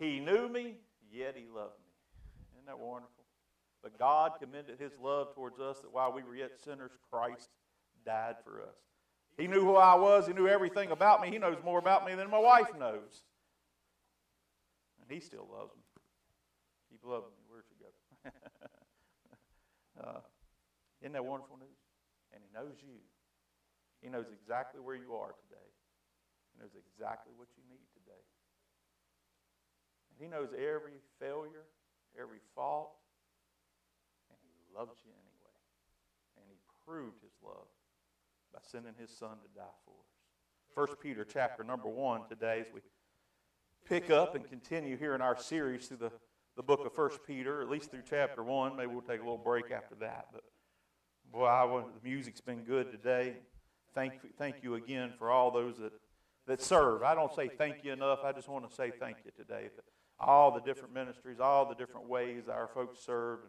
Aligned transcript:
He 0.00 0.18
knew 0.18 0.48
me, 0.48 0.76
yet 1.12 1.36
he 1.36 1.44
loved 1.46 1.78
me. 1.84 1.92
Isn't 2.54 2.66
that 2.66 2.78
wonderful? 2.78 3.24
But 3.82 3.98
God 3.98 4.32
commended 4.40 4.80
his 4.80 4.92
love 5.00 5.34
towards 5.34 5.60
us 5.60 5.80
that 5.80 5.92
while 5.92 6.12
we 6.12 6.22
were 6.22 6.34
yet 6.34 6.52
sinners, 6.64 6.90
Christ 7.10 7.50
died 8.04 8.36
for 8.42 8.62
us. 8.62 8.76
He 9.36 9.46
knew 9.46 9.60
who 9.60 9.76
I 9.76 9.94
was. 9.94 10.26
He 10.26 10.32
knew 10.32 10.48
everything 10.48 10.90
about 10.90 11.20
me. 11.20 11.30
He 11.30 11.38
knows 11.38 11.58
more 11.64 11.78
about 11.78 12.06
me 12.06 12.14
than 12.14 12.30
my 12.30 12.38
wife 12.38 12.68
knows. 12.78 13.24
And 15.00 15.10
he 15.10 15.20
still 15.20 15.46
loves 15.50 15.72
me. 15.76 15.82
He 16.90 16.96
loving 17.06 17.30
me. 17.36 17.44
Where'd 17.48 17.64
you 17.68 17.76
uh, 20.04 20.20
isn't 21.00 21.12
that 21.12 21.24
wonderful 21.24 21.56
news? 21.56 21.80
And 22.32 22.42
he 22.44 22.48
knows 22.52 22.76
you. 22.80 23.00
He 24.00 24.08
knows 24.08 24.26
exactly 24.32 24.80
where 24.80 24.96
you 24.96 25.12
are 25.12 25.32
today. 25.48 25.70
He 26.52 26.60
knows 26.60 26.72
exactly 26.72 27.32
what 27.36 27.48
you 27.56 27.64
need 27.68 27.84
today. 27.92 27.99
He 30.20 30.28
knows 30.28 30.50
every 30.52 31.00
failure, 31.18 31.64
every 32.20 32.40
fault, 32.54 32.92
and 34.28 34.38
he 34.42 34.78
loves 34.78 35.00
you 35.04 35.12
anyway. 35.12 35.56
And 36.36 36.44
he 36.48 36.58
proved 36.86 37.22
his 37.22 37.32
love 37.42 37.66
by 38.52 38.58
sending 38.62 38.92
his 38.98 39.10
son 39.10 39.30
to 39.30 39.48
die 39.56 39.78
for 39.86 39.92
us. 39.92 40.10
First 40.74 41.00
Peter 41.00 41.24
chapter 41.24 41.64
number 41.64 41.88
one 41.88 42.28
today 42.28 42.60
as 42.60 42.66
we 42.72 42.80
pick 43.88 44.10
up 44.10 44.34
and 44.34 44.46
continue 44.46 44.96
here 44.96 45.14
in 45.14 45.22
our 45.22 45.38
series 45.38 45.88
through 45.88 45.96
the, 45.96 46.12
the 46.56 46.62
book 46.62 46.84
of 46.84 46.92
First 46.94 47.20
Peter, 47.26 47.62
at 47.62 47.70
least 47.70 47.90
through 47.90 48.02
chapter 48.08 48.42
one. 48.44 48.76
Maybe 48.76 48.88
we'll 48.88 49.00
take 49.00 49.20
a 49.20 49.24
little 49.24 49.38
break 49.38 49.70
after 49.70 49.94
that. 49.96 50.26
But 50.32 50.42
boy, 51.32 51.46
I, 51.46 51.66
the 51.66 52.08
music's 52.08 52.42
been 52.42 52.62
good 52.64 52.90
today. 52.90 53.36
Thank, 53.94 54.14
thank 54.36 54.56
you 54.62 54.74
again 54.74 55.14
for 55.18 55.30
all 55.30 55.50
those 55.50 55.78
that, 55.78 55.92
that 56.46 56.60
serve. 56.60 57.02
I 57.02 57.14
don't 57.14 57.34
say 57.34 57.48
thank 57.48 57.84
you 57.84 57.92
enough. 57.92 58.20
I 58.22 58.32
just 58.32 58.48
want 58.48 58.68
to 58.68 58.74
say 58.74 58.92
thank 59.00 59.16
you 59.24 59.30
today. 59.36 59.70
All 60.20 60.50
the 60.50 60.60
different 60.60 60.92
ministries, 60.92 61.40
all 61.40 61.66
the 61.66 61.74
different 61.74 62.08
ways 62.08 62.48
our 62.48 62.68
folks 62.68 62.98
serve. 63.04 63.40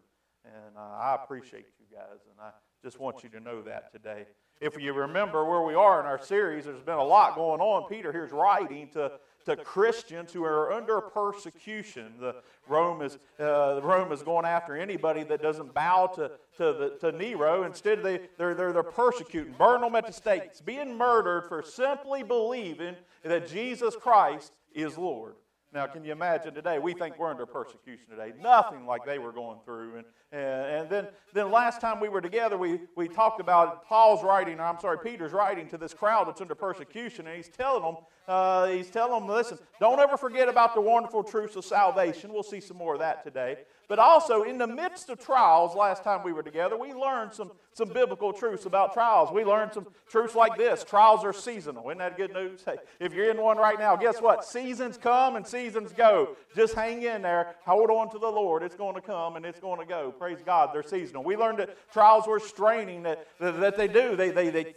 And, 0.46 0.54
and 0.54 0.78
uh, 0.78 0.80
I 0.80 1.18
appreciate 1.22 1.66
you 1.80 1.86
guys. 1.96 2.20
And 2.30 2.40
I 2.40 2.52
just 2.84 3.00
want 3.00 3.24
you 3.24 3.30
to 3.30 3.40
know 3.40 3.62
that 3.64 3.92
today. 3.92 4.26
If 4.60 4.80
you 4.80 4.94
remember 4.94 5.44
where 5.44 5.62
we 5.62 5.74
are 5.74 6.00
in 6.00 6.06
our 6.06 6.22
series, 6.22 6.66
there's 6.66 6.84
been 6.84 6.98
a 6.98 7.04
lot 7.04 7.36
going 7.36 7.62
on. 7.62 7.90
Peter 7.90 8.12
here's 8.12 8.32
writing 8.32 8.90
to 8.94 9.14
to 9.46 9.56
Christians 9.56 10.32
who 10.32 10.44
are 10.44 10.72
under 10.72 11.02
persecution. 11.02 12.14
The 12.20 12.36
Rome 12.68 13.02
is 13.02 13.18
uh, 13.40 13.80
Rome 13.84 14.12
is 14.12 14.22
going 14.22 14.46
after 14.46 14.76
anybody 14.76 15.24
that 15.24 15.42
doesn't 15.42 15.74
bow 15.74 16.08
to 16.16 16.32
to, 16.58 16.74
the, 16.74 16.98
to 17.02 17.18
Nero. 17.18 17.64
Instead, 17.64 18.04
they 18.04 18.20
they're, 18.38 18.54
they're 18.54 18.74
they're 18.74 18.84
persecuting, 18.84 19.54
burn 19.58 19.82
them 19.82 19.96
at 19.96 20.06
the 20.06 20.14
stakes, 20.14 20.62
being 20.62 20.98
murdered 20.98 21.48
for 21.48 21.64
simply 21.64 22.24
believing 22.24 22.96
that 23.24 23.48
Jesus 23.48 23.96
Christ 23.96 24.54
is 24.74 24.98
Lord. 24.98 25.36
Now, 25.74 25.88
can 25.88 26.04
you 26.04 26.12
imagine 26.12 26.54
today? 26.54 26.80
We 26.80 26.94
think 26.94 27.18
we're 27.18 27.30
under 27.30 27.46
persecution 27.46 28.08
today. 28.10 28.34
Nothing 28.42 28.86
like 28.86 29.06
they 29.06 29.20
were 29.20 29.32
going 29.32 29.60
through. 29.66 29.98
And, 29.98 30.06
and, 30.32 30.42
and 30.42 30.90
then, 30.90 31.08
then 31.34 31.52
last 31.52 31.82
time 31.82 32.00
we 32.00 32.08
were 32.08 32.22
together, 32.22 32.58
we, 32.58 32.80
we 32.96 33.08
talked 33.08 33.42
about 33.42 33.86
Paul's 33.86 34.24
writing, 34.24 34.60
or 34.60 34.64
I'm 34.64 34.80
sorry, 34.80 34.98
Peter's 35.04 35.34
writing 35.34 35.68
to 35.70 35.78
this 35.78 35.94
crowd 35.94 36.28
that's 36.28 36.40
under 36.40 36.56
persecution, 36.56 37.28
and 37.28 37.36
he's 37.36 37.50
telling 37.50 37.84
them, 37.84 37.98
uh, 38.28 38.68
he's 38.68 38.90
telling 38.90 39.20
them, 39.20 39.28
listen, 39.28 39.58
don't 39.80 40.00
ever 40.00 40.16
forget 40.16 40.48
about 40.48 40.74
the 40.74 40.80
wonderful 40.80 41.24
truths 41.24 41.56
of 41.58 41.66
salvation. 41.66 42.32
We'll 42.32 42.44
see 42.44 42.62
some 42.62 42.78
more 42.78 42.94
of 42.94 43.00
that 43.00 43.24
today. 43.24 43.58
But 43.92 44.00
also, 44.00 44.44
in 44.44 44.58
the 44.58 44.68
midst 44.68 45.10
of 45.10 45.20
trials, 45.20 45.76
last 45.76 46.02
time 46.02 46.24
we 46.24 46.32
were 46.32 46.44
together, 46.44 46.78
we 46.78 46.94
learned 46.94 47.34
some, 47.34 47.52
some 47.74 47.90
biblical 47.90 48.32
truths 48.32 48.66
about 48.66 48.94
trials. 48.94 49.34
We 49.34 49.44
learned 49.44 49.74
some 49.74 49.86
truths 50.08 50.34
like 50.34 50.58
this 50.58 50.86
trials 50.86 51.26
are 51.26 51.34
seasonal. 51.34 51.90
Isn't 51.90 51.98
that 51.98 52.16
good 52.16 52.32
news? 52.32 52.64
Hey, 52.66 52.78
if 53.02 53.14
you're 53.14 53.30
in 53.30 53.42
one 53.42 53.58
right 53.58 53.78
now, 53.78 53.98
guess 53.98 54.22
what? 54.22 54.46
Seasons 54.46 54.98
come 54.98 55.36
and 55.36 55.46
seasons 55.46 55.92
go. 55.92 56.38
Just 56.56 56.74
hang 56.74 57.04
in 57.04 57.22
there. 57.22 57.56
Hold 57.66 57.90
on 57.90 58.10
to 58.12 58.18
the 58.18 58.30
Lord. 58.30 58.64
It's 58.64 58.76
going 58.76 58.96
to 58.96 59.02
come 59.02 59.36
and 59.36 59.46
it's 59.46 59.60
going 59.60 59.80
to 59.80 59.86
go. 59.86 60.14
Praise 60.22 60.44
God, 60.46 60.70
they're 60.72 60.84
seasonal. 60.84 61.24
We 61.24 61.36
learned 61.36 61.58
that 61.58 61.76
trials 61.92 62.28
were 62.28 62.40
straining, 62.40 63.02
that, 63.02 63.26
that 63.40 63.76
they 63.76 63.88
do. 63.88 64.16
They, 64.16 64.30
they, 64.30 64.52
they, 64.52 64.76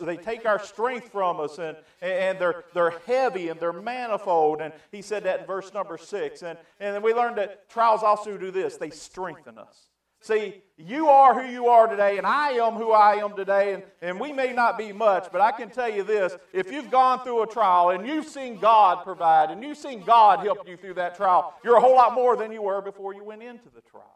they 0.00 0.16
take 0.16 0.46
our 0.46 0.60
strength 0.62 1.10
from 1.10 1.40
us, 1.40 1.58
and, 1.58 1.76
and 2.00 2.38
they're, 2.38 2.62
they're 2.74 3.00
heavy 3.04 3.48
and 3.48 3.58
they're 3.58 3.72
manifold. 3.72 4.60
And 4.60 4.72
he 4.92 5.02
said 5.02 5.24
that 5.24 5.40
in 5.40 5.46
verse 5.46 5.74
number 5.74 5.98
six. 5.98 6.42
And, 6.42 6.56
and 6.78 6.94
then 6.94 7.02
we 7.02 7.12
learned 7.12 7.38
that 7.38 7.68
trials 7.68 8.04
also 8.04 8.38
do 8.38 8.52
this 8.52 8.76
they 8.76 8.90
strengthen 8.90 9.58
us. 9.58 9.88
See, 10.20 10.62
you 10.76 11.08
are 11.08 11.42
who 11.42 11.50
you 11.50 11.66
are 11.66 11.88
today, 11.88 12.16
and 12.16 12.24
I 12.24 12.50
am 12.50 12.74
who 12.74 12.92
I 12.92 13.14
am 13.16 13.34
today, 13.34 13.74
and, 13.74 13.82
and 14.00 14.20
we 14.20 14.32
may 14.32 14.52
not 14.52 14.78
be 14.78 14.92
much, 14.92 15.26
but 15.32 15.40
I 15.40 15.50
can 15.50 15.70
tell 15.70 15.90
you 15.90 16.04
this 16.04 16.36
if 16.52 16.70
you've 16.70 16.92
gone 16.92 17.24
through 17.24 17.42
a 17.42 17.48
trial 17.48 17.90
and 17.90 18.06
you've 18.06 18.28
seen 18.28 18.60
God 18.60 19.02
provide 19.02 19.50
and 19.50 19.60
you've 19.60 19.76
seen 19.76 20.04
God 20.04 20.38
help 20.38 20.68
you 20.68 20.76
through 20.76 20.94
that 20.94 21.16
trial, 21.16 21.52
you're 21.64 21.78
a 21.78 21.80
whole 21.80 21.96
lot 21.96 22.14
more 22.14 22.36
than 22.36 22.52
you 22.52 22.62
were 22.62 22.80
before 22.80 23.12
you 23.12 23.24
went 23.24 23.42
into 23.42 23.68
the 23.74 23.80
trial 23.90 24.14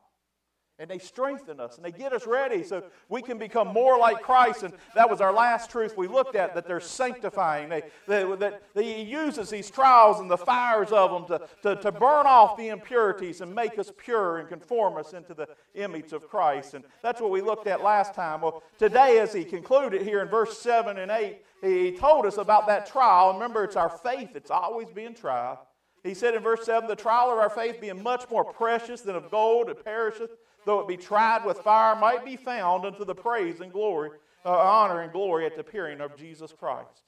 and 0.78 0.88
they 0.88 0.98
strengthen 0.98 1.58
us 1.58 1.76
and 1.76 1.84
they 1.84 1.90
get 1.90 2.12
us 2.12 2.26
ready 2.26 2.62
so 2.62 2.84
we 3.08 3.20
can 3.20 3.36
become 3.36 3.68
more 3.68 3.98
like 3.98 4.22
Christ. 4.22 4.62
And 4.62 4.72
that 4.94 5.10
was 5.10 5.20
our 5.20 5.32
last 5.32 5.70
truth 5.70 5.96
we 5.96 6.06
looked 6.06 6.36
at 6.36 6.54
that 6.54 6.68
they're 6.68 6.78
sanctifying. 6.78 7.68
They, 7.68 7.82
they, 8.06 8.24
that 8.36 8.62
He 8.74 9.02
uses 9.02 9.50
these 9.50 9.70
trials 9.70 10.20
and 10.20 10.30
the 10.30 10.38
fires 10.38 10.92
of 10.92 11.10
them 11.10 11.38
to, 11.38 11.46
to, 11.62 11.82
to 11.82 11.92
burn 11.92 12.26
off 12.26 12.56
the 12.56 12.68
impurities 12.68 13.40
and 13.40 13.52
make 13.52 13.78
us 13.78 13.92
pure 13.96 14.38
and 14.38 14.48
conform 14.48 14.96
us 14.96 15.14
into 15.14 15.34
the 15.34 15.48
image 15.74 16.12
of 16.12 16.28
Christ. 16.28 16.74
And 16.74 16.84
that's 17.02 17.20
what 17.20 17.30
we 17.30 17.40
looked 17.40 17.66
at 17.66 17.82
last 17.82 18.14
time. 18.14 18.42
Well, 18.42 18.62
today, 18.78 19.18
as 19.18 19.32
he 19.32 19.44
concluded 19.44 20.02
here 20.02 20.22
in 20.22 20.28
verse 20.28 20.58
7 20.58 20.96
and 20.96 21.10
8, 21.10 21.42
he 21.60 21.90
told 21.92 22.24
us 22.24 22.38
about 22.38 22.68
that 22.68 22.86
trial. 22.86 23.32
Remember, 23.34 23.64
it's 23.64 23.74
our 23.74 23.88
faith, 23.90 24.36
it's 24.36 24.50
always 24.50 24.90
being 24.90 25.14
tried. 25.14 25.58
He 26.04 26.14
said 26.14 26.34
in 26.34 26.42
verse 26.42 26.64
7 26.64 26.88
the 26.88 26.94
trial 26.94 27.32
of 27.32 27.38
our 27.38 27.50
faith 27.50 27.80
being 27.80 28.00
much 28.00 28.30
more 28.30 28.44
precious 28.44 29.00
than 29.00 29.16
of 29.16 29.30
gold, 29.30 29.68
it 29.68 29.84
perisheth 29.84 30.30
though 30.64 30.80
it 30.80 30.88
be 30.88 30.96
tried 30.96 31.44
with 31.44 31.58
fire, 31.58 31.96
might 31.96 32.24
be 32.24 32.36
found 32.36 32.84
unto 32.84 33.04
the 33.04 33.14
praise 33.14 33.60
and 33.60 33.72
glory, 33.72 34.10
uh, 34.44 34.50
honor 34.50 35.00
and 35.00 35.12
glory 35.12 35.46
at 35.46 35.54
the 35.54 35.60
appearing 35.60 36.00
of 36.00 36.16
Jesus 36.16 36.52
Christ. 36.52 37.02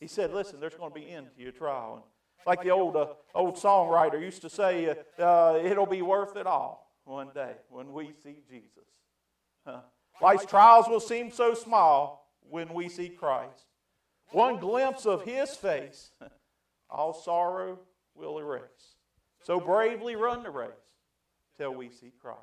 He 0.00 0.06
said, 0.06 0.32
Listen, 0.32 0.60
there's 0.60 0.74
going 0.74 0.92
to 0.92 0.98
be 0.98 1.10
end 1.10 1.28
to 1.36 1.42
your 1.42 1.52
trial. 1.52 2.06
Like 2.46 2.62
the 2.62 2.70
old, 2.70 2.96
uh, 2.96 3.06
old 3.34 3.54
songwriter 3.56 4.20
used 4.20 4.42
to 4.42 4.50
say, 4.50 4.96
uh, 5.18 5.22
uh, 5.22 5.60
it'll 5.62 5.86
be 5.86 6.02
worth 6.02 6.36
it 6.36 6.46
all 6.46 6.92
one 7.04 7.28
day 7.34 7.52
when 7.68 7.92
we 7.92 8.10
see 8.22 8.42
Jesus. 8.50 8.88
Huh. 9.64 9.80
Life's 10.20 10.46
trials 10.46 10.88
will 10.88 11.00
seem 11.00 11.30
so 11.30 11.54
small 11.54 12.32
when 12.48 12.74
we 12.74 12.88
see 12.88 13.08
Christ. 13.08 13.66
One 14.30 14.58
glimpse 14.58 15.06
of 15.06 15.22
his 15.24 15.50
face, 15.50 16.10
all 16.90 17.12
sorrow 17.12 17.78
will 18.14 18.38
erase. 18.38 18.96
So 19.42 19.60
bravely 19.60 20.16
run 20.16 20.42
the 20.42 20.50
race 20.50 20.70
till 21.56 21.74
we 21.74 21.90
see 21.90 22.12
Christ. 22.20 22.40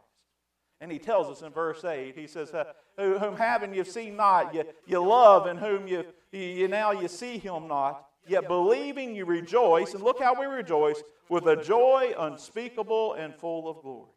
And 0.81 0.91
he 0.91 0.99
tells 0.99 1.27
us 1.27 1.41
in 1.41 1.51
verse 1.51 1.83
8, 1.83 2.17
he 2.17 2.27
says, 2.27 2.53
uh, 2.53 2.63
Whom 2.97 3.35
having 3.35 3.73
you 3.73 3.83
seen 3.83 4.15
not, 4.15 4.53
you, 4.53 4.63
you 4.85 5.05
love, 5.05 5.45
and 5.45 5.59
whom 5.59 5.87
you, 5.87 6.05
you 6.31 6.67
now 6.67 6.91
you 6.91 7.07
see 7.07 7.37
him 7.37 7.67
not, 7.67 8.07
yet 8.25 8.47
believing 8.47 9.13
you 9.13 9.25
rejoice. 9.25 9.93
And 9.93 10.03
look 10.03 10.21
how 10.21 10.39
we 10.39 10.45
rejoice 10.45 11.01
with 11.27 11.47
a 11.47 11.61
joy 11.61 12.13
unspeakable 12.17 13.13
and 13.13 13.35
full 13.35 13.67
of 13.69 13.81
glory. 13.81 14.11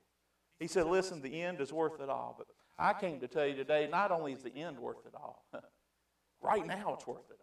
He 0.61 0.69
said, 0.69 0.87
Listen, 0.87 1.21
the 1.21 1.43
end 1.43 1.61
is 1.61 1.73
worth 1.73 2.01
it 2.01 2.09
all. 2.09 2.37
But 2.39 2.47
I 2.79 2.93
came 2.93 3.19
to 3.21 3.29
tell 3.29 3.47
you 3.47 3.55
today, 3.55 3.89
not 3.91 4.13
only 4.13 4.33
is 4.33 4.43
the 4.43 4.55
end 4.55 4.79
worth 4.79 5.05
it 5.05 5.15
all, 5.15 5.45
right 6.41 6.65
now 6.65 6.95
it's 6.95 7.07
worth 7.07 7.29
it. 7.31 7.42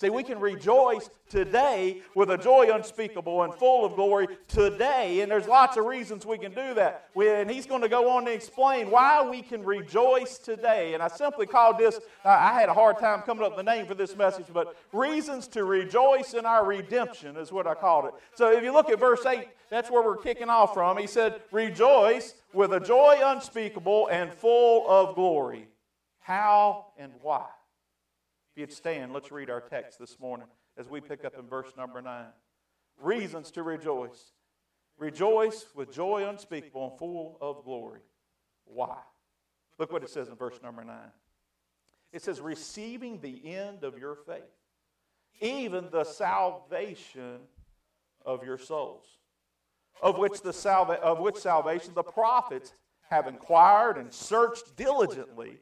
See, 0.00 0.08
we 0.08 0.22
can 0.22 0.40
rejoice 0.40 1.10
today 1.28 2.00
with 2.14 2.30
a 2.30 2.38
joy 2.38 2.70
unspeakable 2.72 3.42
and 3.42 3.52
full 3.52 3.84
of 3.84 3.96
glory 3.96 4.28
today. 4.48 5.20
And 5.20 5.30
there's 5.30 5.46
lots 5.46 5.76
of 5.76 5.84
reasons 5.84 6.24
we 6.24 6.38
can 6.38 6.54
do 6.54 6.72
that. 6.72 7.10
And 7.14 7.50
he's 7.50 7.66
going 7.66 7.82
to 7.82 7.88
go 7.88 8.08
on 8.08 8.24
to 8.24 8.32
explain 8.32 8.90
why 8.90 9.22
we 9.28 9.42
can 9.42 9.62
rejoice 9.62 10.38
today. 10.38 10.94
And 10.94 11.02
I 11.02 11.08
simply 11.08 11.44
called 11.44 11.76
this, 11.76 12.00
I 12.24 12.58
had 12.58 12.70
a 12.70 12.72
hard 12.72 12.98
time 12.98 13.20
coming 13.20 13.44
up 13.44 13.54
with 13.54 13.66
the 13.66 13.70
name 13.70 13.84
for 13.84 13.94
this 13.94 14.16
message, 14.16 14.46
but 14.50 14.74
Reasons 14.90 15.46
to 15.48 15.64
Rejoice 15.64 16.32
in 16.32 16.46
Our 16.46 16.64
Redemption 16.64 17.36
is 17.36 17.52
what 17.52 17.66
I 17.66 17.74
called 17.74 18.06
it. 18.06 18.14
So 18.34 18.50
if 18.50 18.64
you 18.64 18.72
look 18.72 18.88
at 18.88 18.98
verse 18.98 19.26
8, 19.26 19.48
that's 19.68 19.90
where 19.90 20.02
we're 20.02 20.16
kicking 20.16 20.48
off 20.48 20.72
from. 20.72 20.96
He 20.96 21.06
said, 21.06 21.42
Rejoice 21.52 22.36
with 22.54 22.72
a 22.72 22.80
joy 22.80 23.18
unspeakable 23.22 24.06
and 24.06 24.32
full 24.32 24.88
of 24.88 25.14
glory. 25.14 25.68
How 26.20 26.86
and 26.96 27.12
why? 27.20 27.44
You'd 28.60 28.74
stand, 28.74 29.14
let's 29.14 29.32
read 29.32 29.48
our 29.48 29.62
text 29.62 29.98
this 29.98 30.20
morning 30.20 30.46
as 30.76 30.86
we 30.86 31.00
pick 31.00 31.24
up 31.24 31.32
in 31.38 31.46
verse 31.46 31.72
number 31.78 32.02
9. 32.02 32.26
Reasons 33.00 33.50
to 33.52 33.62
rejoice. 33.62 34.32
Rejoice 34.98 35.64
with 35.74 35.90
joy 35.90 36.28
unspeakable 36.28 36.90
and 36.90 36.98
full 36.98 37.38
of 37.40 37.64
glory. 37.64 38.00
Why? 38.66 38.98
Look 39.78 39.90
what 39.90 40.02
it 40.02 40.10
says 40.10 40.28
in 40.28 40.34
verse 40.34 40.60
number 40.62 40.84
9. 40.84 40.94
It 42.12 42.20
says, 42.20 42.38
receiving 42.42 43.22
the 43.22 43.50
end 43.50 43.82
of 43.82 43.98
your 43.98 44.14
faith, 44.14 44.42
even 45.40 45.88
the 45.90 46.04
salvation 46.04 47.38
of 48.26 48.44
your 48.44 48.58
souls, 48.58 49.06
of 50.02 50.18
which, 50.18 50.42
the 50.42 50.52
salva- 50.52 51.00
of 51.00 51.18
which 51.18 51.36
salvation 51.36 51.94
the 51.94 52.02
prophets 52.02 52.74
have 53.08 53.26
inquired 53.26 53.96
and 53.96 54.12
searched 54.12 54.76
diligently 54.76 55.60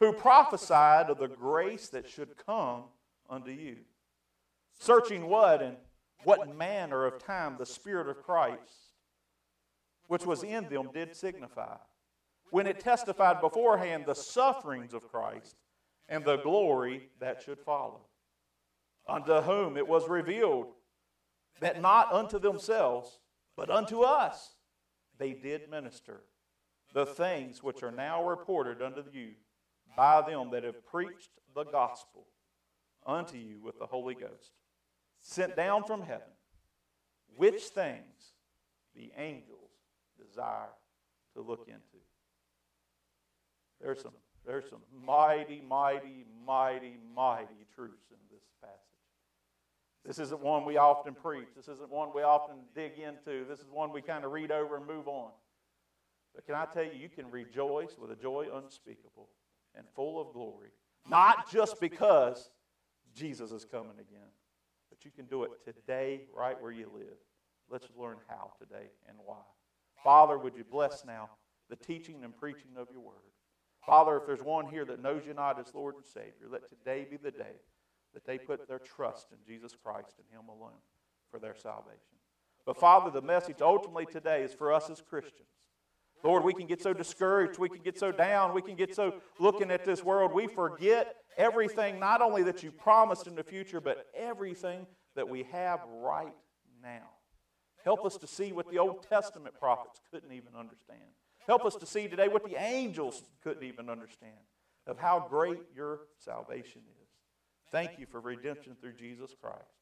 who 0.00 0.12
prophesied 0.14 1.10
of 1.10 1.18
the 1.18 1.28
grace 1.28 1.88
that 1.90 2.08
should 2.08 2.34
come 2.46 2.84
unto 3.28 3.50
you. 3.50 3.76
Searching 4.78 5.28
what 5.28 5.60
and 5.62 5.76
what 6.24 6.56
manner 6.56 7.04
of 7.04 7.22
time 7.22 7.56
the 7.58 7.66
Spirit 7.66 8.08
of 8.08 8.22
Christ, 8.22 8.94
which 10.08 10.24
was 10.24 10.42
in 10.42 10.68
them, 10.68 10.88
did 10.92 11.14
signify. 11.14 11.76
When 12.50 12.66
it 12.66 12.80
testified 12.80 13.40
beforehand 13.40 14.04
the 14.06 14.14
sufferings 14.14 14.94
of 14.94 15.06
Christ 15.06 15.56
and 16.08 16.24
the 16.24 16.38
glory 16.38 17.10
that 17.20 17.42
should 17.42 17.60
follow. 17.60 18.00
Unto 19.06 19.40
whom 19.42 19.76
it 19.76 19.86
was 19.86 20.08
revealed 20.08 20.72
that 21.60 21.80
not 21.80 22.12
unto 22.12 22.38
themselves, 22.38 23.20
but 23.56 23.70
unto 23.70 24.00
us 24.00 24.54
they 25.18 25.32
did 25.32 25.70
minister 25.70 26.22
the 26.92 27.06
things 27.06 27.62
which 27.62 27.82
are 27.82 27.92
now 27.92 28.26
reported 28.26 28.82
unto 28.82 29.04
you 29.12 29.32
by 29.96 30.22
them 30.22 30.50
that 30.52 30.64
have 30.64 30.86
preached 30.86 31.30
the 31.54 31.64
gospel 31.64 32.26
unto 33.06 33.36
you 33.36 33.60
with 33.62 33.78
the 33.78 33.86
Holy 33.86 34.14
Ghost, 34.14 34.52
sent 35.18 35.56
down 35.56 35.84
from 35.84 36.02
heaven, 36.02 36.32
which 37.36 37.62
things 37.64 38.34
the 38.94 39.12
angels 39.16 39.70
desire 40.18 40.70
to 41.34 41.42
look 41.42 41.66
into. 41.66 42.04
There's 43.80 44.02
some, 44.02 44.12
there's 44.46 44.68
some 44.68 44.82
mighty, 45.04 45.62
mighty, 45.66 46.26
mighty, 46.46 46.98
mighty 47.14 47.66
truths 47.74 48.10
in 48.10 48.18
this 48.30 48.44
passage. 48.60 48.76
This 50.04 50.18
isn't 50.18 50.40
one 50.40 50.64
we 50.64 50.76
often 50.76 51.14
preach. 51.14 51.48
This 51.56 51.68
isn't 51.68 51.90
one 51.90 52.10
we 52.14 52.22
often 52.22 52.56
dig 52.74 52.92
into. 52.98 53.44
This 53.48 53.60
is 53.60 53.70
one 53.70 53.92
we 53.92 54.02
kind 54.02 54.24
of 54.24 54.32
read 54.32 54.50
over 54.50 54.76
and 54.76 54.86
move 54.86 55.08
on. 55.08 55.30
But 56.34 56.46
can 56.46 56.54
I 56.54 56.66
tell 56.66 56.84
you, 56.84 56.92
you 56.92 57.08
can 57.08 57.30
rejoice 57.30 57.96
with 58.00 58.10
a 58.10 58.16
joy 58.16 58.46
unspeakable 58.52 59.28
and 59.76 59.86
full 59.94 60.20
of 60.20 60.32
glory, 60.32 60.70
not 61.08 61.50
just 61.50 61.80
because 61.80 62.50
Jesus 63.14 63.50
is 63.52 63.64
coming 63.64 63.98
again, 64.00 64.28
but 64.88 65.04
you 65.04 65.10
can 65.10 65.26
do 65.26 65.44
it 65.44 65.50
today, 65.64 66.22
right 66.34 66.60
where 66.60 66.72
you 66.72 66.90
live. 66.92 67.18
Let's 67.70 67.86
learn 67.96 68.16
how 68.28 68.52
today 68.58 68.90
and 69.08 69.16
why. 69.24 69.42
Father, 70.02 70.38
would 70.38 70.56
you 70.56 70.64
bless 70.64 71.04
now 71.04 71.30
the 71.68 71.76
teaching 71.76 72.24
and 72.24 72.36
preaching 72.36 72.72
of 72.76 72.88
your 72.90 73.00
word? 73.00 73.14
Father, 73.86 74.16
if 74.16 74.26
there's 74.26 74.42
one 74.42 74.66
here 74.66 74.84
that 74.84 75.02
knows 75.02 75.22
you 75.26 75.34
not 75.34 75.58
as 75.58 75.74
Lord 75.74 75.94
and 75.96 76.04
Savior, 76.04 76.48
let 76.50 76.68
today 76.68 77.06
be 77.08 77.16
the 77.16 77.30
day 77.30 77.56
that 78.12 78.26
they 78.26 78.38
put 78.38 78.68
their 78.68 78.78
trust 78.78 79.28
in 79.32 79.38
Jesus 79.46 79.74
Christ 79.82 80.14
and 80.18 80.26
Him 80.38 80.48
alone 80.48 80.80
for 81.30 81.38
their 81.38 81.54
salvation. 81.54 82.18
But 82.66 82.78
Father, 82.78 83.10
the 83.10 83.22
message 83.22 83.62
ultimately 83.62 84.06
today 84.06 84.42
is 84.42 84.52
for 84.52 84.72
us 84.72 84.90
as 84.90 85.00
Christians. 85.00 85.48
Lord, 86.22 86.44
we 86.44 86.52
can 86.52 86.66
get 86.66 86.82
so 86.82 86.92
discouraged, 86.92 87.58
we 87.58 87.68
can 87.68 87.82
get 87.82 87.98
so 87.98 88.12
down, 88.12 88.54
we 88.54 88.62
can 88.62 88.76
get 88.76 88.94
so 88.94 89.14
looking 89.38 89.70
at 89.70 89.84
this 89.84 90.04
world, 90.04 90.32
we 90.32 90.46
forget 90.46 91.16
everything 91.36 91.98
not 91.98 92.20
only 92.20 92.42
that 92.42 92.62
you 92.62 92.70
promised 92.70 93.26
in 93.26 93.34
the 93.34 93.42
future, 93.42 93.80
but 93.80 94.06
everything 94.14 94.86
that 95.16 95.28
we 95.28 95.44
have 95.44 95.80
right 96.02 96.34
now. 96.82 97.08
Help 97.84 98.04
us 98.04 98.16
to 98.18 98.26
see 98.26 98.52
what 98.52 98.70
the 98.70 98.78
Old 98.78 99.06
Testament 99.08 99.54
prophets 99.58 100.00
couldn't 100.10 100.32
even 100.32 100.54
understand. 100.58 101.00
Help 101.46 101.64
us 101.64 101.76
to 101.76 101.86
see 101.86 102.06
today 102.06 102.28
what 102.28 102.44
the 102.44 102.60
angels 102.60 103.22
couldn't 103.42 103.64
even 103.64 103.88
understand 103.88 104.32
of 104.86 104.98
how 104.98 105.26
great 105.28 105.60
your 105.74 106.00
salvation 106.18 106.82
is. 107.02 107.08
Thank 107.70 107.98
you 107.98 108.06
for 108.06 108.20
redemption 108.20 108.76
through 108.80 108.94
Jesus 108.94 109.34
Christ. 109.40 109.80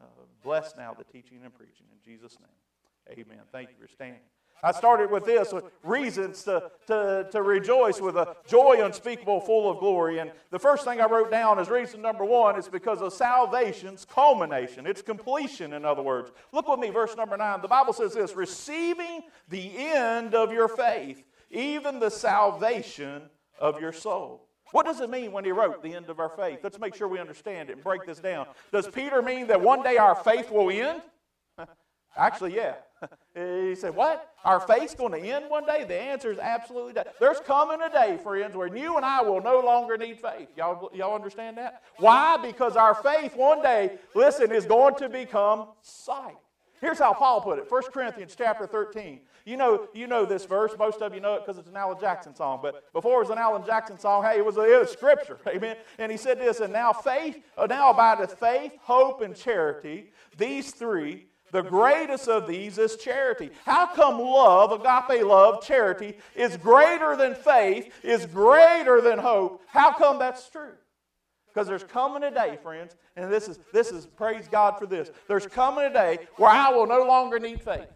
Uh, 0.00 0.04
bless 0.42 0.74
now 0.76 0.94
the 0.94 1.04
teaching 1.04 1.40
and 1.44 1.54
preaching 1.54 1.86
in 1.92 1.98
Jesus' 2.04 2.36
name. 2.40 3.18
Amen. 3.18 3.40
Thank 3.52 3.70
you 3.70 3.76
for 3.80 3.90
standing. 3.90 4.20
I 4.62 4.72
started 4.72 5.10
with 5.10 5.24
this 5.24 5.52
with 5.52 5.64
reasons 5.82 6.42
to, 6.44 6.70
to, 6.86 7.28
to 7.30 7.42
rejoice 7.42 8.00
with 8.00 8.16
a 8.16 8.36
joy 8.46 8.84
unspeakable, 8.84 9.40
full 9.40 9.70
of 9.70 9.78
glory. 9.78 10.18
And 10.18 10.32
the 10.50 10.58
first 10.58 10.84
thing 10.84 11.00
I 11.00 11.06
wrote 11.06 11.30
down 11.30 11.58
is 11.58 11.68
reason 11.68 12.02
number 12.02 12.24
one 12.24 12.58
is 12.58 12.68
because 12.68 13.00
of 13.00 13.12
salvation's 13.12 14.04
culmination, 14.04 14.86
its 14.86 15.02
completion, 15.02 15.72
in 15.72 15.84
other 15.84 16.02
words. 16.02 16.30
Look 16.52 16.68
with 16.68 16.80
me, 16.80 16.90
verse 16.90 17.16
number 17.16 17.36
nine. 17.36 17.62
The 17.62 17.68
Bible 17.68 17.92
says 17.92 18.14
this 18.14 18.34
receiving 18.34 19.22
the 19.48 19.72
end 19.76 20.34
of 20.34 20.52
your 20.52 20.68
faith, 20.68 21.24
even 21.50 21.98
the 21.98 22.10
salvation 22.10 23.22
of 23.58 23.80
your 23.80 23.92
soul. 23.92 24.46
What 24.72 24.86
does 24.86 25.00
it 25.00 25.10
mean 25.10 25.32
when 25.32 25.44
he 25.44 25.50
wrote 25.50 25.82
the 25.82 25.94
end 25.94 26.08
of 26.10 26.20
our 26.20 26.28
faith? 26.28 26.60
Let's 26.62 26.78
make 26.78 26.94
sure 26.94 27.08
we 27.08 27.18
understand 27.18 27.70
it 27.70 27.74
and 27.74 27.82
break 27.82 28.06
this 28.06 28.20
down. 28.20 28.46
Does 28.72 28.86
Peter 28.86 29.20
mean 29.20 29.48
that 29.48 29.60
one 29.60 29.82
day 29.82 29.96
our 29.96 30.14
faith 30.14 30.50
will 30.50 30.70
end? 30.70 31.02
Actually, 32.16 32.54
yeah. 32.54 32.74
He 33.34 33.74
said, 33.74 33.94
What? 33.94 34.34
Our 34.44 34.60
faith's 34.60 34.94
going 34.94 35.12
to 35.12 35.18
end 35.18 35.46
one 35.48 35.66
day? 35.66 35.84
The 35.84 35.94
answer 35.94 36.32
is 36.32 36.38
absolutely 36.38 36.92
that. 36.94 37.14
There's 37.20 37.40
coming 37.40 37.80
a 37.82 37.90
day, 37.90 38.18
friends, 38.22 38.54
where 38.56 38.74
you 38.74 38.96
and 38.96 39.04
I 39.04 39.22
will 39.22 39.42
no 39.42 39.60
longer 39.60 39.96
need 39.96 40.18
faith. 40.20 40.48
Y'all, 40.56 40.90
y'all 40.94 41.14
understand 41.14 41.58
that? 41.58 41.82
Why? 41.98 42.36
Because 42.38 42.76
our 42.76 42.94
faith 42.94 43.36
one 43.36 43.62
day, 43.62 43.98
listen, 44.14 44.52
is 44.52 44.64
going 44.64 44.94
to 44.96 45.08
become 45.08 45.68
sight. 45.82 46.36
Here's 46.80 46.98
how 46.98 47.12
Paul 47.12 47.42
put 47.42 47.58
it 47.58 47.70
1 47.70 47.82
Corinthians 47.92 48.34
chapter 48.36 48.66
13. 48.66 49.20
You 49.44 49.56
know, 49.56 49.88
you 49.94 50.06
know 50.06 50.24
this 50.24 50.44
verse. 50.44 50.72
Most 50.78 51.02
of 51.02 51.14
you 51.14 51.20
know 51.20 51.34
it 51.34 51.40
because 51.44 51.58
it's 51.58 51.68
an 51.68 51.76
Alan 51.76 51.98
Jackson 52.00 52.34
song. 52.34 52.60
But 52.62 52.92
before 52.92 53.16
it 53.16 53.28
was 53.28 53.30
an 53.30 53.38
Alan 53.38 53.64
Jackson 53.64 53.98
song, 53.98 54.22
hey, 54.22 54.38
it 54.38 54.44
was, 54.44 54.56
it 54.56 54.80
was 54.80 54.90
scripture. 54.90 55.38
Amen. 55.48 55.76
And 55.98 56.10
he 56.10 56.18
said 56.18 56.38
this, 56.38 56.60
and 56.60 56.72
now 56.72 56.92
faith, 56.92 57.38
uh, 57.56 57.66
now 57.66 57.90
abideth 57.90 58.38
faith, 58.38 58.72
hope, 58.80 59.20
and 59.20 59.36
charity, 59.36 60.12
these 60.36 60.70
three. 60.72 61.26
The 61.52 61.62
greatest 61.62 62.28
of 62.28 62.46
these 62.46 62.78
is 62.78 62.96
charity. 62.96 63.50
How 63.64 63.86
come 63.86 64.20
love, 64.20 64.72
agape 64.72 65.24
love, 65.24 65.62
charity, 65.62 66.16
is 66.34 66.56
greater 66.56 67.16
than 67.16 67.34
faith, 67.34 67.92
is 68.02 68.26
greater 68.26 69.00
than 69.00 69.18
hope? 69.18 69.62
How 69.66 69.92
come 69.92 70.18
that's 70.18 70.48
true? 70.48 70.72
Because 71.48 71.66
there's 71.66 71.84
coming 71.84 72.22
a 72.22 72.30
day, 72.30 72.58
friends, 72.62 72.94
and 73.16 73.32
this 73.32 73.48
is 73.48 73.58
this 73.72 73.90
is 73.90 74.06
praise 74.06 74.46
God 74.48 74.78
for 74.78 74.86
this. 74.86 75.10
There's 75.26 75.46
coming 75.46 75.84
a 75.86 75.92
day 75.92 76.18
where 76.36 76.50
I 76.50 76.70
will 76.70 76.86
no 76.86 77.02
longer 77.02 77.40
need 77.40 77.60
faith. 77.60 77.88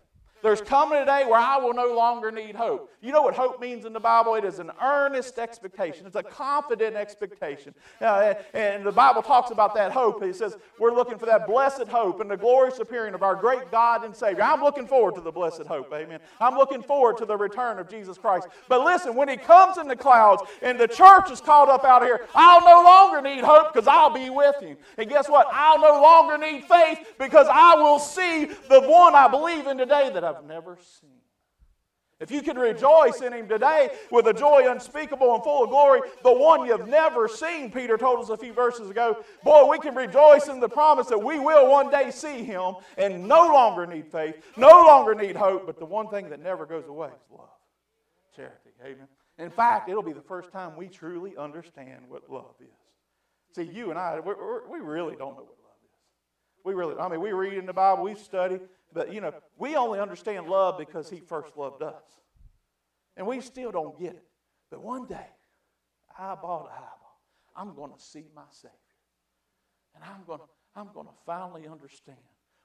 There's 0.44 0.60
coming 0.60 0.98
a 0.98 1.06
day 1.06 1.24
where 1.24 1.40
I 1.40 1.56
will 1.56 1.72
no 1.72 1.94
longer 1.94 2.30
need 2.30 2.54
hope. 2.54 2.92
You 3.00 3.12
know 3.12 3.22
what 3.22 3.34
hope 3.34 3.62
means 3.62 3.86
in 3.86 3.94
the 3.94 4.00
Bible? 4.00 4.34
It 4.34 4.44
is 4.44 4.58
an 4.58 4.70
earnest 4.82 5.38
expectation, 5.38 6.04
it's 6.06 6.16
a 6.16 6.22
confident 6.22 6.96
expectation. 6.96 7.74
Uh, 7.98 8.34
and 8.52 8.84
the 8.84 8.92
Bible 8.92 9.22
talks 9.22 9.50
about 9.50 9.74
that 9.74 9.90
hope. 9.90 10.22
It 10.22 10.36
says 10.36 10.58
we're 10.78 10.94
looking 10.94 11.16
for 11.16 11.24
that 11.24 11.46
blessed 11.46 11.88
hope 11.88 12.20
and 12.20 12.30
the 12.30 12.36
glorious 12.36 12.78
appearing 12.78 13.14
of 13.14 13.22
our 13.22 13.34
great 13.34 13.70
God 13.70 14.04
and 14.04 14.14
Savior. 14.14 14.42
I'm 14.42 14.60
looking 14.62 14.86
forward 14.86 15.14
to 15.14 15.22
the 15.22 15.32
blessed 15.32 15.62
hope. 15.62 15.90
Amen. 15.94 16.20
I'm 16.38 16.56
looking 16.58 16.82
forward 16.82 17.16
to 17.18 17.24
the 17.24 17.38
return 17.38 17.78
of 17.78 17.88
Jesus 17.88 18.18
Christ. 18.18 18.48
But 18.68 18.84
listen, 18.84 19.14
when 19.14 19.30
He 19.30 19.38
comes 19.38 19.78
in 19.78 19.88
the 19.88 19.96
clouds 19.96 20.42
and 20.60 20.78
the 20.78 20.88
church 20.88 21.30
is 21.30 21.40
called 21.40 21.70
up 21.70 21.84
out 21.84 22.02
here, 22.02 22.20
I'll 22.34 22.60
no 22.60 22.84
longer 22.84 23.22
need 23.22 23.44
hope 23.44 23.72
because 23.72 23.88
I'll 23.88 24.12
be 24.12 24.28
with 24.28 24.60
Him. 24.60 24.76
And 24.98 25.08
guess 25.08 25.26
what? 25.26 25.46
I'll 25.50 25.80
no 25.80 26.02
longer 26.02 26.36
need 26.36 26.64
faith 26.64 26.98
because 27.18 27.46
I 27.50 27.76
will 27.76 27.98
see 27.98 28.44
the 28.68 28.82
one 28.82 29.14
I 29.14 29.26
believe 29.26 29.66
in 29.68 29.78
today 29.78 30.10
that 30.12 30.22
I've 30.22 30.33
I've 30.34 30.44
never 30.44 30.78
seen. 31.00 31.10
If 32.20 32.30
you 32.30 32.42
can 32.42 32.56
rejoice 32.56 33.20
in 33.20 33.32
him 33.32 33.48
today 33.48 33.90
with 34.10 34.26
a 34.28 34.32
joy 34.32 34.70
unspeakable 34.70 35.34
and 35.34 35.42
full 35.42 35.64
of 35.64 35.70
glory, 35.70 36.00
the 36.22 36.32
one 36.32 36.66
you've 36.66 36.86
never 36.86 37.26
seen, 37.26 37.72
Peter 37.72 37.98
told 37.98 38.20
us 38.20 38.28
a 38.30 38.36
few 38.36 38.52
verses 38.52 38.88
ago, 38.88 39.18
boy, 39.42 39.66
we 39.68 39.78
can 39.78 39.94
rejoice 39.94 40.46
in 40.48 40.60
the 40.60 40.68
promise 40.68 41.08
that 41.08 41.18
we 41.18 41.38
will 41.40 41.68
one 41.68 41.90
day 41.90 42.10
see 42.10 42.44
him 42.44 42.76
and 42.96 43.26
no 43.26 43.42
longer 43.42 43.84
need 43.84 44.06
faith, 44.06 44.36
no 44.56 44.68
longer 44.68 45.14
need 45.14 45.34
hope, 45.34 45.66
but 45.66 45.78
the 45.78 45.84
one 45.84 46.08
thing 46.08 46.30
that 46.30 46.40
never 46.40 46.66
goes 46.66 46.86
away 46.86 47.08
is 47.08 47.30
love. 47.30 47.48
Charity. 48.34 48.70
Amen. 48.82 49.08
In 49.38 49.50
fact, 49.50 49.88
it'll 49.88 50.02
be 50.02 50.12
the 50.12 50.22
first 50.22 50.52
time 50.52 50.76
we 50.76 50.86
truly 50.86 51.36
understand 51.36 52.04
what 52.08 52.30
love 52.30 52.54
is. 52.60 53.56
See, 53.56 53.64
you 53.64 53.90
and 53.90 53.98
I, 53.98 54.20
we 54.20 54.78
really 54.78 55.16
don't 55.16 55.36
know 55.36 55.42
what. 55.44 55.63
We 56.64 56.74
really, 56.74 56.96
I 56.98 57.08
mean, 57.08 57.20
we 57.20 57.32
read 57.32 57.54
in 57.54 57.66
the 57.66 57.72
Bible, 57.72 58.04
we 58.04 58.14
study, 58.14 58.58
but, 58.92 59.12
you 59.12 59.20
know, 59.20 59.32
we 59.58 59.76
only 59.76 60.00
understand 60.00 60.48
love 60.48 60.78
because 60.78 61.10
He 61.10 61.20
first 61.20 61.56
loved 61.56 61.82
us. 61.82 62.02
And 63.16 63.26
we 63.26 63.40
still 63.40 63.70
don't 63.70 63.98
get 63.98 64.14
it. 64.14 64.24
But 64.70 64.82
one 64.82 65.06
day, 65.06 65.26
eyeball 66.18 66.64
to 66.64 66.70
eyeball, 66.70 67.20
I'm 67.54 67.74
going 67.74 67.92
to 67.92 68.00
see 68.00 68.24
my 68.34 68.42
Savior. 68.50 68.72
And 69.94 70.02
I'm 70.04 70.24
going 70.26 70.40
to, 70.40 70.46
I'm 70.74 70.88
going 70.92 71.06
to 71.06 71.12
finally 71.24 71.68
understand 71.68 72.18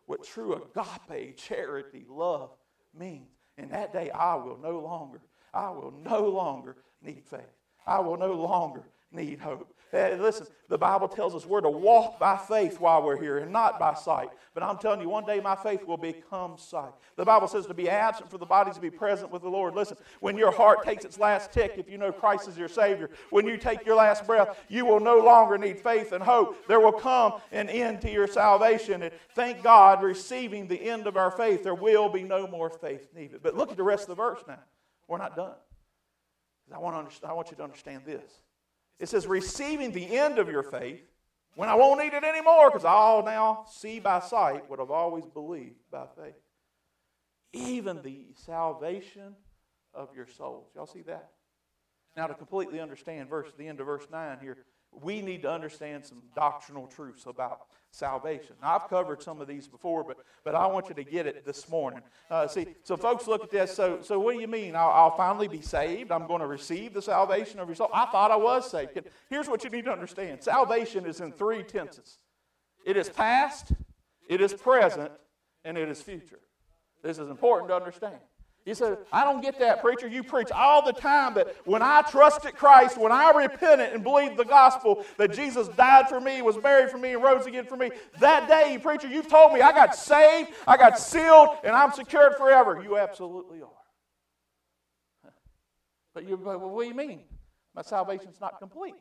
what 0.05 0.23
true 0.23 0.53
agape, 0.53 1.37
charity, 1.37 2.05
love 2.09 2.51
means. 2.97 3.27
And 3.57 3.71
that 3.71 3.93
day, 3.93 4.09
I 4.09 4.35
will 4.35 4.57
no 4.57 4.79
longer, 4.79 5.21
I 5.53 5.69
will 5.69 5.93
no 6.03 6.27
longer 6.29 6.77
need 7.03 7.23
faith. 7.25 7.41
I 7.85 7.99
will 7.99 8.17
no 8.17 8.33
longer 8.33 8.87
need 9.11 9.39
hope. 9.39 9.73
Hey, 9.91 10.15
listen, 10.15 10.45
the 10.67 10.77
Bible 10.77 11.07
tells 11.07 11.33
us 11.33 11.47
we're 11.47 11.61
to 11.61 11.69
walk 11.69 12.19
by 12.19 12.37
faith 12.37 12.79
while 12.79 13.01
we're 13.01 13.19
here 13.19 13.39
and 13.39 13.51
not 13.51 13.79
by 13.79 13.95
sight. 13.95 14.29
But 14.53 14.61
I'm 14.61 14.77
telling 14.77 15.01
you, 15.01 15.09
one 15.09 15.25
day 15.25 15.39
my 15.39 15.55
faith 15.55 15.83
will 15.83 15.97
become 15.97 16.59
sight. 16.59 16.91
The 17.15 17.25
Bible 17.25 17.47
says 17.47 17.65
to 17.65 17.73
be 17.73 17.89
absent 17.89 18.29
for 18.29 18.37
the 18.37 18.45
body 18.45 18.71
to 18.71 18.79
be 18.79 18.91
present 18.91 19.31
with 19.31 19.41
the 19.41 19.49
Lord. 19.49 19.73
Listen, 19.73 19.97
when 20.19 20.37
your 20.37 20.51
heart 20.51 20.83
takes 20.83 21.05
its 21.05 21.17
last 21.17 21.51
tick, 21.51 21.73
if 21.77 21.89
you 21.89 21.97
know 21.97 22.11
Christ 22.11 22.47
is 22.47 22.55
your 22.55 22.67
Savior, 22.67 23.09
when 23.31 23.47
you 23.47 23.57
take 23.57 23.83
your 23.83 23.95
last 23.95 24.27
breath, 24.27 24.59
you 24.67 24.85
will 24.85 24.99
no 24.99 25.17
longer 25.17 25.57
need 25.57 25.79
faith 25.79 26.11
and 26.11 26.23
hope. 26.23 26.67
There 26.67 26.79
will 26.79 26.91
come 26.91 27.41
an 27.51 27.67
end 27.67 28.01
to 28.01 28.11
your 28.11 28.27
salvation. 28.27 29.01
And 29.01 29.11
thank 29.33 29.63
God, 29.63 30.03
receiving 30.03 30.67
the 30.67 30.79
end 30.79 31.07
of 31.07 31.17
our 31.17 31.31
faith, 31.31 31.63
there 31.63 31.73
will 31.73 32.09
be 32.09 32.21
no 32.21 32.45
more 32.45 32.69
faith 32.69 33.07
needed. 33.15 33.41
But 33.41 33.55
look 33.55 33.71
at 33.71 33.77
the 33.77 33.83
rest 33.83 34.03
of 34.03 34.09
the 34.09 34.15
verse 34.23 34.43
now. 34.47 34.59
We're 35.07 35.17
not 35.17 35.35
done. 35.35 35.55
I 36.71 36.77
want, 36.77 37.09
to 37.09 37.27
I 37.27 37.33
want 37.33 37.49
you 37.49 37.57
to 37.57 37.63
understand 37.63 38.03
this. 38.05 38.21
It 38.99 39.09
says, 39.09 39.25
receiving 39.27 39.91
the 39.91 40.17
end 40.17 40.39
of 40.39 40.49
your 40.49 40.63
faith, 40.63 41.01
when 41.55 41.69
I 41.69 41.75
won't 41.75 41.99
need 41.99 42.13
it 42.13 42.23
anymore 42.23 42.69
because 42.69 42.85
I'll 42.85 43.23
now 43.23 43.65
see 43.69 43.99
by 43.99 44.19
sight 44.19 44.69
what 44.69 44.79
I've 44.79 44.91
always 44.91 45.25
believed 45.25 45.75
by 45.91 46.05
faith. 46.15 46.35
Even 47.51 48.01
the 48.01 48.27
salvation 48.45 49.35
of 49.93 50.09
your 50.15 50.27
souls. 50.27 50.69
Y'all 50.75 50.85
see 50.85 51.01
that? 51.01 51.31
Now, 52.15 52.27
to 52.27 52.33
completely 52.33 52.79
understand 52.79 53.29
verse 53.29 53.51
the 53.57 53.67
end 53.67 53.79
of 53.79 53.85
verse 53.85 54.07
9 54.11 54.37
here, 54.41 54.57
we 54.91 55.21
need 55.21 55.41
to 55.43 55.51
understand 55.51 56.05
some 56.05 56.21
doctrinal 56.35 56.87
truths 56.87 57.25
about 57.25 57.67
salvation. 57.91 58.55
Now, 58.61 58.75
I've 58.75 58.87
covered 58.87 59.21
some 59.21 59.41
of 59.41 59.47
these 59.47 59.67
before, 59.67 60.03
but, 60.03 60.17
but 60.43 60.55
I 60.55 60.67
want 60.67 60.89
you 60.89 60.95
to 60.95 61.03
get 61.03 61.25
it 61.25 61.45
this 61.45 61.69
morning. 61.69 62.01
Uh, 62.29 62.47
see, 62.47 62.67
so 62.83 62.97
folks 62.97 63.27
look 63.27 63.43
at 63.43 63.49
this. 63.49 63.73
So, 63.73 63.99
so 64.01 64.19
what 64.19 64.35
do 64.35 64.41
you 64.41 64.47
mean? 64.47 64.75
I'll, 64.75 64.89
I'll 64.89 65.17
finally 65.17 65.47
be 65.47 65.61
saved? 65.61 66.11
I'm 66.11 66.27
going 66.27 66.41
to 66.41 66.47
receive 66.47 66.93
the 66.93 67.01
salvation 67.01 67.59
of 67.59 67.67
your 67.67 67.75
soul? 67.75 67.89
I 67.93 68.05
thought 68.07 68.31
I 68.31 68.35
was 68.35 68.69
saved. 68.69 68.99
Here's 69.29 69.47
what 69.47 69.63
you 69.63 69.69
need 69.69 69.85
to 69.85 69.91
understand 69.91 70.43
salvation 70.43 71.05
is 71.05 71.21
in 71.21 71.31
three 71.31 71.63
tenses 71.63 72.17
it 72.85 72.97
is 72.97 73.09
past, 73.09 73.73
it 74.27 74.41
is 74.41 74.53
present, 74.53 75.11
and 75.63 75.77
it 75.77 75.89
is 75.89 76.01
future. 76.01 76.39
This 77.03 77.19
is 77.19 77.29
important 77.29 77.69
to 77.69 77.75
understand. 77.75 78.19
He 78.69 78.75
said, 78.75 78.99
I 79.11 79.23
don't 79.23 79.41
get 79.41 79.57
that, 79.57 79.81
preacher. 79.81 80.07
You 80.07 80.21
preach 80.21 80.51
all 80.51 80.85
the 80.85 80.93
time 80.93 81.33
that 81.33 81.55
when 81.65 81.81
I 81.81 82.03
trusted 82.03 82.55
Christ, 82.55 82.99
when 82.99 83.11
I 83.11 83.31
repented 83.31 83.93
and 83.93 84.03
believed 84.03 84.37
the 84.37 84.45
gospel, 84.45 85.03
that 85.17 85.33
Jesus 85.33 85.69
died 85.69 86.07
for 86.07 86.21
me, 86.21 86.43
was 86.43 86.55
buried 86.55 86.91
for 86.91 86.99
me, 86.99 87.13
and 87.13 87.23
rose 87.23 87.47
again 87.47 87.65
for 87.65 87.75
me, 87.75 87.89
that 88.19 88.47
day, 88.47 88.77
preacher, 88.77 89.07
you've 89.07 89.27
told 89.27 89.53
me 89.53 89.61
I 89.61 89.71
got 89.71 89.95
saved, 89.95 90.51
I 90.67 90.77
got 90.77 90.99
sealed, 90.99 91.49
and 91.63 91.75
I'm 91.75 91.91
secured 91.93 92.35
forever. 92.35 92.79
You 92.83 92.99
absolutely 92.99 93.63
are. 93.63 93.69
But 96.13 96.27
you, 96.29 96.37
well, 96.37 96.59
what 96.59 96.83
do 96.83 96.89
you 96.89 96.95
mean? 96.95 97.21
My 97.73 97.81
salvation's 97.81 98.39
not 98.39 98.59
complete. 98.59 98.93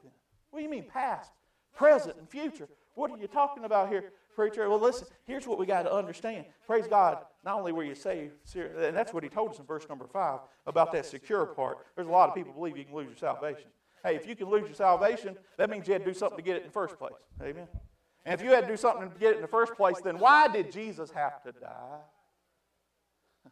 What 0.49 0.61
do 0.61 0.63
you 0.63 0.71
mean, 0.71 0.87
past, 0.91 1.31
present, 1.75 2.17
and 2.17 2.27
future? 2.27 2.71
What 2.95 3.11
are 3.11 3.19
you 3.19 3.27
talking 3.27 3.65
about 3.65 3.91
here? 3.91 4.13
Preacher. 4.39 4.69
Well, 4.69 4.79
listen, 4.79 5.09
here's 5.27 5.49
what 5.49 5.59
we 5.59 5.67
got 5.67 5.83
to 5.83 5.93
understand. 5.93 6.45
Praise 6.65 6.87
God, 6.87 7.19
not 7.45 7.59
only 7.59 7.73
were 7.73 7.83
you 7.83 7.97
saved, 7.97 8.35
and 8.55 8.97
that's 8.97 9.13
what 9.13 9.25
he 9.25 9.29
told 9.29 9.51
us 9.51 9.59
in 9.59 9.65
verse 9.65 9.89
number 9.89 10.07
five 10.07 10.39
about 10.65 10.93
that 10.93 11.07
secure 11.07 11.45
part. 11.45 11.79
There's 11.97 12.07
a 12.07 12.11
lot 12.13 12.29
of 12.29 12.37
people 12.37 12.53
believe 12.53 12.79
you 12.79 12.85
can 12.85 12.95
lose 12.95 13.09
your 13.09 13.17
salvation. 13.17 13.65
Hey, 14.05 14.15
if 14.15 14.29
you 14.29 14.37
can 14.37 14.49
lose 14.49 14.67
your 14.67 14.77
salvation, 14.77 15.37
that 15.57 15.69
means 15.69 15.89
you 15.89 15.93
had 15.93 16.05
to 16.05 16.13
do 16.13 16.17
something 16.17 16.37
to 16.37 16.43
get 16.45 16.55
it 16.55 16.61
in 16.61 16.69
the 16.69 16.73
first 16.73 16.97
place. 17.01 17.15
Amen. 17.43 17.67
And 18.25 18.33
if 18.33 18.47
you 18.47 18.53
had 18.53 18.61
to 18.61 18.69
do 18.69 18.77
something 18.77 19.11
to 19.11 19.19
get 19.19 19.33
it 19.33 19.37
in 19.37 19.43
the 19.43 19.49
first 19.49 19.75
place, 19.75 19.97
then 20.05 20.21
why 20.21 20.47
did 20.47 20.71
Jesus 20.71 21.11
have 21.11 21.43
to 21.43 21.51
die? 21.51 21.99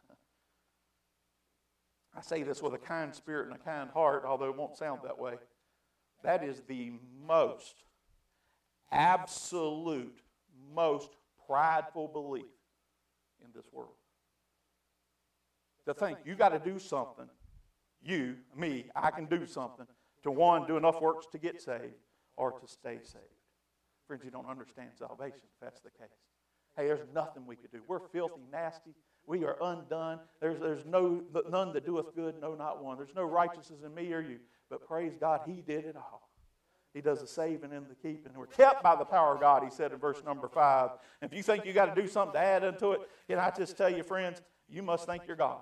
I 2.17 2.21
say 2.21 2.43
this 2.43 2.63
with 2.63 2.75
a 2.75 2.77
kind 2.77 3.13
spirit 3.13 3.47
and 3.47 3.55
a 3.57 3.59
kind 3.59 3.89
heart, 3.89 4.23
although 4.25 4.47
it 4.47 4.55
won't 4.55 4.77
sound 4.77 5.01
that 5.03 5.19
way. 5.19 5.33
That 6.23 6.45
is 6.45 6.61
the 6.65 6.93
most 7.27 7.83
absolute 8.89 10.21
most 10.75 11.09
prideful 11.47 12.07
belief 12.07 12.45
in 13.43 13.49
this 13.55 13.65
world. 13.71 13.91
To 15.85 15.93
think 15.93 16.17
you 16.25 16.35
got 16.35 16.49
to 16.49 16.59
do 16.59 16.79
something, 16.79 17.29
you, 18.03 18.35
me, 18.55 18.85
I 18.95 19.11
can 19.11 19.25
do 19.25 19.45
something 19.45 19.87
to 20.23 20.31
one, 20.31 20.67
do 20.67 20.77
enough 20.77 21.01
works 21.01 21.27
to 21.31 21.37
get 21.37 21.61
saved 21.61 21.95
or 22.35 22.51
to 22.51 22.67
stay 22.67 22.99
saved. 23.03 23.23
Friends, 24.07 24.23
you 24.23 24.31
don't 24.31 24.47
understand 24.47 24.89
salvation 24.97 25.39
if 25.43 25.59
that's 25.61 25.81
the 25.81 25.89
case. 25.91 26.07
Hey, 26.75 26.87
there's 26.87 27.07
nothing 27.13 27.45
we 27.45 27.55
could 27.55 27.71
do. 27.71 27.81
We're 27.87 28.07
filthy, 28.11 28.41
nasty. 28.51 28.91
We 29.25 29.43
are 29.43 29.57
undone. 29.61 30.19
There's, 30.39 30.59
there's 30.59 30.85
no, 30.85 31.21
none 31.49 31.73
that 31.73 31.85
doeth 31.85 32.15
good, 32.15 32.35
no, 32.39 32.55
not 32.55 32.83
one. 32.83 32.97
There's 32.97 33.15
no 33.15 33.23
righteousness 33.23 33.79
in 33.85 33.93
me 33.93 34.13
or 34.13 34.21
you. 34.21 34.39
But 34.69 34.87
praise 34.87 35.13
God, 35.19 35.41
He 35.45 35.61
did 35.61 35.85
it 35.85 35.95
all. 35.95 36.26
He 36.97 37.01
does 37.01 37.21
the 37.21 37.27
saving 37.27 37.73
and 37.73 37.85
the 37.87 37.93
keeping. 37.93 38.31
We're 38.35 38.47
kept 38.47 38.81
by 38.81 38.95
the 38.95 39.05
power 39.05 39.35
of 39.35 39.39
God, 39.39 39.63
he 39.63 39.69
said 39.69 39.91
in 39.91 39.99
verse 39.99 40.23
number 40.25 40.47
five. 40.47 40.89
And 41.21 41.31
if 41.31 41.37
you 41.37 41.43
think 41.43 41.63
you 41.63 41.71
got 41.71 41.93
to 41.93 42.01
do 42.01 42.07
something 42.07 42.33
to 42.33 42.39
add 42.39 42.63
into 42.63 42.93
it, 42.93 43.01
you 43.29 43.37
I 43.37 43.51
just 43.55 43.77
tell 43.77 43.87
you, 43.87 44.01
friends, 44.01 44.41
you 44.67 44.81
must 44.81 45.05
thank 45.05 45.27
your 45.27 45.35
God. 45.35 45.59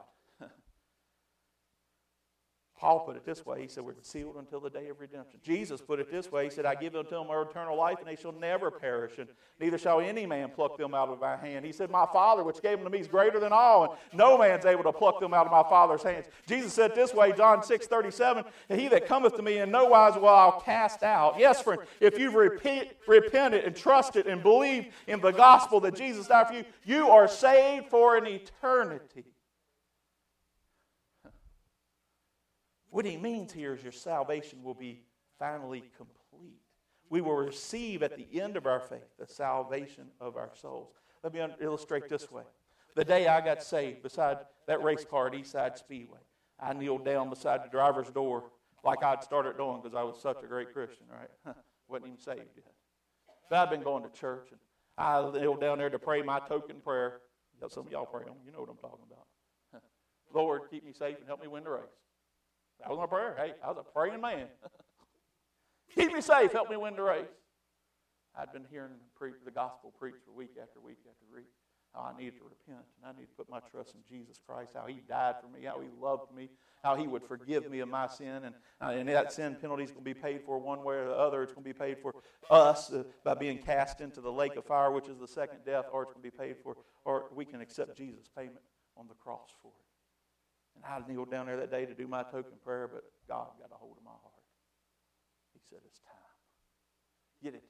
Paul 2.78 3.00
put 3.00 3.16
it 3.16 3.26
this 3.26 3.46
way. 3.46 3.62
He 3.62 3.68
said, 3.70 3.86
We're 3.86 3.94
sealed 4.02 4.36
until 4.36 4.60
the 4.60 4.70
day 4.70 4.90
of 4.90 5.00
redemption. 5.00 5.40
Jesus 5.42 5.80
put 5.80 6.00
it 6.00 6.12
this 6.12 6.30
way. 6.30 6.44
He 6.44 6.50
said, 6.50 6.66
I 6.66 6.76
give 6.76 6.94
unto 6.94 7.12
them 7.12 7.28
eternal 7.30 7.78
life, 7.78 8.00
and 8.00 8.08
they 8.08 8.18
shall 8.18 8.34
never 8.34 8.70
perish, 8.70 9.18
and 9.18 9.30
neither 9.62 9.78
shall 9.78 10.02
any 10.02 10.26
man 10.26 10.50
pluck 10.50 10.78
them 10.78 10.94
out 10.94 11.08
of 11.08 11.22
my 11.22 11.38
hand. 11.38 11.66
He 11.66 11.72
said, 11.72 11.90
My 11.90 12.06
Father, 12.12 12.44
which 12.44 12.62
gave 12.62 12.78
them 12.78 12.84
to 12.84 12.90
me, 12.90 13.00
is 13.00 13.08
greater 13.08 13.40
than 13.40 13.54
all, 13.54 13.98
and 14.12 14.18
no 14.18 14.38
man's 14.38 14.66
able 14.66 14.84
to 14.84 14.92
pluck 14.92 15.22
them 15.22 15.34
out 15.34 15.46
of 15.46 15.54
my 15.54 15.64
Father's 15.64 16.04
hands. 16.04 16.26
Jesus 16.48 16.74
said 16.74 16.94
this 16.96 17.14
way, 17.14 17.32
John 17.32 17.64
6 17.64 17.88
37, 17.88 18.44
He 18.68 18.90
that 18.90 19.08
cometh 19.08 19.38
to 19.38 19.42
me 19.42 19.60
in 19.60 19.72
no 19.72 19.86
wise 19.86 20.16
will 20.16 20.28
I 20.28 20.60
cast 20.66 21.02
out. 21.02 21.40
Yes, 21.40 21.62
friend, 21.62 21.82
if 22.02 22.20
you've 22.20 22.36
repeat, 22.36 22.92
repented 23.08 23.64
and 23.64 23.74
trusted 23.74 24.28
and 24.28 24.44
believed 24.44 24.90
in 25.08 25.22
the 25.22 25.32
gospel 25.32 25.80
that 25.80 25.96
Jesus 25.96 26.28
died 26.28 26.48
for 26.48 26.54
you, 26.56 26.66
you 26.84 27.08
are 27.08 27.30
saved 27.30 27.88
for 27.88 28.18
an 28.18 28.28
eternity. 28.28 29.24
What 32.96 33.04
he 33.04 33.18
means 33.18 33.52
here 33.52 33.74
is 33.74 33.84
your 33.84 33.92
salvation 33.92 34.64
will 34.64 34.74
be 34.74 35.02
finally 35.38 35.84
complete. 35.98 36.62
We 37.10 37.20
will 37.20 37.36
receive 37.36 38.04
at 38.04 38.16
the 38.16 38.40
end 38.40 38.56
of 38.56 38.66
our 38.66 38.80
faith 38.80 39.18
the 39.20 39.28
salvation 39.28 40.06
of 40.22 40.38
our 40.38 40.52
souls. 40.62 40.94
Let 41.22 41.34
me 41.34 41.46
illustrate 41.60 42.08
this 42.08 42.32
way. 42.32 42.44
The 42.96 43.04
day 43.04 43.28
I 43.28 43.42
got 43.42 43.62
saved, 43.62 44.02
beside 44.02 44.38
that 44.68 44.82
race 44.82 45.04
car 45.04 45.28
at 45.28 45.34
Eastside 45.34 45.78
Speedway, 45.78 46.20
I 46.58 46.72
kneeled 46.72 47.04
down 47.04 47.30
beside 47.30 47.66
the 47.66 47.68
driver's 47.68 48.10
door 48.12 48.46
like 48.82 49.04
I'd 49.04 49.22
started 49.26 49.58
doing 49.58 49.82
because 49.84 49.94
I 49.94 50.04
was 50.04 50.18
such 50.22 50.42
a 50.42 50.48
great 50.48 50.72
Christian, 50.72 51.08
right? 51.12 51.54
Wasn't 51.90 52.08
even 52.08 52.18
saved 52.18 52.56
yet. 52.56 52.72
But 53.50 53.58
I'd 53.58 53.72
been 53.72 53.84
going 53.84 54.04
to 54.04 54.10
church, 54.18 54.48
and 54.52 54.60
I 54.98 55.30
kneeled 55.38 55.60
down 55.60 55.80
there 55.80 55.90
to 55.90 56.00
pray 56.00 56.22
my 56.22 56.40
token 56.40 56.78
prayer. 56.80 57.20
Some 57.68 57.88
of 57.88 57.92
y'all 57.92 58.06
pray 58.06 58.24
them. 58.24 58.36
You 58.46 58.54
know 58.54 58.62
what 58.62 58.70
I'm 58.70 58.78
talking 58.78 59.06
about. 59.12 59.84
Lord, 60.34 60.62
keep 60.72 60.86
me 60.86 60.94
safe 60.94 61.18
and 61.18 61.28
help 61.28 61.42
me 61.42 61.50
win 61.50 61.66
the 61.66 61.72
race. 61.72 62.05
That 62.80 62.90
was 62.90 63.00
my 63.00 63.08
prayer. 63.08 63.36
Hey, 63.38 63.54
I 63.64 63.68
was 63.68 63.78
a 63.80 63.84
praying 63.84 64.22
man. 64.22 64.48
Keep 65.96 66.14
me 66.14 66.22
safe. 66.22 66.52
Help 66.52 66.70
me 66.70 66.78
win 66.78 66.96
the 66.96 67.04
race. 67.04 67.26
I'd 68.38 68.52
been 68.52 68.66
hearing 68.70 68.92
the 69.46 69.52
gospel 69.52 69.94
preached 69.98 70.20
for 70.26 70.32
week 70.32 70.52
after 70.62 70.80
week 70.80 70.98
after 71.10 71.26
week. 71.34 71.48
How 71.94 72.12
I 72.14 72.18
needed 72.18 72.38
to 72.40 72.44
repent 72.44 72.86
and 72.98 73.06
I 73.06 73.14
needed 73.14 73.30
to 73.30 73.36
put 73.38 73.50
my 73.50 73.60
trust 73.72 73.96
in 73.96 74.02
Jesus 74.10 74.38
Christ. 74.46 74.74
How 74.76 74.86
He 74.86 75.02
died 75.08 75.36
for 75.42 75.48
me. 75.48 75.66
How 75.66 75.80
He 75.80 75.88
loved 76.02 76.36
me. 76.36 76.50
How 76.84 76.96
He 76.96 77.08
would 77.08 77.24
forgive 77.24 77.72
me 77.72 77.80
of 77.80 77.88
my 77.88 78.08
sin. 78.08 78.44
And, 78.44 78.56
uh, 78.82 78.90
and 78.90 79.08
that 79.08 79.32
sin 79.32 79.56
penalty 79.62 79.84
is 79.84 79.92
going 79.92 80.04
to 80.04 80.14
be 80.14 80.14
paid 80.14 80.42
for 80.46 80.60
one 80.60 80.84
way 80.84 80.96
or 80.96 81.08
the 81.08 81.16
other. 81.16 81.44
It's 81.44 81.54
going 81.54 81.64
to 81.64 81.70
be 81.70 81.78
paid 81.78 82.00
for 82.00 82.14
us 82.50 82.92
uh, 82.92 83.04
by 83.24 83.36
being 83.36 83.60
cast 83.60 84.02
into 84.02 84.20
the 84.20 84.32
lake 84.32 84.58
of 84.58 84.66
fire, 84.66 84.92
which 84.92 85.08
is 85.08 85.18
the 85.18 85.28
second 85.28 85.60
death, 85.66 85.86
or 85.94 86.04
it's 86.04 86.12
going 86.12 86.24
to 86.24 86.32
be 86.32 86.38
paid 86.38 86.58
for, 86.62 86.76
or 87.06 87.30
we 87.34 87.46
can 87.46 87.62
accept 87.62 87.98
Jesus' 87.98 88.28
payment 88.36 88.60
on 88.98 89.08
the 89.08 89.16
cross 89.16 89.52
for 89.62 89.70
it. 89.70 89.85
And 90.76 90.84
I 90.84 91.00
kneeled 91.08 91.32
down 91.32 91.46
there 91.46 91.58
that 91.58 91.72
day 91.72 91.86
to 91.86 91.94
do 91.94 92.08
my 92.08 92.24
token 92.24 92.60
prayer, 92.64 92.90
but 92.92 93.04
God 93.28 93.48
got 93.60 93.72
a 93.72 93.80
hold 93.80 93.98
of 93.98 94.04
my 94.04 94.12
heart. 94.12 94.44
He 95.54 95.60
said, 95.70 95.80
It's 95.86 96.00
time. 96.00 96.16
Get 97.44 97.56
it 97.56 97.64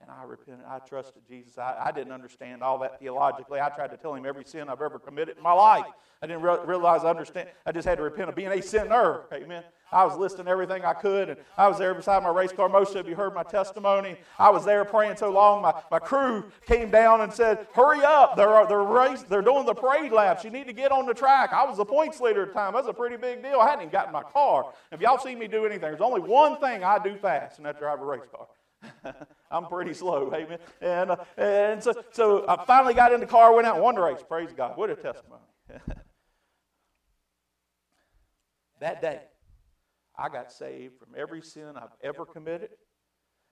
and 0.00 0.10
I 0.10 0.24
repented. 0.24 0.64
I 0.68 0.78
trusted 0.80 1.22
Jesus. 1.28 1.58
I, 1.58 1.84
I, 1.86 1.92
didn't 1.92 2.12
understand 2.12 2.62
all 2.62 2.78
that 2.80 3.00
theologically. 3.00 3.60
I 3.60 3.68
tried 3.70 3.90
to 3.90 3.96
tell 3.96 4.14
him 4.14 4.26
every 4.26 4.44
sin 4.44 4.68
I've 4.68 4.82
ever 4.82 4.98
committed 4.98 5.36
in 5.36 5.42
my 5.42 5.52
life. 5.52 5.86
I 6.22 6.26
didn't 6.26 6.42
re- 6.42 6.58
realize 6.64 7.04
I 7.04 7.10
understand. 7.10 7.48
I 7.64 7.72
just 7.72 7.86
had 7.86 7.98
to 7.98 8.04
repent 8.04 8.28
of 8.28 8.34
being 8.34 8.52
a 8.52 8.62
sinner. 8.62 9.22
Amen. 9.32 9.62
I 9.92 10.04
was 10.04 10.16
listing 10.16 10.48
everything 10.48 10.84
I 10.84 10.94
could, 10.94 11.28
and 11.28 11.38
I 11.56 11.68
was 11.68 11.78
there 11.78 11.94
beside 11.94 12.22
my 12.22 12.30
race 12.30 12.52
car. 12.52 12.68
Most 12.68 12.96
of 12.96 13.08
you 13.08 13.14
heard 13.14 13.34
my 13.34 13.44
testimony. 13.44 14.16
I 14.38 14.50
was 14.50 14.64
there 14.64 14.84
praying 14.84 15.16
so 15.16 15.30
long. 15.30 15.62
My, 15.62 15.74
my 15.90 15.98
crew 15.98 16.50
came 16.66 16.90
down 16.90 17.20
and 17.20 17.32
said, 17.32 17.66
"Hurry 17.72 18.02
up! 18.02 18.36
They're 18.36 18.66
they're 18.66 18.82
race. 18.82 19.22
They're 19.22 19.42
doing 19.42 19.64
the 19.64 19.74
parade 19.74 20.10
laps. 20.10 20.42
You 20.42 20.50
need 20.50 20.66
to 20.66 20.72
get 20.72 20.90
on 20.90 21.06
the 21.06 21.14
track." 21.14 21.52
I 21.52 21.64
was 21.64 21.76
the 21.76 21.84
points 21.84 22.20
leader 22.20 22.42
at 22.42 22.48
the 22.48 22.54
time. 22.54 22.72
That's 22.74 22.88
a 22.88 22.92
pretty 22.92 23.16
big 23.16 23.42
deal. 23.42 23.60
I 23.60 23.66
hadn't 23.66 23.82
even 23.82 23.92
gotten 23.92 24.12
my 24.12 24.24
car. 24.24 24.72
If 24.90 25.00
y'all 25.00 25.18
see 25.18 25.36
me 25.36 25.46
do 25.46 25.64
anything, 25.64 25.82
there's 25.82 26.00
only 26.00 26.20
one 26.20 26.58
thing 26.58 26.82
I 26.82 26.98
do 26.98 27.16
fast, 27.16 27.58
and 27.58 27.66
that's 27.66 27.78
drive 27.78 28.00
a 28.00 28.04
race 28.04 28.22
car. 28.34 28.48
I'm 29.50 29.66
pretty 29.66 29.94
slow, 29.94 30.32
amen. 30.34 30.58
And, 30.80 31.10
uh, 31.10 31.16
and 31.36 31.82
so, 31.82 31.92
so 32.12 32.44
I 32.48 32.64
finally 32.64 32.94
got 32.94 33.12
in 33.12 33.20
the 33.20 33.26
car, 33.26 33.54
went 33.54 33.66
out, 33.66 33.80
one 33.80 33.96
race. 33.96 34.22
Praise 34.26 34.52
God. 34.56 34.76
What 34.76 34.90
a 34.90 34.96
testimony. 34.96 35.42
that 38.80 39.00
day, 39.00 39.20
I 40.18 40.28
got 40.28 40.50
saved 40.52 40.98
from 40.98 41.08
every 41.16 41.42
sin 41.42 41.74
I've 41.76 41.94
ever 42.02 42.24
committed, 42.24 42.70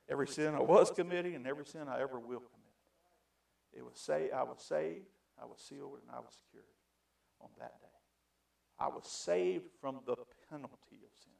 every 0.09 0.29
sin 0.29 0.55
I 0.55 0.61
was 0.61 0.91
committing, 0.91 1.35
and 1.35 1.47
every 1.47 1.67
sin 1.67 1.83
I 1.89 2.01
ever 2.01 2.19
will 2.19 2.41
commit. 2.41 2.65
It 3.73 3.85
was 3.85 3.99
say 3.99 4.31
I 4.31 4.43
was 4.43 4.63
saved, 4.63 5.07
I 5.41 5.45
was 5.45 5.61
sealed, 5.69 5.99
and 6.01 6.11
I 6.11 6.21
was 6.21 6.35
secured 6.45 6.65
on 7.41 7.49
that 7.59 7.81
day. 7.81 7.89
I 8.79 8.89
was 8.89 9.07
saved 9.07 9.65
from 9.81 10.01
the 10.07 10.17
penalty 10.51 11.03
of 11.05 11.13
sin. 11.23 11.34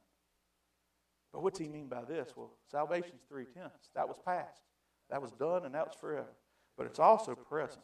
But 1.35 1.43
what's 1.43 1.59
he 1.59 1.67
mean 1.67 1.87
by 1.89 2.01
this? 2.05 2.31
Well, 2.33 2.51
salvation's 2.71 3.23
three 3.27 3.43
tenses. 3.43 3.89
That 3.93 4.07
was 4.07 4.15
past. 4.23 4.61
That 5.09 5.21
was 5.21 5.33
done, 5.33 5.65
and 5.65 5.75
that 5.75 5.85
was 5.85 5.93
forever. 5.99 6.31
But 6.77 6.85
it's 6.85 6.97
also 6.97 7.35
present. 7.35 7.83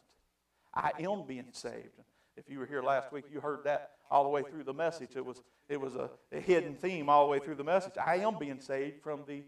I 0.72 0.92
am 1.00 1.26
being 1.26 1.48
saved. 1.52 2.00
If 2.38 2.48
you 2.48 2.58
were 2.58 2.64
here 2.64 2.82
last 2.82 3.12
week, 3.12 3.26
you 3.30 3.40
heard 3.40 3.64
that 3.64 3.90
all 4.10 4.22
the 4.22 4.30
way 4.30 4.42
through 4.42 4.64
the 4.64 4.72
message. 4.72 5.16
It 5.16 5.26
was, 5.26 5.42
it 5.68 5.78
was 5.78 5.96
a, 5.96 6.08
a 6.32 6.40
hidden 6.40 6.74
theme 6.74 7.10
all 7.10 7.26
the 7.26 7.30
way 7.30 7.40
through 7.40 7.56
the 7.56 7.62
message. 7.62 7.92
I 8.02 8.16
am 8.20 8.38
being 8.38 8.58
saved 8.58 9.02
from 9.02 9.24
the 9.28 9.42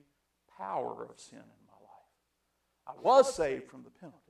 power 0.59 1.07
of 1.09 1.19
sin 1.19 1.39
in 1.39 1.67
my 1.67 1.73
life. 1.81 2.07
I 2.87 2.93
was 3.03 3.35
saved 3.35 3.71
from 3.71 3.85
the 3.85 3.91
penalty. 3.91 4.24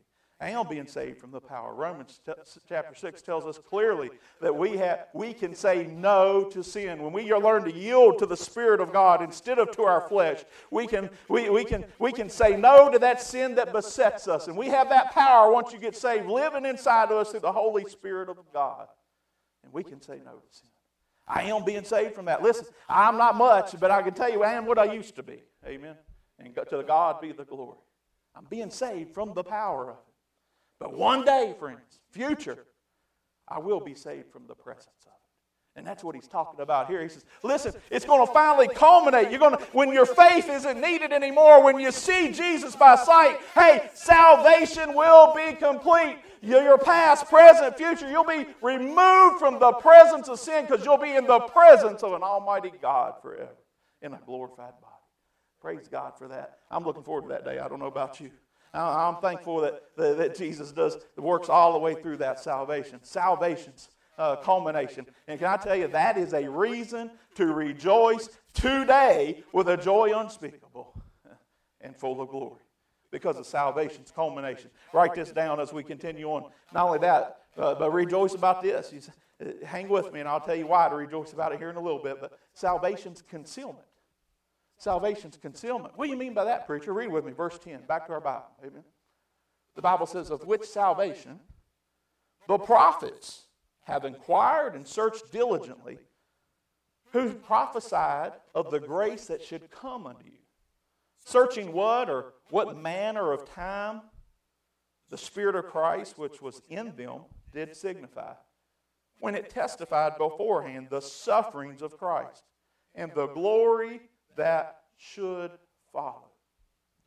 I 0.45 0.51
am 0.51 0.69
being 0.69 0.87
saved 0.87 1.19
from 1.19 1.31
the 1.31 1.41
power. 1.41 1.73
Romans 1.73 2.21
t- 2.27 2.33
chapter 2.69 2.95
6 2.95 3.23
tells 3.23 3.47
us 3.47 3.59
clearly 3.59 4.11
that 4.43 4.55
we, 4.55 4.77
have, 4.77 5.07
we 5.15 5.33
can 5.33 5.55
say 5.55 5.87
no 5.87 6.45
to 6.51 6.63
sin. 6.63 7.03
When 7.03 7.15
we 7.15 7.33
learn 7.33 7.65
to 7.65 7.73
yield 7.73 8.19
to 8.19 8.27
the 8.27 8.37
Spirit 8.37 8.83
of 8.83 8.93
God 8.93 9.23
instead 9.23 9.59
of 9.59 9.75
to 9.75 9.85
our 9.85 10.03
flesh, 10.03 10.45
we 10.71 10.87
can, 10.87 11.09
we, 11.31 11.49
we, 11.49 11.65
can, 11.65 11.87
we 11.99 12.13
can 12.13 12.29
say 12.29 12.59
no 12.59 12.91
to 12.91 12.99
that 12.99 13.23
sin 13.23 13.55
that 13.55 13.73
besets 13.73 14.29
us. 14.29 14.47
And 14.47 14.55
we 14.55 14.67
have 14.67 14.91
that 14.91 15.13
power 15.13 15.51
once 15.51 15.73
you 15.73 15.79
get 15.79 15.97
saved 15.97 16.29
living 16.29 16.67
inside 16.67 17.11
of 17.11 17.17
us 17.17 17.31
through 17.31 17.41
the 17.41 17.51
Holy 17.51 17.89
Spirit 17.89 18.29
of 18.29 18.37
God. 18.53 18.89
And 19.63 19.73
we 19.73 19.83
can 19.83 20.03
say 20.03 20.21
no 20.23 20.33
to 20.33 20.47
sin. 20.51 20.69
I 21.27 21.45
am 21.45 21.65
being 21.65 21.85
saved 21.85 22.15
from 22.15 22.27
that. 22.27 22.43
Listen, 22.43 22.67
I'm 22.87 23.17
not 23.17 23.35
much, 23.35 23.81
but 23.81 23.91
I 23.91 24.03
can 24.03 24.13
tell 24.13 24.31
you 24.31 24.43
I 24.43 24.53
am 24.53 24.67
what 24.67 24.79
I 24.79 24.93
used 24.93 25.17
to 25.17 25.23
be. 25.23 25.43
Amen. 25.67 25.97
And 26.39 26.55
to 26.55 26.77
the 26.77 26.83
God 26.83 27.23
be 27.23 27.33
the 27.33 27.47
glory. 27.47 27.79
I'm 28.37 28.45
being 28.51 28.69
saved 28.69 29.15
from 29.15 29.33
the 29.33 29.43
power 29.43 29.85
of 29.89 29.97
it. 29.97 30.13
But 30.85 30.93
one 30.93 31.25
day, 31.25 31.55
friends, 31.59 31.99
future, 32.11 32.67
I 33.49 33.59
will 33.59 33.81
be 33.81 33.95
saved 33.95 34.31
from 34.31 34.47
the 34.47 34.55
presence 34.55 35.07
of 35.07 35.12
it. 35.12 35.79
And 35.79 35.87
that's 35.87 36.05
what 36.05 36.14
he's 36.14 36.29
talking 36.29 36.61
about 36.61 36.88
here. 36.88 37.03
He 37.03 37.09
says, 37.09 37.25
listen, 37.43 37.73
it's 37.91 38.05
going 38.05 38.25
to 38.25 38.31
finally 38.31 38.69
culminate. 38.69 39.31
You're 39.31 39.41
going 39.41 39.57
to, 39.57 39.64
when 39.73 39.95
your 39.95 40.05
faith 40.05 40.47
isn't 40.47 40.79
needed 40.79 41.11
anymore, 41.11 41.64
when 41.64 41.79
you 41.79 41.91
see 41.91 42.33
Jesus 42.33 42.76
by 42.76 42.97
sight, 42.97 43.38
hey, 43.55 43.88
salvation 43.95 44.95
will 44.95 45.35
be 45.35 45.55
complete. 45.55 46.19
Your 46.43 46.76
past, 46.76 47.31
present, 47.31 47.79
future, 47.79 48.11
you'll 48.11 48.25
be 48.25 48.47
removed 48.61 49.38
from 49.38 49.59
the 49.59 49.73
presence 49.73 50.29
of 50.29 50.38
sin 50.38 50.67
because 50.67 50.85
you'll 50.85 50.99
be 50.99 51.17
in 51.17 51.26
the 51.26 51.41
presence 51.41 52.03
of 52.03 52.12
an 52.12 52.23
almighty 52.23 52.73
God 52.83 53.14
forever 53.23 53.57
in 54.03 54.12
a 54.12 54.21
glorified 54.26 54.75
body. 54.83 54.93
Praise 55.62 55.88
God 55.88 56.12
for 56.19 56.29
that. 56.29 56.59
I'm 56.71 56.85
looking 56.85 57.05
forward 57.05 57.23
to 57.23 57.29
that 57.29 57.47
day. 57.47 57.59
I 57.59 57.69
don't 57.69 57.79
know 57.79 57.87
about 57.87 58.21
you. 58.21 58.31
I'm 58.81 59.16
thankful 59.16 59.61
that, 59.61 59.83
that, 59.97 60.19
that 60.19 60.37
Jesus 60.37 60.73
does 60.73 60.99
works 61.16 61.49
all 61.49 61.73
the 61.73 61.78
way 61.78 61.95
through 61.95 62.16
that 62.19 62.40
salvation. 62.40 62.99
Salvation's 63.02 63.88
uh, 64.19 64.37
culmination. 64.37 65.07
And 65.28 65.38
can 65.38 65.49
I 65.49 65.57
tell 65.57 65.76
you, 65.76 65.88
that 65.88 66.16
is 66.19 66.33
a 66.33 66.49
reason 66.49 67.11
to 67.37 67.47
rejoice 67.47 68.28
today 68.52 69.43
with 69.52 69.69
a 69.69 69.76
joy 69.76 70.19
unspeakable 70.19 70.95
and 71.81 71.97
full 71.97 72.21
of 72.21 72.28
glory 72.28 72.61
because 73.11 73.38
of 73.38 73.47
salvation's 73.47 74.11
culmination. 74.11 74.71
Write 74.93 75.14
this 75.14 75.31
down 75.31 75.61
as 75.61 75.73
we 75.73 75.85
continue 75.85 76.26
on. 76.26 76.50
Not 76.73 76.87
only 76.87 76.99
that, 76.99 77.38
uh, 77.57 77.75
but 77.75 77.93
rejoice 77.93 78.35
about 78.35 78.61
this. 78.61 78.93
Uh, 79.40 79.50
hang 79.64 79.88
with 79.88 80.12
me, 80.12 80.21
and 80.21 80.28
I'll 80.28 80.40
tell 80.40 80.57
you 80.57 80.66
why 80.66 80.88
to 80.88 80.97
rejoice 80.97 81.33
about 81.33 81.52
it 81.52 81.59
here 81.59 81.71
in 81.71 81.76
a 81.76 81.81
little 81.81 82.02
bit. 82.02 82.21
But 82.21 82.38
salvation's 82.54 83.23
concealment. 83.23 83.87
Salvation's 84.78 85.37
concealment. 85.37 85.97
What 85.97 86.07
do 86.07 86.11
you 86.11 86.16
mean 86.16 86.35
by 86.35 86.45
that, 86.45 86.66
preacher? 86.66 86.93
Read 86.93 87.11
with 87.11 87.25
me, 87.25 87.33
verse 87.33 87.59
10. 87.59 87.83
Back 87.87 88.07
to 88.07 88.12
our 88.12 88.21
Bible. 88.21 88.50
Amen. 88.64 88.85
The 89.75 89.83
Bible 89.83 90.07
says, 90.07 90.31
Of 90.31 90.47
which 90.47 90.64
salvation 90.64 91.40
the 92.49 92.59
prophets 92.59 93.47
have 93.85 94.04
inquired 94.04 94.75
and 94.75 94.87
searched 94.87 95.31
diligently, 95.33 95.99
who 97.12 97.33
prophesied 97.33 98.33
of 98.54 98.71
the 98.71 98.81
grace 98.81 99.26
that 99.26 99.43
should 99.43 99.71
come 99.71 100.07
unto 100.07 100.25
you. 100.25 100.38
Searching 101.25 101.73
what 101.73 102.11
or 102.11 102.35
what 102.50 102.76
manner 102.76 103.33
of 103.33 103.49
time 103.49 104.02
the 105.11 105.19
Spirit 105.19 105.54
of 105.54 105.66
Christ, 105.66 106.19
which 106.19 106.43
was 106.43 106.61
in 106.69 106.95
them, 106.97 107.21
did 107.52 107.76
signify, 107.76 108.35
when 109.21 109.35
it 109.35 109.49
testified 109.49 110.19
beforehand 110.19 110.88
the 110.90 111.00
sufferings 111.00 111.83
of 111.83 111.97
Christ 111.97 112.43
and 112.95 113.12
the 113.14 113.28
glory 113.28 114.00
that 114.37 114.81
should 114.97 115.50
follow. 115.93 116.25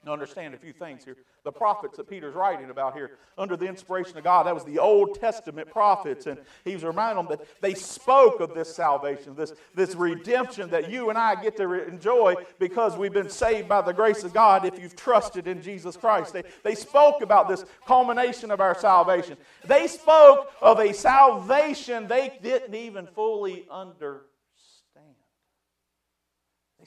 Now, 0.05 0.13
understand 0.13 0.53
a 0.53 0.57
few 0.57 0.71
things 0.71 1.03
here. 1.03 1.17
The 1.43 1.51
prophets 1.51 1.97
that 1.97 2.09
Peter's 2.09 2.35
writing 2.35 2.69
about 2.69 2.93
here, 2.93 3.17
under 3.37 3.57
the 3.57 3.65
inspiration 3.65 4.17
of 4.17 4.23
God, 4.23 4.45
that 4.45 4.53
was 4.53 4.63
the 4.63 4.79
Old 4.79 5.19
Testament 5.19 5.69
prophets, 5.69 6.27
and 6.27 6.37
he's 6.63 6.83
reminding 6.83 7.25
them 7.25 7.37
that 7.37 7.61
they 7.61 7.73
spoke 7.73 8.39
of 8.39 8.53
this 8.53 8.73
salvation, 8.73 9.35
this, 9.35 9.53
this 9.75 9.95
redemption 9.95 10.69
that 10.69 10.89
you 10.89 11.09
and 11.09 11.17
I 11.17 11.41
get 11.41 11.57
to 11.57 11.67
re- 11.67 11.87
enjoy 11.87 12.35
because 12.59 12.95
we've 12.95 13.13
been 13.13 13.29
saved 13.29 13.67
by 13.67 13.81
the 13.81 13.93
grace 13.93 14.23
of 14.23 14.33
God 14.33 14.65
if 14.65 14.79
you've 14.79 14.95
trusted 14.95 15.47
in 15.47 15.61
Jesus 15.61 15.97
Christ. 15.97 16.31
They, 16.31 16.43
they 16.63 16.75
spoke 16.75 17.21
about 17.21 17.49
this 17.49 17.65
culmination 17.85 18.51
of 18.51 18.61
our 18.61 18.77
salvation. 18.77 19.35
They 19.65 19.87
spoke 19.87 20.51
of 20.61 20.79
a 20.79 20.93
salvation 20.93 22.07
they 22.07 22.37
didn't 22.41 22.75
even 22.75 23.07
fully 23.07 23.65
understand 23.69 24.26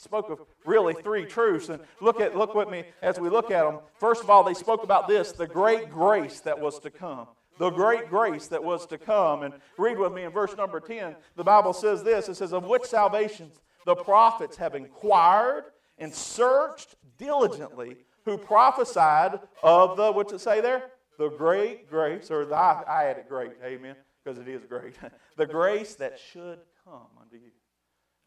spoke 0.01 0.31
of 0.31 0.41
really 0.65 0.95
three 0.95 1.27
truths. 1.27 1.69
And 1.69 1.81
look 2.01 2.21
at 2.21 2.37
look 2.37 2.55
with 2.55 2.69
me 2.69 2.85
as 3.03 3.21
we 3.21 3.29
look 3.29 3.51
at 3.51 3.65
them. 3.65 3.81
First 3.99 4.23
of 4.23 4.31
all, 4.31 4.43
they 4.43 4.55
spoke 4.55 4.83
about 4.83 5.07
this, 5.07 5.33
the 5.33 5.47
great 5.47 5.91
grace 5.91 6.41
that 6.41 6.59
was 6.59 6.79
to 6.81 6.91
come. 6.91 7.29
The 7.59 7.71
great 7.71 8.09
grace 8.09 8.49
that 8.49 8.65
was 8.65 8.87
to 8.87 8.97
come. 8.97 9.43
And 9.43 9.55
read 9.77 9.99
with 9.99 10.13
me 10.13 10.25
in 10.25 10.31
verse 10.31 10.57
number 10.57 10.81
10. 10.81 11.15
The 11.37 11.45
Bible 11.45 11.75
says 11.75 12.03
this 12.03 12.29
it 12.29 12.37
says, 12.37 12.53
Of 12.53 12.65
which 12.65 12.85
salvations 12.85 13.61
the 13.85 13.95
prophets 13.95 14.57
have 14.57 14.75
inquired 14.75 15.65
and 15.99 16.15
searched 16.15 16.97
diligently, 17.19 17.97
who 18.25 18.39
prophesied 18.39 19.41
of 19.63 19.97
the, 19.97 20.11
what's 20.13 20.33
it 20.33 20.41
say 20.41 20.61
there? 20.61 20.91
The 21.19 21.29
great 21.29 21.91
grace, 21.91 22.31
or 22.31 22.47
the, 22.47 22.55
I, 22.55 22.83
I 22.89 23.05
added 23.05 23.25
great, 23.29 23.53
amen, 23.63 23.97
because 24.25 24.39
it 24.39 24.49
is 24.49 24.65
great. 24.65 24.95
the 25.37 25.47
grace 25.47 25.95
that 25.97 26.19
should 26.19 26.61
come 26.85 27.09
unto 27.21 27.37
you. 27.37 27.51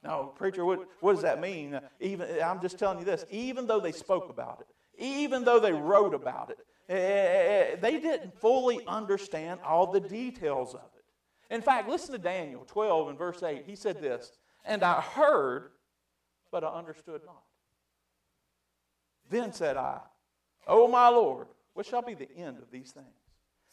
No, 0.03 0.33
preacher, 0.35 0.65
what, 0.65 0.87
what 0.99 1.13
does 1.13 1.21
that 1.21 1.39
mean? 1.39 1.79
Even, 2.01 2.27
I'm 2.43 2.61
just 2.61 2.77
telling 2.77 2.99
you 2.99 3.05
this. 3.05 3.25
Even 3.29 3.67
though 3.67 3.79
they 3.79 3.93
spoke 3.93 4.29
about 4.29 4.61
it, 4.61 4.67
even 5.01 5.45
though 5.45 5.59
they 5.59 5.71
wrote 5.71 6.13
about 6.13 6.49
it, 6.49 6.59
eh, 6.89 6.95
eh, 6.95 6.97
eh, 6.97 7.75
they 7.77 7.99
didn't 7.99 8.37
fully 8.37 8.81
understand 8.85 9.61
all 9.65 9.91
the 9.91 10.01
details 10.01 10.73
of 10.73 10.81
it. 10.97 11.53
In 11.53 11.61
fact, 11.61 11.87
listen 11.87 12.11
to 12.11 12.17
Daniel 12.17 12.65
12 12.65 13.09
and 13.09 13.17
verse 13.17 13.41
8. 13.41 13.63
He 13.65 13.75
said 13.75 14.01
this, 14.01 14.31
And 14.65 14.83
I 14.83 14.99
heard, 14.99 15.71
but 16.51 16.63
I 16.63 16.67
understood 16.67 17.21
not. 17.25 17.43
Then 19.29 19.53
said 19.53 19.77
I, 19.77 19.99
O 20.67 20.87
my 20.87 21.07
Lord, 21.07 21.47
what 21.73 21.85
shall 21.85 22.01
be 22.01 22.13
the 22.13 22.31
end 22.35 22.57
of 22.57 22.71
these 22.71 22.91
things? 22.91 23.22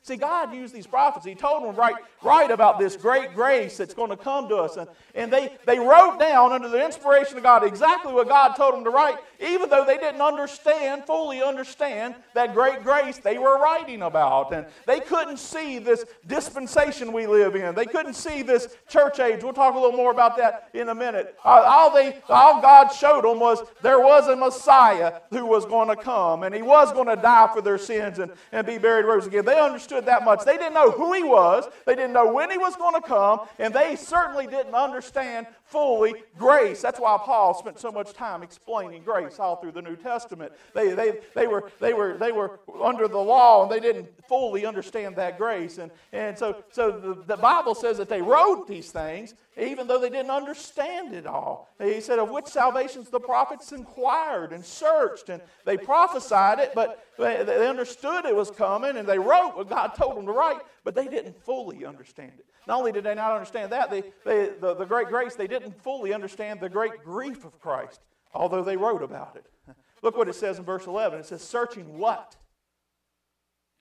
See, 0.03 0.17
God 0.17 0.55
used 0.55 0.75
these 0.75 0.87
prophets. 0.87 1.27
He 1.27 1.35
told 1.35 1.63
them 1.63 1.77
right, 1.77 1.95
right 2.23 2.51
about 2.51 2.79
this 2.79 2.97
great 2.97 3.35
grace 3.35 3.77
that's 3.77 3.93
going 3.93 4.09
to 4.09 4.17
come 4.17 4.49
to 4.49 4.57
us. 4.57 4.79
And, 4.79 4.89
and 5.15 5.31
they, 5.31 5.53
they 5.67 5.79
wrote 5.79 6.19
down 6.19 6.53
under 6.53 6.71
the 6.71 6.83
inspiration 6.83 7.37
of 7.37 7.43
God 7.43 7.65
exactly 7.65 8.15
what 8.15 8.27
God 8.27 8.55
told 8.55 8.75
them 8.75 8.85
to 8.85 8.91
write, 8.91 9.19
even 9.41 9.69
though 9.69 9.85
they 9.85 9.99
didn't 9.99 10.23
understand, 10.23 11.05
fully 11.05 11.43
understand 11.43 12.15
that 12.33 12.55
great 12.55 12.83
grace 12.83 13.19
they 13.19 13.37
were 13.37 13.59
writing 13.59 14.01
about. 14.01 14.55
And 14.55 14.65
they 14.87 15.01
couldn't 15.01 15.39
see 15.39 15.79
this 15.79 16.07
dispensation 16.27 17.13
we 17.13 17.27
live 17.27 17.55
in. 17.55 17.75
They 17.75 17.85
couldn't 17.87 18.15
see 18.15 18.41
this 18.41 18.75
church 18.89 19.21
age. 19.21 19.45
We'll 19.45 19.53
talk 19.53 19.75
a 19.75 19.79
little 19.79 19.97
more 19.97 20.13
about 20.13 20.39
that 20.39 20.71
in 20.73 20.89
a 20.89 20.95
minute. 20.95 21.37
All, 21.45 21.93
they, 21.93 22.17
all 22.31 22.63
God 22.63 22.89
showed 22.89 23.25
them 23.25 23.39
was 23.39 23.63
there 23.83 24.01
was 24.01 24.29
a 24.29 24.37
Messiah 24.37 25.21
who 25.29 25.45
was 25.45 25.67
going 25.67 25.89
to 25.89 25.97
come, 25.97 26.43
and 26.43 26.55
he 26.55 26.63
was 26.63 26.91
going 26.95 27.09
to 27.09 27.17
die 27.17 27.51
for 27.53 27.61
their 27.61 27.79
sins 27.79 28.19
and, 28.19 28.33
and 28.51 28.67
be 28.67 28.79
buried, 28.79 29.05
rose 29.05 29.27
again. 29.27 29.45
They 29.45 29.61
understood 29.61 29.89
understood 29.90 30.07
that 30.07 30.24
much. 30.24 30.44
They 30.44 30.57
didn't 30.57 30.74
know 30.74 30.90
who 30.90 31.12
he 31.12 31.22
was, 31.22 31.68
they 31.87 31.94
didn't 31.94 32.12
know 32.12 32.33
when 32.33 32.50
he 32.50 32.59
was 32.59 32.76
going 32.76 32.94
to 32.94 33.07
come, 33.07 33.40
and 33.59 33.74
they 33.74 33.96
certainly 33.96 34.46
didn't 34.46 34.74
understand 34.74 35.46
fully 35.71 36.15
grace. 36.37 36.83
That's 36.83 36.99
why 36.99 37.19
Paul 37.23 37.55
spent 37.55 37.79
so 37.79 37.91
much 37.91 38.13
time 38.13 38.43
explaining 38.43 39.03
grace 39.03 39.39
all 39.39 39.57
through 39.57 39.73
the 39.73 39.83
New 39.83 39.97
Testament. 39.97 40.53
They, 40.75 40.93
they, 40.95 41.21
they, 41.35 41.47
were, 41.47 41.71
they, 41.81 41.95
were, 41.95 42.17
they 42.19 42.33
were 42.33 42.61
under 42.83 43.09
the 43.09 43.19
law 43.19 43.63
and 43.63 43.71
they 43.71 43.81
didn't 43.81 44.09
fully 44.27 44.67
understand 44.67 45.17
that 45.17 45.39
grace. 45.39 45.79
And, 45.79 45.91
and 46.13 46.37
so, 46.37 46.63
so 46.71 46.91
the, 46.91 47.23
the 47.27 47.37
Bible 47.37 47.75
says 47.75 47.99
that 47.99 48.09
they 48.09 48.23
wrote 48.23 48.67
these 48.67 48.91
things 48.91 49.35
even 49.61 49.87
though 49.87 49.99
they 49.99 50.11
didn't 50.11 50.31
understand 50.31 51.13
it 51.13 51.27
all. 51.27 51.69
He 51.81 52.01
said, 52.01 52.19
Of 52.19 52.31
which 52.31 52.47
salvations 52.47 53.09
the 53.09 53.21
prophets 53.21 53.73
inquired 53.73 54.53
and 54.53 54.65
searched, 54.65 55.29
and 55.29 55.43
they 55.65 55.77
prophesied 55.77 56.59
it, 56.59 56.73
but 56.75 57.05
they, 57.19 57.43
they 57.45 57.69
understood 57.69 58.25
it 58.25 58.35
was 58.35 58.51
coming, 58.51 58.97
and 58.97 59.09
they 59.09 59.19
wrote 59.19 59.57
what 59.57 59.69
God 59.69 59.89
told 59.97 60.17
them 60.17 60.27
to 60.27 60.33
write, 60.33 60.61
but 60.85 60.95
they 60.95 61.09
didn't 61.09 61.43
fully 61.45 61.85
understand 61.85 62.33
it. 62.39 62.47
Not 62.66 62.79
only 62.79 62.92
did 62.92 63.05
they 63.05 63.14
not 63.14 63.33
understand 63.33 63.73
that, 63.73 63.90
they, 63.90 64.03
they, 64.25 64.51
the, 64.61 64.75
the 64.75 64.85
great 64.85 65.09
grace, 65.09 65.35
they 65.35 65.46
didn't 65.46 65.83
fully 65.83 66.12
understand 66.12 66.61
the 66.61 66.68
great 66.68 67.03
grief 67.05 67.44
of 67.44 67.59
Christ, 67.61 68.01
although 68.35 68.62
they 68.62 68.77
wrote 68.77 69.03
about 69.03 69.37
it. 69.37 69.46
Look 70.03 70.16
what 70.16 70.29
it 70.29 70.35
says 70.35 70.59
in 70.59 70.64
verse 70.64 70.87
11. 70.87 71.20
It 71.20 71.27
says, 71.27 71.42
Searching 71.42 71.99
what? 71.99 72.37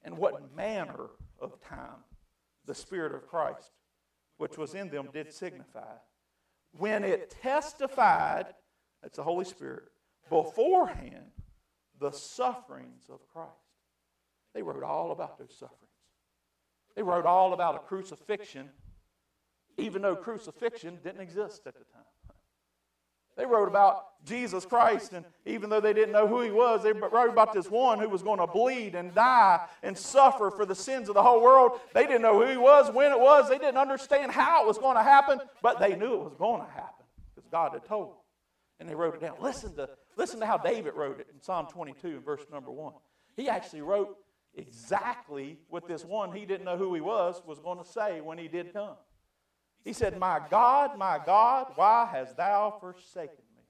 And 0.04 0.18
what 0.18 0.56
manner 0.56 1.10
of 1.40 1.62
time 1.62 2.04
the 2.66 2.76
Spirit 2.76 3.14
of 3.14 3.28
Christ, 3.28 3.72
which 4.38 4.58
was 4.58 4.76
in 4.76 4.90
them, 4.90 5.10
did 5.12 5.34
signify. 5.34 5.96
When 6.72 7.04
it 7.04 7.36
testified, 7.42 8.46
that's 9.02 9.18
the 9.18 9.24
Holy 9.24 9.46
Spirit, 9.46 9.84
beforehand, 10.30 11.32
the 12.00 12.12
sufferings 12.12 13.04
of 13.10 13.20
Christ. 13.34 13.50
They 14.54 14.62
wrote 14.62 14.84
all 14.84 15.12
about 15.12 15.38
those 15.38 15.56
sufferings. 15.58 15.89
They 17.00 17.04
wrote 17.04 17.26
all 17.26 17.54
about 17.54 17.76
a 17.76 17.80
crucifixion, 17.80 18.68
even 19.78 20.02
though 20.02 20.18
crucifixion 20.18 21.00
didn't 21.02 21.22
exist 21.22 21.62
at 21.66 21.76
the 21.76 21.86
time. 21.94 22.04
They 23.38 23.46
wrote 23.46 23.70
about 23.70 24.26
Jesus 24.26 24.66
Christ, 24.66 25.14
and 25.14 25.24
even 25.46 25.70
though 25.70 25.80
they 25.80 25.94
didn't 25.94 26.12
know 26.12 26.28
who 26.28 26.42
he 26.42 26.52
was, 26.52 26.84
they 26.84 26.92
wrote 26.92 27.30
about 27.30 27.54
this 27.54 27.72
one 27.72 28.00
who 28.00 28.10
was 28.10 28.22
going 28.22 28.40
to 28.40 28.48
bleed 28.48 28.96
and 28.96 29.16
die 29.16 29.66
and 29.82 29.98
suffer 29.98 30.52
for 30.52 30.66
the 30.66 30.76
sins 30.76 31.08
of 31.08 31.16
the 31.16 31.24
whole 31.24 31.42
world. 31.42 31.80
They 31.94 32.06
didn't 32.06 32.22
know 32.22 32.38
who 32.38 32.52
he 32.52 32.58
was, 32.58 32.94
when 32.94 33.14
it 33.14 33.20
was, 33.22 33.48
they 33.48 33.60
didn't 33.60 33.78
understand 33.78 34.34
how 34.34 34.64
it 34.64 34.68
was 34.68 34.78
going 34.78 34.98
to 34.98 35.04
happen, 35.04 35.40
but 35.62 35.80
they 35.80 35.96
knew 35.96 36.16
it 36.16 36.24
was 36.26 36.36
going 36.38 36.60
to 36.60 36.70
happen 36.70 37.06
because 37.34 37.48
God 37.50 37.72
had 37.72 37.86
told 37.86 38.10
them. 38.10 38.18
And 38.82 38.90
they 38.90 38.96
wrote 38.96 39.16
it 39.16 39.22
down. 39.22 39.38
Listen 39.40 39.74
to, 39.78 39.88
listen 40.18 40.42
to 40.42 40.46
how 40.46 40.58
David 40.58 40.96
wrote 40.96 41.22
it 41.22 41.28
in 41.34 41.42
Psalm 41.42 41.68
22, 41.72 42.20
verse 42.20 42.44
number 42.52 42.72
1. 42.72 42.92
He 43.38 43.48
actually 43.48 43.84
wrote 43.84 44.18
exactly 44.56 45.58
what 45.70 45.88
this 45.88 46.04
one 46.04 46.32
he 46.32 46.46
didn't 46.46 46.66
know 46.66 46.78
who 46.78 46.94
he 46.94 47.02
was 47.02 47.42
was 47.46 47.60
going 47.60 47.78
to 47.78 47.86
say 47.86 48.22
when 48.22 48.38
he 48.38 48.48
did 48.48 48.74
come. 48.74 48.96
He 49.84 49.94
said, 49.94 50.20
My 50.20 50.42
God, 50.50 50.98
my 50.98 51.20
God, 51.26 51.72
why 51.76 52.08
hast 52.12 52.38
thou 52.38 52.78
forsaken 52.80 53.44
me? 53.56 53.64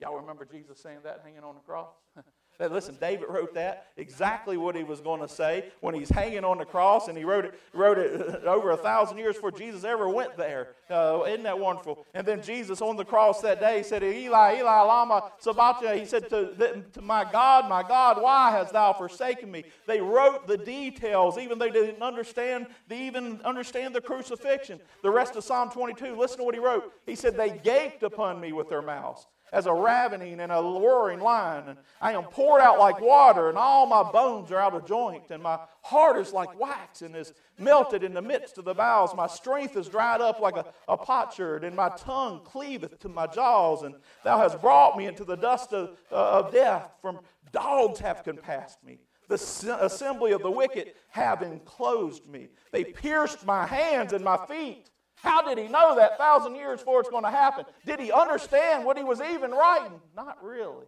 Y'all 0.00 0.18
remember 0.18 0.44
Jesus 0.44 0.80
saying 0.80 0.98
that 1.04 1.22
hanging 1.24 1.42
on 1.42 1.54
the 1.54 1.60
cross? 1.60 1.94
Listen, 2.58 2.96
David 3.00 3.26
wrote 3.28 3.54
that 3.54 3.88
exactly 3.96 4.56
what 4.56 4.74
he 4.74 4.82
was 4.82 5.00
going 5.00 5.20
to 5.20 5.28
say 5.28 5.70
when 5.80 5.94
he's 5.94 6.08
hanging 6.08 6.44
on 6.44 6.58
the 6.58 6.64
cross, 6.64 7.08
and 7.08 7.16
he 7.16 7.24
wrote 7.24 7.44
it, 7.44 7.54
wrote 7.72 7.98
it 7.98 8.44
over 8.44 8.70
a 8.70 8.76
thousand 8.76 9.18
years 9.18 9.34
before 9.34 9.52
Jesus 9.52 9.84
ever 9.84 10.08
went 10.08 10.36
there. 10.36 10.68
Uh, 10.88 11.22
isn't 11.26 11.42
that 11.42 11.58
wonderful? 11.58 12.06
And 12.14 12.26
then 12.26 12.42
Jesus 12.42 12.80
on 12.80 12.96
the 12.96 13.04
cross 13.04 13.40
that 13.42 13.60
day 13.60 13.82
said, 13.82 14.02
Eli, 14.02 14.58
Eli, 14.58 14.80
lama 14.80 15.30
sabachthani. 15.38 16.00
He 16.00 16.06
said 16.06 16.28
to, 16.30 16.82
to 16.94 17.02
my 17.02 17.30
God, 17.30 17.68
my 17.68 17.82
God, 17.82 18.22
why 18.22 18.50
hast 18.50 18.72
thou 18.72 18.92
forsaken 18.92 19.50
me? 19.50 19.64
They 19.86 20.00
wrote 20.00 20.46
the 20.46 20.56
details, 20.56 21.38
even 21.38 21.58
though 21.58 21.66
they 21.66 21.72
didn't 21.72 22.02
understand, 22.02 22.66
they 22.88 23.06
even 23.06 23.40
understand 23.42 23.94
the 23.94 24.00
crucifixion. 24.00 24.80
The 25.02 25.10
rest 25.10 25.36
of 25.36 25.44
Psalm 25.44 25.70
22, 25.70 26.16
listen 26.16 26.38
to 26.38 26.44
what 26.44 26.54
he 26.54 26.60
wrote. 26.60 26.92
He 27.04 27.14
said, 27.16 27.36
They 27.36 27.50
gaped 27.50 28.02
upon 28.02 28.40
me 28.40 28.52
with 28.52 28.68
their 28.68 28.82
mouths 28.82 29.26
as 29.52 29.66
a 29.66 29.72
ravening 29.72 30.40
and 30.40 30.50
a 30.50 30.56
roaring 30.56 31.20
lion. 31.20 31.76
I 32.00 32.12
am 32.12 32.24
poured 32.24 32.60
out 32.60 32.78
like 32.78 33.00
water, 33.00 33.48
and 33.48 33.56
all 33.56 33.86
my 33.86 34.02
bones 34.10 34.50
are 34.50 34.58
out 34.58 34.74
of 34.74 34.86
joint, 34.86 35.30
and 35.30 35.42
my 35.42 35.58
heart 35.82 36.18
is 36.18 36.32
like 36.32 36.58
wax 36.58 37.02
and 37.02 37.14
is 37.14 37.32
melted 37.58 38.02
in 38.02 38.12
the 38.14 38.22
midst 38.22 38.58
of 38.58 38.64
the 38.64 38.74
bowels. 38.74 39.14
My 39.14 39.26
strength 39.26 39.76
is 39.76 39.88
dried 39.88 40.20
up 40.20 40.40
like 40.40 40.56
a, 40.56 40.66
a 40.88 40.96
potsherd, 40.96 41.64
and 41.64 41.76
my 41.76 41.90
tongue 41.96 42.40
cleaveth 42.44 42.98
to 43.00 43.08
my 43.08 43.26
jaws. 43.26 43.82
And 43.82 43.94
thou 44.24 44.38
hast 44.38 44.60
brought 44.60 44.96
me 44.96 45.06
into 45.06 45.24
the 45.24 45.36
dust 45.36 45.72
of, 45.72 45.96
uh, 46.10 46.40
of 46.40 46.52
death. 46.52 46.90
From 47.00 47.20
dogs 47.52 48.00
have 48.00 48.24
compassed 48.24 48.82
me. 48.84 48.98
The 49.28 49.78
assembly 49.80 50.32
of 50.32 50.42
the 50.42 50.50
wicked 50.50 50.92
have 51.08 51.42
enclosed 51.42 52.28
me. 52.28 52.48
They 52.70 52.84
pierced 52.84 53.44
my 53.44 53.66
hands 53.66 54.12
and 54.12 54.24
my 54.24 54.38
feet. 54.46 54.90
How 55.26 55.42
did 55.42 55.58
he 55.58 55.66
know 55.66 55.96
that 55.96 56.18
thousand 56.18 56.54
years 56.54 56.78
before 56.78 57.00
it's 57.00 57.10
going 57.10 57.24
to 57.24 57.30
happen? 57.30 57.64
Did 57.84 57.98
he 57.98 58.12
understand 58.12 58.84
what 58.84 58.96
he 58.96 59.02
was 59.02 59.20
even 59.20 59.50
writing? 59.50 60.00
Not 60.14 60.42
really. 60.42 60.86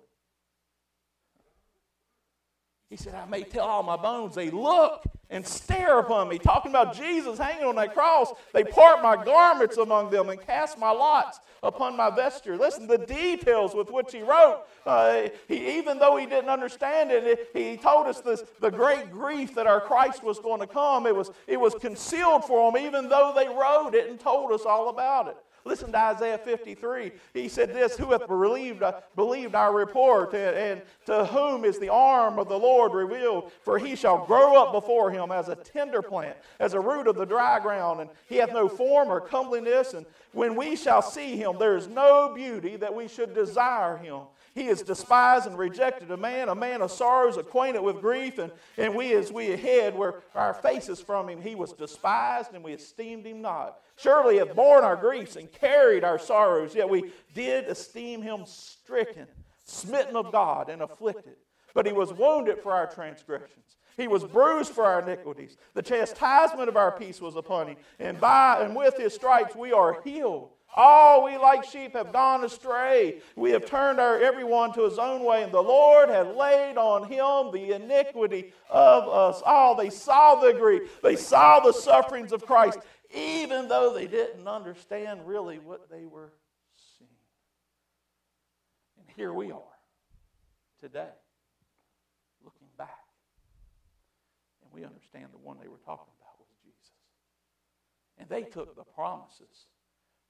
He 2.88 2.96
said, 2.96 3.14
I 3.16 3.26
may 3.26 3.42
tell 3.42 3.66
all 3.66 3.82
my 3.82 3.96
bones, 3.96 4.36
they 4.36 4.50
look 4.50 5.02
and 5.30 5.46
stare 5.46 5.98
upon 5.98 6.28
me. 6.28 6.38
Talking 6.38 6.70
about 6.70 6.94
Jesus 6.96 7.38
hanging 7.38 7.64
on 7.64 7.76
that 7.76 7.94
cross, 7.94 8.32
they 8.52 8.64
part 8.64 9.02
my 9.02 9.22
garments 9.22 9.76
among 9.76 10.10
them 10.10 10.30
and 10.30 10.40
cast 10.40 10.78
my 10.78 10.90
lots 10.90 11.40
upon 11.62 11.96
my 11.96 12.10
vesture. 12.10 12.56
Listen, 12.56 12.86
the 12.86 12.98
details 12.98 13.74
with 13.74 13.90
which 13.90 14.12
he 14.12 14.22
wrote, 14.22 14.62
uh, 14.86 15.28
he, 15.46 15.78
even 15.78 15.98
though 15.98 16.16
he 16.16 16.24
didn't 16.24 16.50
understand 16.50 17.10
it, 17.10 17.48
he 17.52 17.76
told 17.76 18.06
us 18.06 18.20
this, 18.20 18.42
the 18.60 18.70
great 18.70 19.10
grief 19.10 19.54
that 19.54 19.66
our 19.66 19.80
Christ 19.80 20.22
was 20.22 20.38
going 20.38 20.60
to 20.60 20.66
come. 20.66 21.06
It 21.06 21.14
was, 21.14 21.30
it 21.46 21.58
was 21.58 21.74
concealed 21.74 22.44
for 22.44 22.70
them, 22.72 22.82
even 22.82 23.08
though 23.08 23.32
they 23.36 23.48
wrote 23.48 23.94
it 23.94 24.08
and 24.08 24.18
told 24.18 24.52
us 24.52 24.64
all 24.64 24.88
about 24.88 25.28
it. 25.28 25.36
Listen 25.68 25.92
to 25.92 25.98
Isaiah 25.98 26.38
53. 26.38 27.12
He 27.34 27.48
said 27.48 27.74
this 27.74 27.94
Who 27.98 28.12
hath 28.12 28.26
believed, 28.26 28.82
uh, 28.82 29.00
believed 29.14 29.54
our 29.54 29.74
report, 29.74 30.32
and, 30.32 30.56
and 30.56 30.82
to 31.04 31.26
whom 31.26 31.66
is 31.66 31.78
the 31.78 31.90
arm 31.90 32.38
of 32.38 32.48
the 32.48 32.58
Lord 32.58 32.94
revealed? 32.94 33.52
For 33.62 33.78
he 33.78 33.94
shall 33.94 34.24
grow 34.24 34.60
up 34.60 34.72
before 34.72 35.10
him 35.10 35.30
as 35.30 35.50
a 35.50 35.56
tender 35.56 36.00
plant, 36.00 36.38
as 36.58 36.72
a 36.72 36.80
root 36.80 37.06
of 37.06 37.16
the 37.16 37.26
dry 37.26 37.60
ground, 37.60 38.00
and 38.00 38.08
he 38.30 38.36
hath 38.36 38.54
no 38.54 38.66
form 38.66 39.10
or 39.10 39.20
comeliness. 39.20 39.92
And 39.92 40.06
when 40.32 40.56
we 40.56 40.74
shall 40.74 41.02
see 41.02 41.36
him, 41.36 41.58
there 41.58 41.76
is 41.76 41.86
no 41.86 42.32
beauty 42.34 42.76
that 42.76 42.94
we 42.94 43.06
should 43.06 43.34
desire 43.34 43.98
him. 43.98 44.20
He 44.58 44.66
is 44.66 44.82
despised 44.82 45.46
and 45.46 45.56
rejected, 45.56 46.10
a 46.10 46.16
man, 46.16 46.48
a 46.48 46.54
man 46.54 46.82
of 46.82 46.90
sorrows, 46.90 47.36
acquainted 47.36 47.80
with 47.80 48.00
grief, 48.00 48.38
and, 48.38 48.50
and 48.76 48.92
we 48.92 49.14
as 49.14 49.30
we 49.30 49.52
ahead 49.52 49.96
where 49.96 50.22
our 50.34 50.52
faces 50.52 51.00
from 51.00 51.28
him, 51.28 51.40
he 51.40 51.54
was 51.54 51.72
despised, 51.72 52.52
and 52.52 52.64
we 52.64 52.72
esteemed 52.72 53.24
him 53.24 53.40
not. 53.40 53.78
Surely 53.96 54.34
he 54.34 54.40
hath 54.40 54.56
borne 54.56 54.82
our 54.82 54.96
griefs 54.96 55.36
and 55.36 55.52
carried 55.52 56.02
our 56.02 56.18
sorrows, 56.18 56.74
yet 56.74 56.88
we 56.88 57.12
did 57.34 57.66
esteem 57.66 58.20
him 58.20 58.42
stricken, 58.46 59.28
smitten 59.64 60.16
of 60.16 60.32
God, 60.32 60.68
and 60.70 60.82
afflicted. 60.82 61.36
But 61.72 61.86
he 61.86 61.92
was 61.92 62.12
wounded 62.12 62.58
for 62.60 62.72
our 62.72 62.88
transgressions. 62.88 63.76
He 63.96 64.08
was 64.08 64.24
bruised 64.24 64.72
for 64.72 64.84
our 64.84 65.02
iniquities. 65.02 65.56
The 65.74 65.82
chastisement 65.82 66.68
of 66.68 66.76
our 66.76 66.90
peace 66.90 67.20
was 67.20 67.36
upon 67.36 67.68
him, 67.68 67.76
and 68.00 68.20
by 68.20 68.60
and 68.62 68.74
with 68.74 68.96
his 68.96 69.14
stripes 69.14 69.54
we 69.54 69.72
are 69.72 70.00
healed. 70.02 70.50
All 70.76 71.24
we 71.24 71.36
like 71.38 71.64
sheep 71.64 71.94
have 71.94 72.12
gone 72.12 72.44
astray. 72.44 73.20
We 73.36 73.50
have 73.52 73.64
turned 73.64 73.98
our 73.98 74.20
everyone 74.20 74.72
to 74.74 74.84
his 74.84 74.98
own 74.98 75.24
way, 75.24 75.42
and 75.42 75.50
the 75.50 75.62
Lord 75.62 76.08
had 76.08 76.36
laid 76.36 76.76
on 76.76 77.04
him 77.04 77.52
the 77.52 77.74
iniquity 77.74 78.52
of 78.68 79.08
us 79.08 79.42
all. 79.44 79.74
They 79.74 79.90
saw 79.90 80.34
the 80.36 80.52
grief, 80.52 81.00
they 81.02 81.16
saw 81.16 81.60
the 81.60 81.72
sufferings 81.72 82.32
of 82.32 82.44
Christ, 82.44 82.78
even 83.14 83.68
though 83.68 83.94
they 83.94 84.06
didn't 84.06 84.46
understand 84.46 85.26
really 85.26 85.58
what 85.58 85.90
they 85.90 86.04
were 86.04 86.32
seeing. 86.98 87.10
And 88.98 89.06
here 89.16 89.32
we 89.32 89.50
are 89.50 89.62
today, 90.80 91.08
looking 92.44 92.68
back, 92.76 93.04
and 94.62 94.70
we 94.72 94.84
understand 94.84 95.28
the 95.32 95.38
one 95.38 95.56
they 95.60 95.68
were 95.68 95.80
talking 95.86 96.12
about 96.20 96.38
was 96.38 96.48
Jesus. 96.62 96.92
And 98.18 98.28
they 98.28 98.42
took 98.42 98.76
the 98.76 98.84
promises 98.84 99.66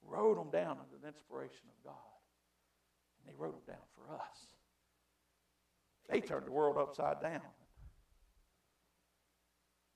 wrote 0.05 0.35
them 0.35 0.49
down 0.51 0.77
under 0.77 0.97
the 1.01 1.07
inspiration 1.07 1.67
of 1.69 1.83
God. 1.83 2.19
And 3.19 3.33
they 3.33 3.37
wrote 3.37 3.53
them 3.53 3.75
down 3.75 3.85
for 3.95 4.13
us. 4.13 4.37
They 6.09 6.21
turned 6.21 6.47
the 6.47 6.51
world 6.51 6.77
upside 6.77 7.21
down. 7.21 7.41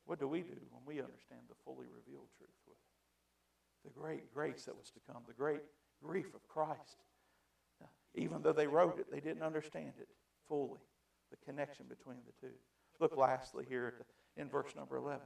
What 0.05 0.19
do 0.19 0.27
we 0.27 0.41
do 0.41 0.59
when 0.71 0.83
we 0.85 1.01
understand 1.01 1.41
the 1.47 1.55
fully 1.65 1.87
revealed 1.87 2.27
truth 2.37 2.59
with 2.67 2.77
it? 2.77 3.93
The 3.93 3.99
great 3.99 4.33
grace 4.33 4.65
that 4.65 4.77
was 4.77 4.91
to 4.91 4.99
come, 5.11 5.23
the 5.27 5.33
great 5.33 5.61
grief 6.03 6.33
of 6.35 6.47
Christ. 6.47 6.97
Even 8.15 8.41
though 8.41 8.53
they 8.53 8.67
wrote 8.67 8.99
it, 8.99 9.07
they 9.11 9.19
didn't 9.19 9.41
understand 9.41 9.93
it 9.99 10.07
fully, 10.47 10.81
the 11.31 11.37
connection 11.45 11.87
between 11.89 12.19
the 12.27 12.47
two. 12.47 12.53
Look 12.99 13.17
lastly 13.17 13.65
here 13.67 14.05
in 14.37 14.49
verse 14.49 14.75
number 14.75 14.97
11. 14.97 15.21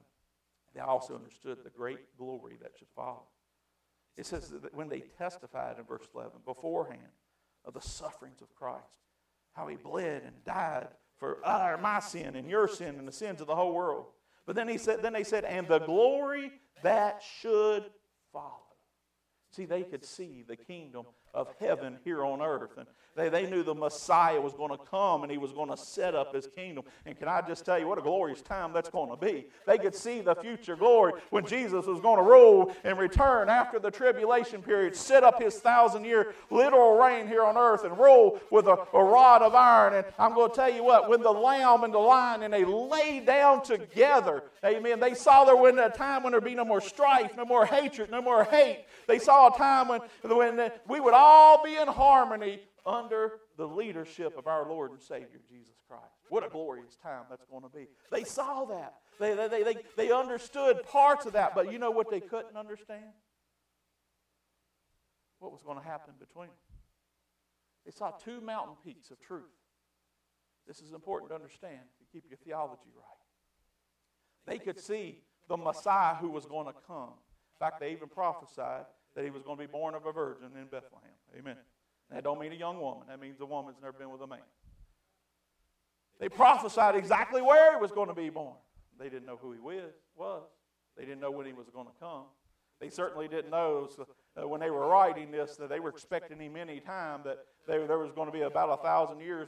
They 0.73 0.79
also 0.79 1.15
understood 1.15 1.57
the 1.63 1.69
great 1.69 2.17
glory 2.17 2.57
that 2.61 2.71
should 2.77 2.87
follow. 2.95 3.23
It 4.17 4.25
says 4.25 4.49
that 4.49 4.73
when 4.73 4.89
they 4.89 5.01
testified 5.17 5.77
in 5.77 5.85
verse 5.85 6.07
11 6.13 6.31
beforehand 6.45 7.01
of 7.63 7.73
the 7.73 7.81
sufferings 7.81 8.41
of 8.41 8.53
Christ, 8.55 8.83
how 9.53 9.67
he 9.67 9.75
bled 9.75 10.23
and 10.23 10.43
died 10.43 10.87
for 11.17 11.43
our, 11.45 11.77
my 11.77 11.99
sin 11.99 12.35
and 12.35 12.49
your 12.49 12.67
sin 12.67 12.95
and 12.95 13.07
the 13.07 13.11
sins 13.11 13.41
of 13.41 13.47
the 13.47 13.55
whole 13.55 13.73
world. 13.73 14.05
But 14.45 14.55
then 14.55 14.67
he 14.67 14.77
said, 14.77 15.01
then 15.01 15.13
they 15.13 15.23
said, 15.23 15.43
and 15.43 15.67
the 15.67 15.79
glory 15.79 16.51
that 16.83 17.21
should 17.41 17.85
follow. 18.31 18.63
See, 19.51 19.65
they 19.65 19.83
could 19.83 20.05
see 20.05 20.43
the 20.47 20.55
kingdom 20.55 21.05
of 21.33 21.47
heaven 21.59 21.97
here 22.03 22.23
on 22.23 22.41
earth. 22.41 22.77
And 22.77 22.87
they, 23.17 23.29
they 23.29 23.49
knew 23.49 23.63
the 23.63 23.73
Messiah 23.73 24.39
was 24.39 24.53
going 24.53 24.69
to 24.69 24.77
come 24.77 25.23
and 25.23 25.31
he 25.31 25.39
was 25.39 25.51
going 25.51 25.69
to 25.69 25.75
set 25.75 26.13
up 26.13 26.35
his 26.35 26.45
kingdom. 26.45 26.83
And 27.05 27.17
can 27.17 27.27
I 27.27 27.41
just 27.41 27.65
tell 27.65 27.79
you 27.79 27.87
what 27.87 27.97
a 27.97 28.01
glorious 28.01 28.43
time 28.43 28.73
that's 28.73 28.89
going 28.89 29.09
to 29.09 29.17
be? 29.17 29.47
They 29.65 29.79
could 29.79 29.95
see 29.95 30.21
the 30.21 30.35
future 30.35 30.75
glory 30.75 31.13
when 31.31 31.43
Jesus 31.45 31.87
was 31.87 31.99
going 31.99 32.17
to 32.17 32.23
rule 32.23 32.75
and 32.83 32.97
return 32.99 33.49
after 33.49 33.79
the 33.79 33.89
tribulation 33.89 34.61
period, 34.61 34.95
set 34.95 35.23
up 35.23 35.41
his 35.41 35.55
thousand 35.55 36.05
year 36.05 36.35
literal 36.51 36.95
reign 36.95 37.27
here 37.27 37.43
on 37.43 37.57
earth 37.57 37.85
and 37.85 37.97
rule 37.97 38.39
with 38.51 38.67
a, 38.67 38.77
a 38.93 39.03
rod 39.03 39.41
of 39.41 39.55
iron. 39.55 39.95
And 39.95 40.05
I'm 40.19 40.35
going 40.35 40.51
to 40.51 40.55
tell 40.55 40.71
you 40.71 40.83
what, 40.83 41.09
when 41.09 41.21
the 41.21 41.31
lamb 41.31 41.83
and 41.83 41.93
the 41.93 41.97
lion 41.97 42.43
and 42.43 42.53
they 42.53 42.65
lay 42.65 43.19
down 43.19 43.63
together, 43.63 44.43
amen, 44.63 44.99
they 44.99 45.15
saw 45.15 45.43
there 45.43 45.55
was 45.55 45.75
a 45.75 45.89
time 45.89 46.21
when 46.21 46.31
there'd 46.31 46.43
be 46.43 46.55
no 46.55 46.65
more 46.65 46.81
strife, 46.81 47.35
no 47.35 47.45
more 47.45 47.65
hatred, 47.65 48.11
no 48.11 48.21
more 48.21 48.43
hate. 48.43 48.85
They 49.07 49.19
saw 49.19 49.53
a 49.53 49.57
time 49.57 49.87
when, 49.87 50.01
when 50.21 50.71
we 50.87 50.99
would 50.99 51.13
all 51.17 51.63
be 51.63 51.75
in 51.75 51.87
harmony 51.87 52.61
under 52.85 53.33
the 53.57 53.67
leadership 53.67 54.37
of 54.37 54.47
our 54.47 54.67
Lord 54.67 54.91
and 54.91 55.01
Savior, 55.01 55.41
Jesus 55.49 55.75
Christ. 55.87 56.03
What 56.29 56.45
a 56.45 56.49
glorious 56.49 56.95
time 57.01 57.23
that's 57.29 57.45
going 57.45 57.63
to 57.63 57.69
be. 57.69 57.87
They 58.11 58.23
saw 58.23 58.65
that. 58.65 58.95
They, 59.19 59.33
they, 59.33 59.63
they, 59.63 59.75
they 59.95 60.11
understood 60.11 60.83
parts 60.83 61.25
of 61.25 61.33
that, 61.33 61.55
but 61.55 61.71
you 61.71 61.79
know 61.79 61.91
what 61.91 62.09
they 62.09 62.19
couldn't 62.19 62.55
understand? 62.55 63.03
What 65.39 65.51
was 65.51 65.63
going 65.63 65.77
to 65.77 65.83
happen 65.83 66.13
between 66.19 66.47
them. 66.47 66.55
They 67.85 67.91
saw 67.91 68.11
two 68.11 68.41
mountain 68.41 68.75
peaks 68.83 69.11
of 69.11 69.19
truth. 69.19 69.43
This 70.67 70.81
is 70.81 70.93
important 70.93 71.29
to 71.29 71.35
understand 71.35 71.79
to 71.99 72.05
keep 72.11 72.25
your 72.29 72.37
theology 72.37 72.91
right. 72.95 73.05
They 74.45 74.59
could 74.59 74.79
see 74.79 75.21
the 75.47 75.57
Messiah 75.57 76.15
who 76.15 76.29
was 76.29 76.45
going 76.45 76.67
to 76.67 76.73
come. 76.85 77.13
In 77.13 77.59
fact, 77.59 77.79
they 77.79 77.91
even 77.91 78.09
prophesied 78.09 78.85
that 79.17 79.25
he 79.25 79.31
was 79.31 79.41
going 79.41 79.57
to 79.57 79.63
be 79.63 79.71
born 79.71 79.95
of 79.95 80.05
a 80.05 80.11
virgin 80.11 80.49
in 80.55 80.65
Bethlehem. 80.65 81.09
Amen. 81.35 81.57
That 82.11 82.23
don't 82.23 82.39
mean 82.39 82.51
a 82.51 82.55
young 82.55 82.79
woman. 82.79 83.07
That 83.09 83.19
means 83.19 83.41
a 83.41 83.47
woman's 83.47 83.77
never 83.81 83.97
been 83.97 84.11
with 84.11 84.21
a 84.21 84.27
man. 84.27 84.39
They 86.19 86.29
prophesied 86.29 86.95
exactly 86.95 87.41
where 87.41 87.73
he 87.73 87.81
was 87.81 87.91
going 87.91 88.09
to 88.09 88.13
be 88.13 88.29
born. 88.29 88.55
They 88.99 89.09
didn't 89.09 89.25
know 89.25 89.37
who 89.41 89.53
he 89.53 89.59
was. 89.59 90.43
They 90.95 91.03
didn't 91.03 91.19
know 91.19 91.31
when 91.31 91.47
he 91.47 91.53
was 91.53 91.67
going 91.73 91.87
to 91.87 91.93
come. 91.99 92.25
They 92.79 92.89
certainly 92.89 93.27
didn't 93.27 93.49
know 93.49 93.89
uh, 94.39 94.47
when 94.47 94.61
they 94.61 94.69
were 94.69 94.87
writing 94.87 95.31
this 95.31 95.55
that 95.57 95.69
they 95.69 95.79
were 95.79 95.89
expecting 95.89 96.39
him 96.39 96.55
any 96.55 96.79
time 96.79 97.21
that 97.25 97.39
they, 97.67 97.79
there 97.87 97.97
was 97.97 98.11
going 98.11 98.27
to 98.27 98.31
be 98.31 98.41
about 98.41 98.69
a 98.69 98.83
thousand 98.83 99.19
years 99.19 99.47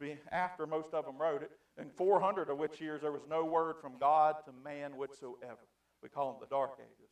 be, 0.00 0.16
after 0.32 0.66
most 0.66 0.92
of 0.92 1.04
them 1.04 1.18
wrote 1.18 1.42
it, 1.42 1.52
and 1.78 1.92
400 1.92 2.50
of 2.50 2.58
which 2.58 2.80
years 2.80 3.02
there 3.02 3.12
was 3.12 3.22
no 3.30 3.44
word 3.44 3.76
from 3.80 3.92
God 4.00 4.36
to 4.46 4.52
man 4.64 4.96
whatsoever. 4.96 5.68
We 6.02 6.08
call 6.08 6.32
them 6.32 6.40
the 6.40 6.52
Dark 6.52 6.72
Ages. 6.80 7.03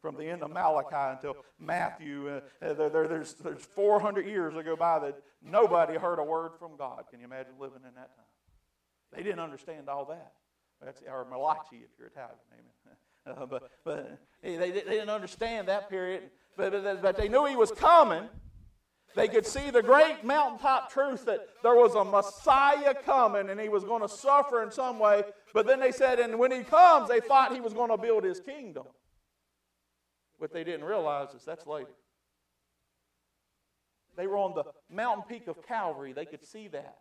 From, 0.00 0.16
the 0.16 0.28
end 0.28 0.42
of 0.42 0.50
Malachi 0.50 1.16
until 1.16 1.36
Matthew, 1.58 2.28
uh, 2.28 2.40
uh 2.62 2.74
there, 2.74 2.88
there, 2.88 3.08
there's, 3.08 3.34
there's 3.34 3.64
400 3.64 4.26
years 4.26 4.54
that 4.54 4.64
go 4.64 4.76
by 4.76 4.98
that 5.00 5.20
nobody 5.42 5.96
heard 5.96 6.18
a 6.18 6.22
word 6.22 6.52
from 6.58 6.76
God. 6.76 7.04
Can 7.10 7.18
you 7.18 7.26
imagine 7.26 7.52
living 7.58 7.80
in 7.86 7.94
that 7.94 8.14
time? 8.14 8.26
They 9.12 9.22
didn't 9.22 9.40
understand 9.40 9.88
all 9.88 10.04
that. 10.06 10.32
That's, 10.82 11.02
or 11.10 11.24
Malachi 11.24 11.76
if 11.76 11.90
you're 11.98 12.08
Italian. 12.08 12.36
Amen. 12.52 12.96
Uh, 13.26 13.44
but 13.44 13.72
but 13.82 14.20
they, 14.40 14.56
they 14.56 14.70
didn't 14.70 15.10
understand 15.10 15.66
that 15.66 15.90
period. 15.90 16.30
But, 16.56 16.70
but, 16.70 17.02
but 17.02 17.16
they 17.16 17.28
knew 17.28 17.44
he 17.46 17.56
was 17.56 17.72
coming. 17.72 18.28
They 19.16 19.28
could 19.28 19.46
see 19.46 19.70
the 19.70 19.82
great 19.82 20.24
mountaintop 20.24 20.92
truth 20.92 21.24
that 21.24 21.40
there 21.62 21.74
was 21.74 21.94
a 21.94 22.04
Messiah 22.04 22.94
coming 22.94 23.50
and 23.50 23.58
he 23.58 23.68
was 23.68 23.82
going 23.82 24.02
to 24.02 24.08
suffer 24.08 24.62
in 24.62 24.70
some 24.70 24.98
way. 24.98 25.24
But 25.54 25.66
then 25.66 25.80
they 25.80 25.90
said, 25.90 26.20
and 26.20 26.38
when 26.38 26.52
he 26.52 26.62
comes, 26.62 27.08
they 27.08 27.20
thought 27.20 27.52
he 27.52 27.60
was 27.60 27.72
going 27.72 27.90
to 27.90 27.96
build 27.96 28.24
his 28.24 28.38
kingdom. 28.40 28.84
What 30.38 30.52
they 30.52 30.64
didn't 30.64 30.84
realize 30.84 31.34
is 31.34 31.44
that's 31.44 31.66
later. 31.66 31.94
They 34.16 34.26
were 34.26 34.38
on 34.38 34.54
the 34.54 34.64
mountain 34.90 35.24
peak 35.28 35.46
of 35.46 35.66
Calvary. 35.66 36.12
They 36.12 36.24
could 36.24 36.44
see 36.44 36.68
that. 36.68 36.98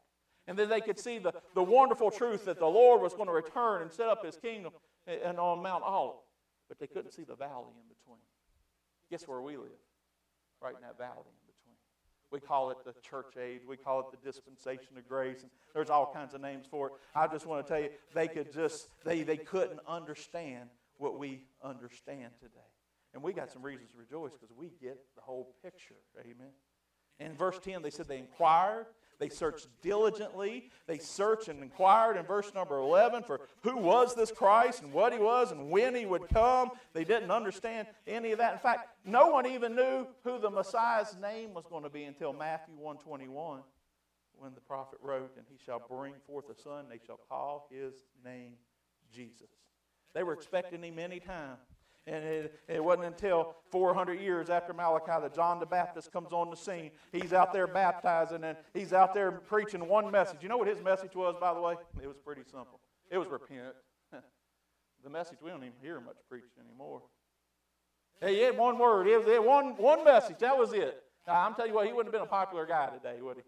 And 0.48 0.58
then 0.58 0.70
they 0.70 0.82
could 0.82 1.00
see 1.00 1.18
the, 1.18 1.34
the 1.56 1.64
wonderful 1.64 2.12
truth 2.12 2.46
that 2.46 2.60
the 2.60 2.68
Lord 2.68 3.02
was 3.02 3.14
going 3.14 3.28
to 3.28 3.34
return 3.34 3.82
and 3.82 3.92
set 3.92 4.08
up 4.08 4.24
his 4.24 4.38
kingdom 4.38 4.74
and 5.08 5.40
on 5.40 5.64
Mount 5.64 5.84
Olive. 5.84 6.18
But 6.68 6.80
they 6.80 6.88
couldn't 6.88 7.12
see 7.12 7.24
the 7.24 7.36
valley 7.36 7.74
in 7.76 7.88
between. 7.88 8.20
Guess 9.10 9.28
where 9.28 9.42
we 9.42 9.58
live? 9.58 9.72
Right 10.62 10.76
in 10.76 10.82
that 10.82 10.98
valley 10.98 11.26
in 11.26 11.48
between. 11.48 11.76
We 12.32 12.40
call 12.40 12.70
it 12.72 12.78
the 12.86 12.94
church 13.02 13.38
age. 13.42 13.62
We 13.68 13.78
call 13.78 14.02
it 14.02 14.06
the 14.12 14.18
dispensation 14.26 14.98
of 14.98 15.08
grace. 15.08 15.42
And 15.42 15.52
there's 15.74 15.90
all 15.90 16.12
kinds 16.14 16.34
of 16.34 16.42
names 16.42 16.66
for 16.70 16.88
it. 16.88 16.94
I 17.16 17.28
just 17.28 17.46
want 17.46 17.66
to 17.66 17.74
tell 17.74 17.82
you, 17.82 17.90
they 18.14 18.28
could 18.28 18.52
just, 18.54 18.88
they, 19.04 19.24
they 19.24 19.38
couldn't 19.38 19.80
understand 19.88 20.70
what 20.98 21.18
we 21.18 21.42
understand 21.64 22.32
today. 22.40 22.75
And 23.16 23.24
we 23.24 23.34
got 23.34 23.50
some 23.50 23.64
reasons 23.64 23.90
to 23.92 23.98
rejoice 23.98 24.34
because 24.34 24.56
we 24.56 24.72
get 24.80 25.00
the 25.16 25.22
whole 25.22 25.56
picture. 25.64 25.96
Amen. 26.20 26.52
In 27.20 27.34
verse 27.36 27.58
10, 27.64 27.82
they 27.82 27.90
said 27.90 28.08
they 28.08 28.20
inquired 28.20 28.86
they 29.20 29.30
searched 29.30 29.68
diligently. 29.82 30.70
They 30.88 30.98
searched 30.98 31.48
and 31.48 31.62
inquired 31.62 32.18
in 32.18 32.26
verse 32.26 32.54
number 32.54 32.78
11 32.78 33.24
for 33.24 33.42
who 33.62 33.78
was 33.78 34.16
this 34.16 34.32
Christ 34.32 34.82
and 34.82 34.92
what 34.92 35.14
he 35.14 35.20
was 35.20 35.52
and 35.52 35.70
when 35.70 35.96
he 35.96 36.06
would 36.06 36.28
come. 36.30 36.72
They 36.94 37.04
didn't 37.04 37.32
understand 37.32 37.88
any 38.08 38.32
of 38.32 38.40
that. 38.40 38.54
In 38.54 38.60
fact, 38.60 38.90
no 39.06 39.30
one 39.30 39.46
even 39.46 39.76
knew 39.76 40.08
who 40.24 40.40
the 40.40 40.50
Messiah's 40.50 41.16
name 41.22 41.54
was 41.54 41.66
going 41.66 41.84
to 41.84 41.90
be 41.90 42.04
until 42.04 42.34
Matthew 42.34 42.76
121 42.76 43.62
when 44.38 44.54
the 44.54 44.62
prophet 44.62 45.00
wrote, 45.02 45.32
And 45.38 45.46
he 45.50 45.58
shall 45.64 45.82
bring 45.90 46.14
forth 46.28 46.50
a 46.50 46.62
son, 46.62 46.86
they 46.90 47.00
shall 47.06 47.20
call 47.30 47.68
his 47.72 47.94
name 48.24 48.54
Jesus. 49.14 49.50
They 50.14 50.24
were 50.24 50.34
expecting 50.34 50.84
him 50.84 51.00
any 51.00 51.20
time. 51.20 51.58
And 52.08 52.24
it, 52.24 52.60
it, 52.68 52.84
wasn't 52.84 53.08
until 53.08 53.56
400 53.72 54.20
years 54.20 54.52
after 54.52 54.74
Malachi 54.74 55.22
that 55.22 55.34
John 55.34 55.60
the 55.60 55.66
Baptist 55.66 56.12
comes 56.12 56.32
on 56.32 56.52
the 56.52 56.56
scene. 56.56 56.92
He's 57.12 57.34
out 57.34 57.52
there 57.52 57.66
baptizing 57.66 58.44
and 58.44 58.56
he's 58.76 58.94
out 58.94 59.16
there 59.16 59.32
preaching 59.32 59.88
one 59.88 60.12
message. 60.12 60.38
You 60.42 60.50
know 60.50 60.58
what 60.58 60.68
his 60.68 60.84
message 60.84 61.16
was, 61.16 61.36
by 61.42 61.54
the 61.56 61.62
way? 61.62 61.74
It 62.04 62.08
was 62.08 62.18
pretty 62.24 62.44
simple. 62.44 62.80
It 63.10 63.18
was 63.18 63.28
repent. 63.28 63.74
the 65.04 65.10
message 65.10 65.40
we 65.42 65.50
don't 65.50 65.64
even 65.64 65.74
hear 65.82 66.00
much 66.00 66.18
preached 66.30 66.58
anymore. 66.60 67.02
Hey, 68.22 68.36
he 68.36 68.42
had 68.42 68.58
one 68.58 68.78
word. 68.78 69.08
It 69.08 69.26
was 69.26 69.46
one, 69.46 69.76
one 69.78 70.04
message. 70.04 70.38
That 70.40 70.58
was 70.58 70.74
it. 70.74 71.02
Now, 71.28 71.46
I'm 71.46 71.56
telling 71.56 71.72
you 71.72 71.76
what, 71.76 71.88
he 71.88 71.94
wouldn't 71.94 72.14
have 72.14 72.22
been 72.22 72.28
a 72.28 72.32
popular 72.32 72.66
guy 72.66 72.88
today, 72.88 73.20
would 73.22 73.38
he? 73.38 73.44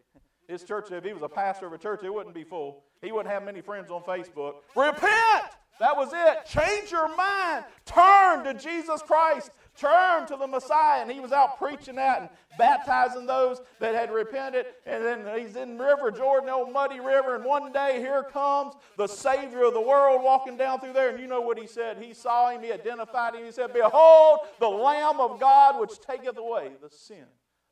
His 0.54 0.64
church, 0.64 0.92
if 0.92 1.04
he 1.04 1.14
was 1.14 1.24
a 1.24 1.30
pastor 1.30 1.68
of 1.68 1.74
a 1.74 1.78
church, 1.78 2.02
it 2.04 2.14
wouldn't 2.14 2.34
be 2.34 2.44
full. 2.44 2.84
He 3.02 3.12
wouldn't 3.12 3.32
have 3.32 3.44
many 3.44 3.62
friends 3.62 3.92
on 3.92 4.02
Facebook. 4.02 4.56
Repent! 4.76 5.44
That 5.80 5.96
was 5.96 6.12
it. 6.14 6.46
Change 6.46 6.92
your 6.92 7.16
mind. 7.16 7.66
Turn 7.86 8.44
to 8.44 8.54
Jesus 8.54 9.02
Christ. 9.02 9.52
Turn 9.78 10.26
to 10.28 10.36
the 10.36 10.48
Messiah. 10.48 11.02
And 11.02 11.12
he 11.12 11.20
was 11.20 11.32
out 11.32 11.58
preaching 11.60 11.96
that 11.96 12.22
and 12.22 12.30
baptizing 12.58 13.28
those 13.28 13.62
that 13.80 13.94
had 13.94 14.12
repented. 14.12 14.66
And 14.86 15.06
then 15.06 15.40
he's 15.40 15.56
in 15.56 15.78
River 15.78 16.10
Jordan, 16.10 16.50
old 16.50 16.74
muddy 16.74 17.00
river. 17.00 17.36
And 17.36 17.46
one 17.46 17.72
day 17.72 18.00
here 18.00 18.24
comes 18.24 18.74
the 18.98 19.08
Savior 19.08 19.64
of 19.66 19.74
the 19.74 19.82
world 19.82 20.24
walking 20.24 20.58
down 20.58 20.80
through 20.80 20.94
there. 20.94 21.10
And 21.10 21.20
you 21.20 21.28
know 21.28 21.42
what 21.42 21.60
he 21.60 21.68
said? 21.68 21.98
He 22.02 22.14
saw 22.14 22.50
him, 22.50 22.64
he 22.64 22.72
identified 22.72 23.36
him. 23.36 23.46
He 23.46 23.52
said, 23.52 23.72
Behold, 23.74 24.40
the 24.60 24.70
Lamb 24.70 25.20
of 25.20 25.40
God 25.40 25.80
which 25.80 26.00
taketh 26.00 26.38
away 26.38 26.72
the 26.82 26.90
sin 26.90 27.26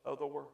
of 0.04 0.20
the 0.20 0.28
world. 0.28 0.52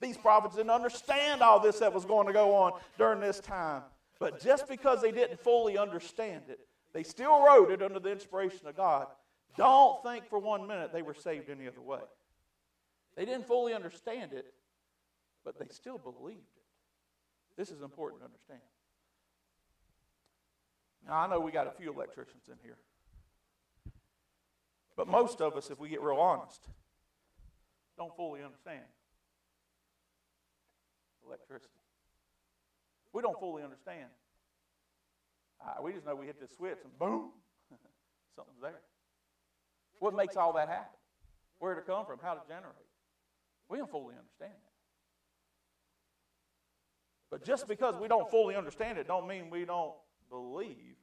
These 0.00 0.16
prophets 0.16 0.56
didn't 0.56 0.70
understand 0.70 1.42
all 1.42 1.60
this 1.60 1.78
that 1.78 1.92
was 1.92 2.04
going 2.04 2.26
to 2.26 2.32
go 2.32 2.54
on 2.54 2.72
during 2.98 3.20
this 3.20 3.38
time. 3.38 3.82
But 4.18 4.40
just 4.40 4.68
because 4.68 5.00
they 5.02 5.12
didn't 5.12 5.40
fully 5.40 5.78
understand 5.78 6.44
it, 6.48 6.60
they 6.92 7.02
still 7.02 7.44
wrote 7.44 7.70
it 7.70 7.82
under 7.82 8.00
the 8.00 8.10
inspiration 8.10 8.66
of 8.66 8.76
God. 8.76 9.06
Don't 9.56 10.02
think 10.02 10.28
for 10.28 10.38
one 10.38 10.66
minute 10.66 10.92
they 10.92 11.02
were 11.02 11.14
saved 11.14 11.50
any 11.50 11.66
other 11.66 11.80
way. 11.80 12.00
They 13.16 13.24
didn't 13.24 13.46
fully 13.46 13.74
understand 13.74 14.32
it, 14.32 14.46
but 15.44 15.58
they 15.58 15.66
still 15.68 15.98
believed 15.98 16.38
it. 16.56 17.56
This 17.56 17.70
is 17.70 17.82
important 17.82 18.22
to 18.22 18.26
understand. 18.26 18.60
Now, 21.06 21.18
I 21.18 21.28
know 21.28 21.40
we 21.40 21.50
got 21.50 21.66
a 21.66 21.72
few 21.72 21.92
electricians 21.92 22.44
in 22.48 22.56
here. 22.62 22.76
But 24.96 25.08
most 25.08 25.40
of 25.40 25.56
us, 25.56 25.70
if 25.70 25.78
we 25.78 25.88
get 25.88 26.02
real 26.02 26.16
honest, 26.16 26.68
don't 27.96 28.14
fully 28.16 28.42
understand 28.42 28.84
electricity. 31.26 31.70
We 33.12 33.22
don't 33.22 33.38
fully 33.38 33.62
understand 33.62 34.06
uh, 35.64 35.82
we 35.82 35.92
just 35.92 36.06
know 36.06 36.14
we 36.14 36.26
hit 36.26 36.40
this 36.40 36.50
switch 36.56 36.78
and 36.84 36.98
boom, 36.98 37.30
something's 38.36 38.60
there. 38.60 38.80
What 39.98 40.14
makes 40.14 40.36
all 40.36 40.52
that 40.54 40.68
happen? 40.68 40.98
Where 41.58 41.74
did 41.74 41.82
it 41.82 41.86
come 41.86 42.06
from? 42.06 42.18
How 42.22 42.32
it 42.32 42.40
generate? 42.48 42.74
We 43.68 43.78
don't 43.78 43.90
fully 43.90 44.14
understand 44.14 44.52
that. 44.52 44.70
But 47.30 47.44
just 47.44 47.68
because 47.68 47.96
we 47.96 48.08
don't 48.08 48.28
fully 48.30 48.56
understand 48.56 48.98
it, 48.98 49.06
don't 49.06 49.28
mean 49.28 49.50
we 49.50 49.64
don't 49.64 49.92
believe 50.30 50.96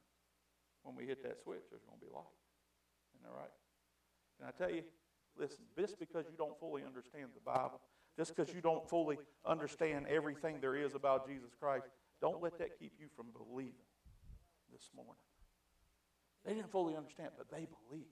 when 0.82 0.94
we 0.94 1.06
hit 1.06 1.22
that 1.22 1.40
switch 1.42 1.62
there's 1.70 1.82
going 1.84 1.98
to 1.98 2.04
be 2.04 2.12
light. 2.12 2.24
Isn't 3.14 3.24
that 3.24 3.38
right? 3.38 3.54
Can 4.38 4.48
I 4.48 4.50
tell 4.50 4.74
you? 4.74 4.82
Listen, 5.38 5.64
just 5.78 5.98
because 5.98 6.26
you 6.28 6.36
don't 6.36 6.58
fully 6.58 6.82
understand 6.84 7.28
the 7.34 7.40
Bible, 7.40 7.80
just 8.16 8.34
because 8.34 8.52
you 8.52 8.60
don't 8.60 8.86
fully 8.88 9.18
understand 9.46 10.06
everything 10.08 10.58
there 10.60 10.74
is 10.74 10.94
about 10.94 11.28
Jesus 11.28 11.50
Christ, 11.58 11.86
don't 12.20 12.42
let 12.42 12.58
that 12.58 12.78
keep 12.78 12.92
you 12.98 13.06
from 13.16 13.26
believing 13.32 13.87
this 14.72 14.90
morning. 14.94 15.14
They 16.44 16.54
didn't 16.54 16.70
fully 16.70 16.96
understand, 16.96 17.30
but 17.36 17.50
they 17.50 17.66
believed. 17.88 18.06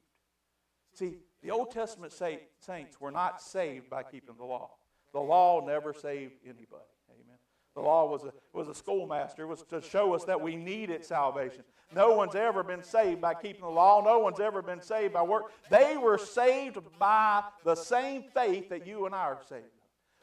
See, 0.92 1.18
the 1.42 1.50
Old 1.50 1.70
Testament 1.70 2.12
saints 2.12 3.00
were 3.00 3.10
not 3.10 3.40
saved 3.40 3.90
by 3.90 4.02
keeping 4.02 4.36
the 4.36 4.44
law. 4.44 4.70
The 5.12 5.20
law 5.20 5.64
never 5.64 5.92
saved 5.92 6.34
anybody. 6.44 6.84
Amen. 7.10 7.38
The 7.74 7.82
law 7.82 8.10
was 8.10 8.24
a, 8.24 8.32
was 8.52 8.68
a 8.68 8.74
schoolmaster. 8.74 9.42
It 9.42 9.46
was 9.46 9.62
to 9.70 9.82
show 9.82 10.14
us 10.14 10.24
that 10.24 10.40
we 10.40 10.56
needed 10.56 11.04
salvation. 11.04 11.62
No 11.94 12.14
one's 12.14 12.34
ever 12.34 12.62
been 12.62 12.82
saved 12.82 13.20
by 13.20 13.34
keeping 13.34 13.60
the 13.60 13.68
law. 13.68 14.02
No 14.02 14.18
one's 14.18 14.40
ever 14.40 14.62
been 14.62 14.80
saved 14.80 15.12
by 15.12 15.22
work. 15.22 15.52
They 15.70 15.96
were 15.96 16.18
saved 16.18 16.78
by 16.98 17.44
the 17.64 17.74
same 17.74 18.24
faith 18.34 18.70
that 18.70 18.86
you 18.86 19.06
and 19.06 19.14
I 19.14 19.24
are 19.24 19.42
saved. 19.48 19.66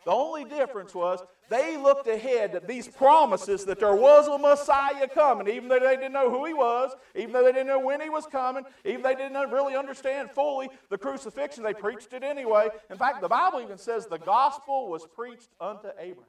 The 0.05 0.11
only 0.11 0.43
difference 0.43 0.93
was 0.93 1.21
they 1.49 1.77
looked 1.77 2.07
ahead 2.07 2.55
at 2.55 2.67
these 2.67 2.87
promises 2.87 3.65
that 3.65 3.79
there 3.79 3.95
was 3.95 4.27
a 4.27 4.37
Messiah 4.37 5.07
coming, 5.07 5.47
even 5.47 5.69
though 5.69 5.79
they 5.79 5.95
didn't 5.95 6.13
know 6.13 6.29
who 6.29 6.45
he 6.45 6.53
was, 6.53 6.91
even 7.15 7.31
though 7.31 7.43
they 7.43 7.51
didn't 7.51 7.67
know 7.67 7.79
when 7.79 8.01
he 8.01 8.09
was 8.09 8.25
coming, 8.25 8.63
even 8.85 9.01
though 9.01 9.09
they 9.09 9.15
didn't 9.15 9.51
really 9.51 9.75
understand 9.75 10.31
fully 10.31 10.69
the 10.89 10.97
crucifixion. 10.97 11.63
They 11.63 11.73
preached 11.73 12.13
it 12.13 12.23
anyway. 12.23 12.69
In 12.89 12.97
fact, 12.97 13.21
the 13.21 13.29
Bible 13.29 13.61
even 13.61 13.77
says 13.77 14.07
the 14.07 14.17
gospel 14.17 14.89
was 14.89 15.05
preached 15.05 15.49
unto 15.59 15.89
Abraham. 15.99 16.25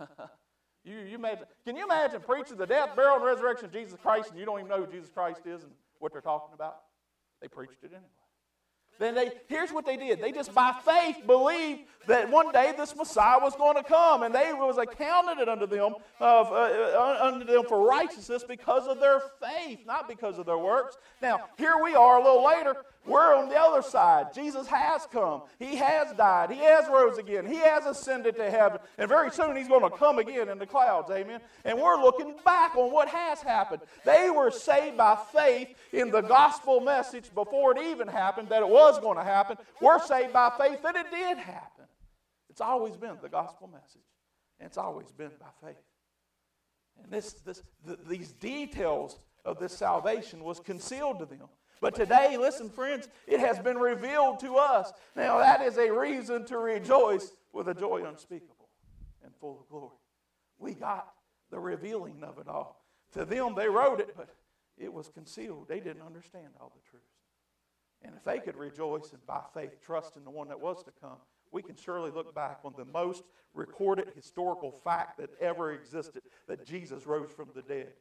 you, 0.84 0.98
you 0.98 1.14
imagine, 1.16 1.44
can 1.64 1.76
you 1.76 1.84
imagine 1.84 2.20
preaching 2.20 2.56
the 2.56 2.66
death, 2.66 2.96
burial, 2.96 3.16
and 3.16 3.24
resurrection 3.24 3.66
of 3.66 3.72
Jesus 3.72 3.98
Christ 4.02 4.30
and 4.30 4.38
you 4.38 4.46
don't 4.46 4.58
even 4.58 4.70
know 4.70 4.84
who 4.84 4.90
Jesus 4.90 5.10
Christ 5.10 5.42
is 5.46 5.62
and 5.62 5.72
what 5.98 6.12
they're 6.12 6.20
talking 6.20 6.54
about? 6.54 6.78
They 7.40 7.48
preached 7.48 7.82
it 7.82 7.92
anyway. 7.92 8.23
Then 8.98 9.14
they, 9.14 9.32
here's 9.48 9.72
what 9.72 9.84
they 9.84 9.96
did. 9.96 10.20
They 10.20 10.32
just 10.32 10.54
by 10.54 10.72
faith 10.84 11.26
believed 11.26 11.82
that 12.06 12.30
one 12.30 12.52
day 12.52 12.72
this 12.76 12.94
Messiah 12.94 13.38
was 13.40 13.56
going 13.56 13.76
to 13.76 13.82
come, 13.82 14.22
and 14.22 14.34
they 14.34 14.52
was 14.52 14.78
accounted 14.78 15.38
it 15.38 15.48
unto 15.48 15.66
them 15.66 15.94
of 16.20 16.46
uh, 16.48 16.54
uh, 16.54 17.18
unto 17.22 17.44
them 17.44 17.64
for 17.66 17.86
righteousness 17.86 18.44
because 18.46 18.86
of 18.86 19.00
their 19.00 19.20
faith, 19.40 19.80
not 19.86 20.08
because 20.08 20.38
of 20.38 20.46
their 20.46 20.58
works. 20.58 20.96
Now 21.20 21.48
here 21.56 21.74
we 21.82 21.94
are 21.94 22.18
a 22.18 22.22
little 22.22 22.44
later, 22.44 22.76
We're 23.06 23.36
on 23.36 23.50
the 23.50 23.60
other 23.60 23.82
side. 23.82 24.32
Jesus 24.32 24.66
has 24.66 25.06
come. 25.12 25.42
He 25.58 25.76
has 25.76 26.12
died. 26.14 26.50
He 26.50 26.60
has 26.60 26.88
rose 26.88 27.18
again. 27.18 27.46
He 27.46 27.56
has 27.56 27.84
ascended 27.84 28.36
to 28.36 28.50
heaven. 28.50 28.78
And 28.96 29.08
very 29.08 29.30
soon 29.30 29.56
he's 29.56 29.68
going 29.68 29.82
to 29.82 29.94
come 29.94 30.18
again 30.18 30.48
in 30.48 30.58
the 30.58 30.66
clouds. 30.66 31.10
Amen. 31.10 31.40
And 31.64 31.78
we're 31.78 32.00
looking 32.00 32.34
back 32.44 32.74
on 32.76 32.90
what 32.90 33.08
has 33.08 33.42
happened. 33.42 33.82
They 34.06 34.30
were 34.30 34.50
saved 34.50 34.96
by 34.96 35.18
faith 35.32 35.68
in 35.92 36.10
the 36.10 36.22
gospel 36.22 36.80
message 36.80 37.34
before 37.34 37.76
it 37.76 37.86
even 37.86 38.08
happened 38.08 38.48
that 38.48 38.62
it 38.62 38.68
was 38.68 38.98
going 39.00 39.18
to 39.18 39.24
happen. 39.24 39.58
We're 39.82 40.00
saved 40.00 40.32
by 40.32 40.52
faith 40.58 40.82
that 40.82 40.96
it 40.96 41.10
did 41.10 41.36
happen. 41.36 41.84
It's 42.48 42.62
always 42.62 42.96
been 42.96 43.16
the 43.20 43.28
gospel 43.28 43.68
message. 43.68 44.00
And 44.60 44.66
it's 44.66 44.78
always 44.78 45.12
been 45.12 45.32
by 45.38 45.66
faith. 45.66 45.76
And 47.02 47.12
this, 47.12 47.34
this, 47.44 47.62
th- 47.86 47.98
these 48.08 48.32
details 48.32 49.18
of 49.44 49.58
this 49.58 49.76
salvation 49.76 50.42
was 50.42 50.58
concealed 50.60 51.18
to 51.18 51.26
them. 51.26 51.48
But 51.80 51.94
today, 51.94 52.36
listen, 52.38 52.70
friends, 52.70 53.08
it 53.26 53.40
has 53.40 53.58
been 53.58 53.78
revealed 53.78 54.40
to 54.40 54.56
us. 54.56 54.92
Now, 55.16 55.38
that 55.38 55.60
is 55.60 55.76
a 55.76 55.92
reason 55.92 56.44
to 56.46 56.58
rejoice 56.58 57.32
with 57.52 57.68
a 57.68 57.74
joy 57.74 58.04
unspeakable 58.06 58.68
and 59.24 59.34
full 59.36 59.60
of 59.60 59.68
glory. 59.68 59.96
We 60.58 60.74
got 60.74 61.12
the 61.50 61.60
revealing 61.60 62.22
of 62.22 62.38
it 62.38 62.48
all. 62.48 62.82
To 63.12 63.24
them, 63.24 63.54
they 63.54 63.68
wrote 63.68 64.00
it, 64.00 64.16
but 64.16 64.30
it 64.78 64.92
was 64.92 65.08
concealed. 65.08 65.68
They 65.68 65.80
didn't 65.80 66.02
understand 66.02 66.48
all 66.60 66.72
the 66.74 66.90
truths. 66.90 67.04
And 68.02 68.14
if 68.16 68.24
they 68.24 68.38
could 68.38 68.56
rejoice 68.56 69.12
and 69.12 69.24
by 69.26 69.40
faith 69.52 69.80
trust 69.80 70.16
in 70.16 70.24
the 70.24 70.30
one 70.30 70.48
that 70.48 70.60
was 70.60 70.82
to 70.84 70.90
come, 71.00 71.18
we 71.52 71.62
can 71.62 71.76
surely 71.76 72.10
look 72.10 72.34
back 72.34 72.60
on 72.64 72.74
the 72.76 72.84
most 72.84 73.24
recorded 73.54 74.08
historical 74.14 74.72
fact 74.72 75.18
that 75.18 75.30
ever 75.40 75.72
existed 75.72 76.22
that 76.48 76.66
Jesus 76.66 77.06
rose 77.06 77.30
from 77.30 77.48
the 77.54 77.62
dead 77.62 77.92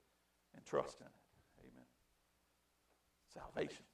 and 0.55 0.65
trust 0.65 0.99
in 0.99 1.05
it 1.05 1.11
salvations. 3.33 3.93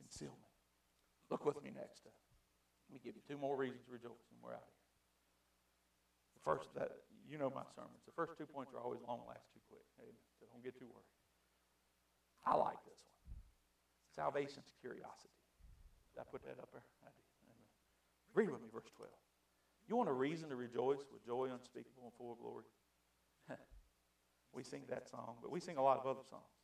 Concealment. 0.00 0.50
Look 1.30 1.44
with 1.46 1.62
me 1.62 1.70
next. 1.70 2.08
Uh, 2.08 2.10
let 2.90 2.98
me 2.98 3.00
give 3.04 3.14
you 3.14 3.22
two 3.22 3.38
more 3.38 3.54
reasons 3.54 3.86
to 3.86 3.92
rejoice, 3.94 4.26
and 4.34 4.40
we're 4.42 4.56
out 4.56 4.66
of 4.66 4.74
here. 4.74 4.90
The 6.34 6.42
first, 6.42 6.74
that 6.74 7.06
you 7.28 7.38
know 7.38 7.52
my 7.54 7.62
sermons. 7.76 8.02
The 8.08 8.16
first 8.16 8.34
two 8.34 8.48
points 8.48 8.74
are 8.74 8.82
always 8.82 8.98
long, 9.06 9.22
last 9.30 9.46
too 9.54 9.62
quick. 9.70 9.86
Amen. 10.02 10.26
So 10.40 10.50
don't 10.50 10.64
get 10.64 10.74
too 10.74 10.90
worried. 10.90 11.14
I 12.42 12.58
like 12.58 12.80
this 12.88 12.98
one. 13.06 13.20
Salvation's 14.10 14.74
curiosity. 14.82 15.38
Did 16.10 16.24
I 16.24 16.26
put 16.26 16.42
that 16.42 16.58
up 16.58 16.74
there? 16.74 16.82
I 17.06 17.14
did. 17.14 17.28
Amen. 17.46 17.70
Read 18.34 18.50
with 18.50 18.64
me, 18.64 18.68
verse 18.74 18.90
12. 18.98 19.06
You 19.86 19.94
want 19.94 20.08
a 20.08 20.16
reason 20.16 20.48
to 20.50 20.56
rejoice 20.56 21.06
with 21.12 21.22
joy 21.22 21.50
unspeakable 21.54 22.10
and 22.10 22.14
full 22.18 22.32
of 22.34 22.38
glory? 22.38 22.66
we 24.52 24.62
sing 24.62 24.82
that 24.90 25.08
song, 25.08 25.38
but 25.42 25.50
we 25.50 25.60
sing 25.60 25.78
a 25.78 25.82
lot 25.82 25.98
of 25.98 26.06
other 26.06 26.26
songs. 26.26 26.59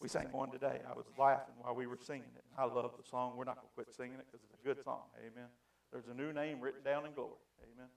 We 0.00 0.08
sang 0.08 0.28
one 0.30 0.50
today. 0.50 0.80
I 0.88 0.94
was 0.94 1.06
laughing 1.18 1.54
while 1.58 1.74
we 1.74 1.86
were 1.86 1.98
singing 2.00 2.30
it. 2.36 2.44
I 2.58 2.64
love 2.64 2.92
the 2.96 3.08
song. 3.08 3.34
We're 3.36 3.44
not 3.44 3.56
going 3.56 3.68
to 3.68 3.74
quit 3.74 3.94
singing 3.94 4.18
it 4.18 4.26
because 4.30 4.44
it's 4.44 4.54
a 4.54 4.64
good 4.64 4.82
song. 4.84 5.04
Amen. 5.18 5.48
There's 5.92 6.08
a 6.08 6.14
new 6.14 6.32
name 6.32 6.60
written 6.60 6.82
down 6.82 7.06
in 7.06 7.12
glory. 7.12 7.32
Amen. 7.62 7.88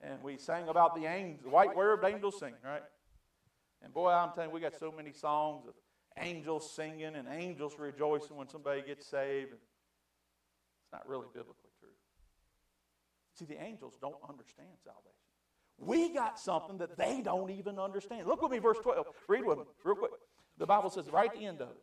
And 0.00 0.22
we 0.22 0.36
sang 0.36 0.68
about 0.68 0.94
the 0.94 1.06
angels, 1.06 1.42
the 1.44 1.50
white 1.50 1.76
robed 1.76 2.04
angels 2.04 2.38
singing, 2.38 2.62
right? 2.64 2.82
And 3.82 3.92
boy, 3.92 4.10
I'm 4.10 4.32
telling 4.32 4.50
you, 4.50 4.54
we 4.54 4.60
got 4.60 4.76
so 4.78 4.92
many 4.92 5.12
songs 5.12 5.66
of 5.66 5.74
angels 6.18 6.70
singing 6.74 7.16
and 7.16 7.26
angels 7.28 7.74
rejoicing 7.78 8.36
when 8.36 8.48
somebody 8.48 8.82
gets 8.82 9.06
saved. 9.06 9.52
It's 9.52 10.92
not 10.92 11.08
really 11.08 11.26
biblically 11.32 11.70
true. 11.80 11.88
See, 13.34 13.44
the 13.44 13.60
angels 13.60 13.96
don't 14.00 14.16
understand 14.28 14.68
salvation. 14.84 15.12
We 15.78 16.10
got 16.10 16.38
something 16.38 16.78
that 16.78 16.96
they 16.96 17.22
don't 17.22 17.50
even 17.50 17.78
understand. 17.78 18.26
Look 18.26 18.42
with 18.42 18.52
me, 18.52 18.58
verse 18.58 18.78
12. 18.82 19.06
Read 19.28 19.44
with 19.44 19.58
me, 19.58 19.64
real 19.84 19.96
quick. 19.96 20.12
The 20.58 20.66
Bible 20.66 20.90
says 20.90 21.08
right 21.10 21.30
at 21.30 21.38
the 21.38 21.46
end 21.46 21.60
of 21.60 21.70
it. 21.70 21.82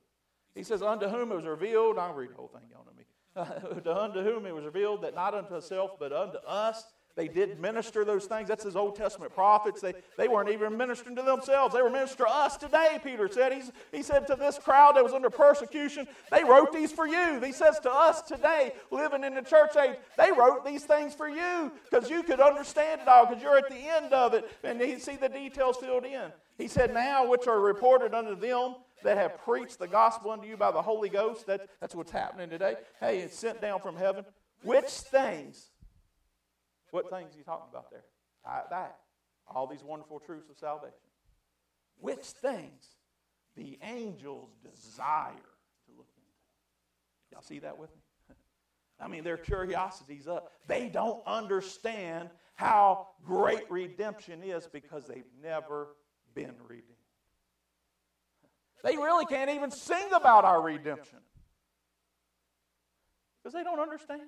He 0.55 0.63
says, 0.63 0.81
Unto 0.81 1.07
whom 1.07 1.31
it 1.31 1.35
was 1.35 1.45
revealed, 1.45 1.97
I'll 1.97 2.13
read 2.13 2.31
the 2.31 2.35
whole 2.35 2.47
thing, 2.47 2.63
y'all 2.71 2.85
know 2.85 2.93
me. 2.97 3.91
unto 3.91 4.23
whom 4.23 4.45
it 4.45 4.53
was 4.53 4.65
revealed 4.65 5.03
that 5.03 5.15
not 5.15 5.33
unto 5.33 5.53
himself, 5.53 5.91
but 5.99 6.11
unto 6.11 6.37
us 6.39 6.83
they 7.19 7.27
did 7.27 7.59
minister 7.59 8.05
those 8.05 8.27
things. 8.27 8.47
That's 8.47 8.63
his 8.63 8.77
Old 8.77 8.95
Testament 8.95 9.33
prophets. 9.33 9.81
They, 9.81 9.93
they 10.17 10.29
weren't 10.29 10.49
even 10.49 10.77
ministering 10.77 11.17
to 11.17 11.21
themselves. 11.21 11.73
They 11.73 11.81
were 11.81 11.89
ministering 11.89 12.29
to 12.29 12.33
us 12.33 12.55
today, 12.55 12.97
Peter 13.03 13.27
said. 13.27 13.51
He's, 13.51 13.73
he 13.91 14.03
said 14.03 14.25
to 14.27 14.37
this 14.37 14.57
crowd 14.57 14.95
that 14.95 15.03
was 15.03 15.11
under 15.11 15.29
persecution, 15.29 16.07
they 16.31 16.45
wrote 16.45 16.71
these 16.71 16.93
for 16.93 17.05
you. 17.05 17.41
He 17.41 17.51
says 17.51 17.77
to 17.81 17.91
us 17.91 18.21
today, 18.21 18.71
living 18.89 19.25
in 19.25 19.33
the 19.35 19.41
church 19.41 19.75
age, 19.75 19.97
they 20.17 20.31
wrote 20.31 20.65
these 20.65 20.85
things 20.85 21.13
for 21.13 21.27
you 21.27 21.73
because 21.91 22.09
you 22.09 22.23
could 22.23 22.39
understand 22.39 23.01
it 23.01 23.09
all 23.09 23.25
because 23.25 23.43
you're 23.43 23.57
at 23.57 23.67
the 23.67 23.75
end 23.75 24.13
of 24.13 24.33
it 24.33 24.49
and 24.63 24.79
you 24.79 24.97
see 24.97 25.17
the 25.17 25.27
details 25.27 25.75
filled 25.75 26.05
in. 26.05 26.31
He 26.59 26.67
said, 26.67 26.93
Now 26.93 27.27
which 27.27 27.47
are 27.47 27.59
reported 27.59 28.13
unto 28.13 28.35
them 28.35 28.75
that 29.03 29.17
have 29.17 29.39
preached 29.39 29.79
the 29.79 29.87
gospel 29.87 30.29
unto 30.29 30.45
you 30.45 30.57
by 30.57 30.71
the 30.71 30.81
Holy 30.81 31.09
Ghost. 31.09 31.47
That, 31.47 31.67
that's 31.79 31.95
what's 31.95 32.11
happening 32.11 32.49
today. 32.49 32.75
Hey, 32.99 33.19
it's 33.19 33.39
sent 33.39 33.61
down 33.61 33.79
from 33.79 33.95
heaven. 33.95 34.25
Which 34.61 34.89
things 34.89 35.69
what 36.91 37.09
things 37.09 37.33
are 37.33 37.37
you 37.37 37.43
talking 37.43 37.67
about 37.71 37.91
there? 37.91 38.03
That. 38.69 38.97
All 39.47 39.67
these 39.67 39.83
wonderful 39.83 40.19
truths 40.19 40.49
of 40.49 40.57
salvation. 40.57 40.93
Which 41.99 42.25
things 42.25 42.95
the 43.55 43.77
angels 43.83 44.49
desire 44.63 45.31
to 45.33 45.91
look 45.97 46.07
into. 46.15 47.31
Y'all 47.31 47.41
see 47.41 47.59
that 47.59 47.77
with 47.77 47.89
me? 47.95 48.01
I 48.99 49.07
mean, 49.07 49.23
their 49.23 49.37
curiosity's 49.37 50.27
up. 50.27 50.51
They 50.67 50.89
don't 50.89 51.21
understand 51.25 52.29
how 52.55 53.07
great 53.25 53.69
redemption 53.69 54.41
is 54.43 54.67
because 54.67 55.05
they've 55.07 55.23
never 55.41 55.89
been 56.33 56.53
redeemed. 56.67 56.85
They 58.83 58.95
really 58.95 59.25
can't 59.25 59.49
even 59.49 59.71
sing 59.71 60.07
about 60.13 60.45
our 60.45 60.61
redemption 60.61 61.19
because 63.43 63.53
they 63.53 63.63
don't 63.63 63.79
understand 63.79 64.21
it. 64.21 64.27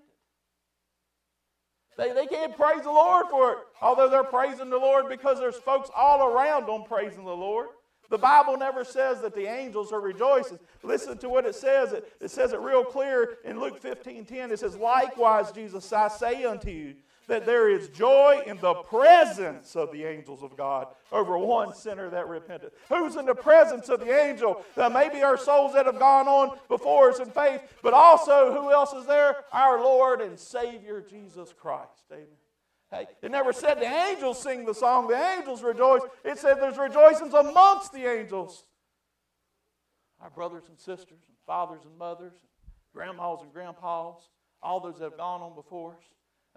They, 1.97 2.13
they 2.13 2.25
can't 2.25 2.55
praise 2.55 2.83
the 2.83 2.91
Lord 2.91 3.27
for 3.29 3.51
it, 3.51 3.57
although 3.81 4.09
they're 4.09 4.23
praising 4.23 4.69
the 4.69 4.77
Lord 4.77 5.09
because 5.09 5.39
there's 5.39 5.57
folks 5.57 5.89
all 5.95 6.27
around 6.27 6.67
them 6.67 6.83
praising 6.83 7.25
the 7.25 7.35
Lord. 7.35 7.67
The 8.09 8.17
Bible 8.17 8.57
never 8.57 8.83
says 8.83 9.21
that 9.21 9.35
the 9.35 9.45
angels 9.45 9.93
are 9.93 10.01
rejoicing. 10.01 10.59
Listen 10.83 11.17
to 11.19 11.29
what 11.29 11.45
it 11.45 11.55
says. 11.55 11.93
It, 11.93 12.11
it 12.19 12.29
says 12.29 12.51
it 12.51 12.59
real 12.59 12.83
clear 12.83 13.37
in 13.45 13.59
Luke 13.59 13.79
15 13.81 14.25
10. 14.25 14.51
It 14.51 14.59
says, 14.59 14.75
Likewise, 14.75 15.51
Jesus, 15.53 15.93
I 15.93 16.09
say 16.09 16.43
unto 16.43 16.69
you, 16.69 16.95
that 17.31 17.45
there 17.45 17.69
is 17.69 17.87
joy 17.87 18.43
in 18.45 18.57
the 18.57 18.73
presence 18.73 19.77
of 19.77 19.89
the 19.93 20.03
angels 20.03 20.43
of 20.43 20.57
God 20.57 20.87
over 21.13 21.37
one 21.37 21.73
sinner 21.73 22.09
that 22.09 22.27
repented. 22.27 22.71
Who's 22.89 23.15
in 23.15 23.25
the 23.25 23.33
presence 23.33 23.87
of 23.87 24.01
the 24.01 24.13
angel? 24.13 24.65
Uh, 24.75 24.89
maybe 24.89 25.21
our 25.23 25.37
souls 25.37 25.73
that 25.73 25.85
have 25.85 25.97
gone 25.97 26.27
on 26.27 26.57
before 26.67 27.09
us 27.09 27.19
in 27.19 27.29
faith, 27.31 27.61
but 27.81 27.93
also 27.93 28.51
who 28.51 28.73
else 28.73 28.91
is 28.91 29.05
there? 29.05 29.45
Our 29.53 29.81
Lord 29.81 30.19
and 30.19 30.37
Savior 30.37 30.99
Jesus 31.09 31.53
Christ. 31.57 32.03
Amen. 32.11 32.27
Hey, 32.91 33.07
it 33.21 33.31
never 33.31 33.53
said 33.53 33.79
the 33.79 33.85
angels 33.85 34.43
sing 34.43 34.65
the 34.65 34.73
song, 34.73 35.07
the 35.07 35.15
angels 35.37 35.63
rejoice. 35.63 36.01
It 36.25 36.37
said 36.37 36.55
there's 36.55 36.77
rejoicings 36.77 37.33
amongst 37.33 37.93
the 37.93 38.11
angels. 38.11 38.65
Our 40.19 40.31
brothers 40.31 40.63
and 40.67 40.77
sisters, 40.77 41.21
and 41.29 41.37
fathers 41.47 41.83
and 41.85 41.97
mothers, 41.97 42.33
and 42.33 42.51
grandmas 42.93 43.39
and 43.41 43.53
grandpas, 43.53 44.27
all 44.61 44.81
those 44.81 44.99
that 44.99 45.05
have 45.05 45.17
gone 45.17 45.41
on 45.41 45.55
before 45.55 45.95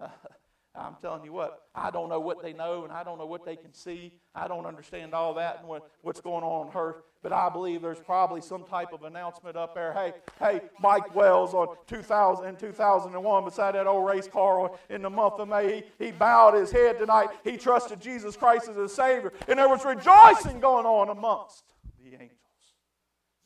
us. 0.01 0.11
I'm 0.77 0.95
telling 1.01 1.23
you 1.23 1.31
what, 1.31 1.63
I 1.73 1.89
don't 1.89 2.09
know 2.09 2.19
what 2.19 2.41
they 2.41 2.51
know 2.51 2.83
and 2.83 2.91
I 2.91 3.03
don't 3.03 3.17
know 3.17 3.25
what 3.25 3.45
they 3.45 3.55
can 3.55 3.73
see. 3.73 4.13
I 4.33 4.47
don't 4.47 4.65
understand 4.65 5.13
all 5.13 5.33
that 5.35 5.59
and 5.59 5.67
what, 5.67 5.89
what's 6.01 6.19
going 6.19 6.43
on 6.43 6.67
on 6.67 6.71
earth. 6.75 6.97
But 7.23 7.31
I 7.31 7.49
believe 7.49 7.81
there's 7.81 7.99
probably 7.99 8.41
some 8.41 8.63
type 8.63 8.91
of 8.93 9.03
announcement 9.03 9.55
up 9.55 9.73
there. 9.73 9.93
Hey, 9.93 10.13
hey, 10.39 10.61
Mike 10.79 11.15
Wells 11.15 11.53
on 11.53 11.75
2000 11.87 12.45
in 12.45 12.55
2001 12.55 13.45
beside 13.45 13.75
that 13.75 13.87
old 13.87 14.05
race 14.05 14.27
car 14.27 14.71
in 14.89 15.01
the 15.01 15.09
month 15.09 15.39
of 15.39 15.47
May, 15.47 15.83
he, 15.97 16.05
he 16.05 16.11
bowed 16.11 16.53
his 16.53 16.71
head 16.71 16.99
tonight. 16.99 17.29
He 17.43 17.57
trusted 17.57 17.99
Jesus 18.01 18.35
Christ 18.35 18.67
as 18.69 18.75
his 18.75 18.93
Savior. 18.93 19.33
And 19.47 19.57
there 19.57 19.69
was 19.69 19.85
rejoicing 19.85 20.59
going 20.59 20.85
on 20.85 21.09
amongst 21.09 21.63
the 22.03 22.13
angels. 22.13 22.44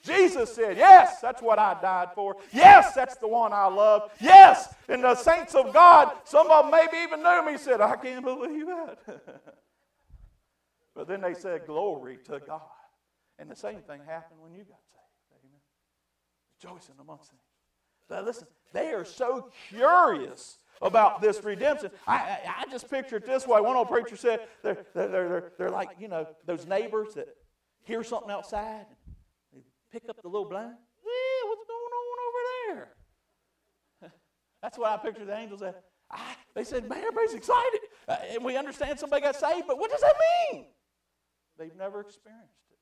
Jesus 0.03 0.53
said, 0.53 0.77
Yes, 0.77 1.19
that's 1.19 1.41
what 1.41 1.59
I 1.59 1.79
died 1.81 2.09
for. 2.15 2.37
Yes, 2.53 2.93
that's 2.93 3.17
the 3.17 3.27
one 3.27 3.51
I 3.51 3.67
love. 3.67 4.11
Yes, 4.19 4.73
and 4.87 5.03
the 5.03 5.15
saints 5.15 5.55
of 5.55 5.73
God, 5.73 6.13
some 6.23 6.49
of 6.49 6.63
them 6.63 6.71
maybe 6.71 7.03
even 7.03 7.21
knew 7.21 7.45
me, 7.45 7.57
said, 7.57 7.81
I 7.81 7.95
can't 7.97 8.23
believe 8.23 8.65
that. 8.67 8.99
but 10.95 11.07
then 11.07 11.21
they 11.21 11.33
said, 11.33 11.65
Glory 11.65 12.17
to 12.25 12.39
God. 12.39 12.61
And 13.37 13.49
the 13.49 13.55
same 13.55 13.81
thing 13.81 14.01
happened 14.05 14.41
when 14.41 14.53
you 14.53 14.63
got 14.63 14.79
saved. 14.91 15.43
Amen. 15.43 15.61
Rejoicing 16.61 16.95
amongst 16.99 17.31
them. 17.31 17.39
Now 18.09 18.21
listen, 18.21 18.47
they 18.73 18.91
are 18.91 19.05
so 19.05 19.49
curious 19.69 20.57
about 20.81 21.21
this 21.21 21.43
redemption. 21.43 21.91
I, 22.07 22.15
I, 22.15 22.39
I, 22.59 22.71
just 22.71 22.89
picture 22.89 23.17
it 23.17 23.25
this 23.25 23.45
way. 23.45 23.59
One 23.59 23.75
old 23.75 23.89
preacher 23.89 24.15
said 24.15 24.41
they're, 24.63 24.85
they're, 24.93 25.07
they're, 25.09 25.51
they're 25.57 25.69
like, 25.69 25.89
you 25.99 26.07
know, 26.07 26.25
those 26.45 26.65
neighbors 26.65 27.15
that 27.15 27.27
hear 27.83 28.03
something 28.03 28.31
outside 28.31 28.85
pick 29.91 30.03
up 30.09 30.21
the 30.21 30.27
little 30.27 30.47
blind. 30.47 30.75
Yeah, 31.03 31.49
what's 31.49 31.63
going 31.65 31.93
on 31.99 32.17
over 32.27 32.41
there? 34.01 34.11
That's 34.61 34.77
what 34.77 34.91
I 34.91 34.97
picture 34.97 35.25
the 35.25 35.37
angels 35.37 35.61
at. 35.61 35.83
I, 36.11 36.35
they 36.55 36.63
said, 36.63 36.89
man, 36.89 36.99
everybody's 36.99 37.33
excited. 37.33 37.81
Uh, 38.07 38.15
and 38.31 38.43
we 38.43 38.57
understand 38.57 38.99
somebody 38.99 39.21
got 39.21 39.35
saved, 39.35 39.65
but 39.67 39.77
what 39.77 39.91
does 39.91 40.01
that 40.01 40.15
mean? 40.51 40.65
They've 41.57 41.75
never 41.75 42.01
experienced 42.01 42.65
it. 42.71 42.79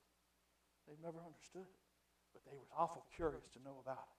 They've 0.88 1.04
never 1.04 1.20
understood 1.26 1.64
it. 1.68 1.80
but 2.34 2.44
they 2.46 2.56
were 2.56 2.70
awful 2.78 3.06
curious 3.16 3.50
to 3.50 3.60
know 3.64 3.82
about 3.84 4.06
it. 4.08 4.17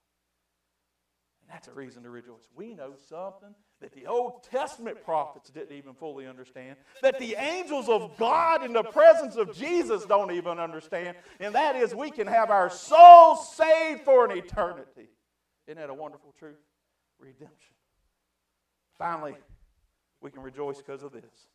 That's 1.49 1.69
a 1.69 1.73
reason 1.73 2.03
to 2.03 2.11
rejoice. 2.11 2.47
We 2.55 2.75
know 2.75 2.93
something 3.09 3.55
that 3.81 3.93
the 3.93 4.07
Old 4.07 4.43
Testament 4.51 5.03
prophets 5.03 5.51
didn't 5.51 5.77
even 5.77 5.95
fully 5.95 6.27
understand, 6.27 6.77
that 7.01 7.19
the 7.19 7.37
angels 7.39 7.89
of 7.89 8.17
God 8.19 8.65
in 8.65 8.73
the 8.73 8.83
presence 8.83 9.37
of 9.37 9.57
Jesus 9.57 10.05
don't 10.05 10.33
even 10.33 10.59
understand, 10.59 11.17
and 11.41 11.55
that 11.55 11.77
is 11.77 11.95
we 11.95 12.11
can 12.11 12.27
have 12.27 12.51
our 12.51 12.69
souls 12.69 13.57
saved 13.57 14.03
for 14.03 14.25
an 14.25 14.37
eternity. 14.37 15.09
Isn't 15.67 15.79
that 15.79 15.91
a 15.91 15.95
wonderful 15.95 16.35
truth? 16.39 16.59
Redemption. 17.19 17.75
Finally, 18.99 19.37
we 20.21 20.31
can 20.31 20.43
rejoice 20.43 20.79
because 20.79 21.03
of 21.03 21.13
this 21.13 21.49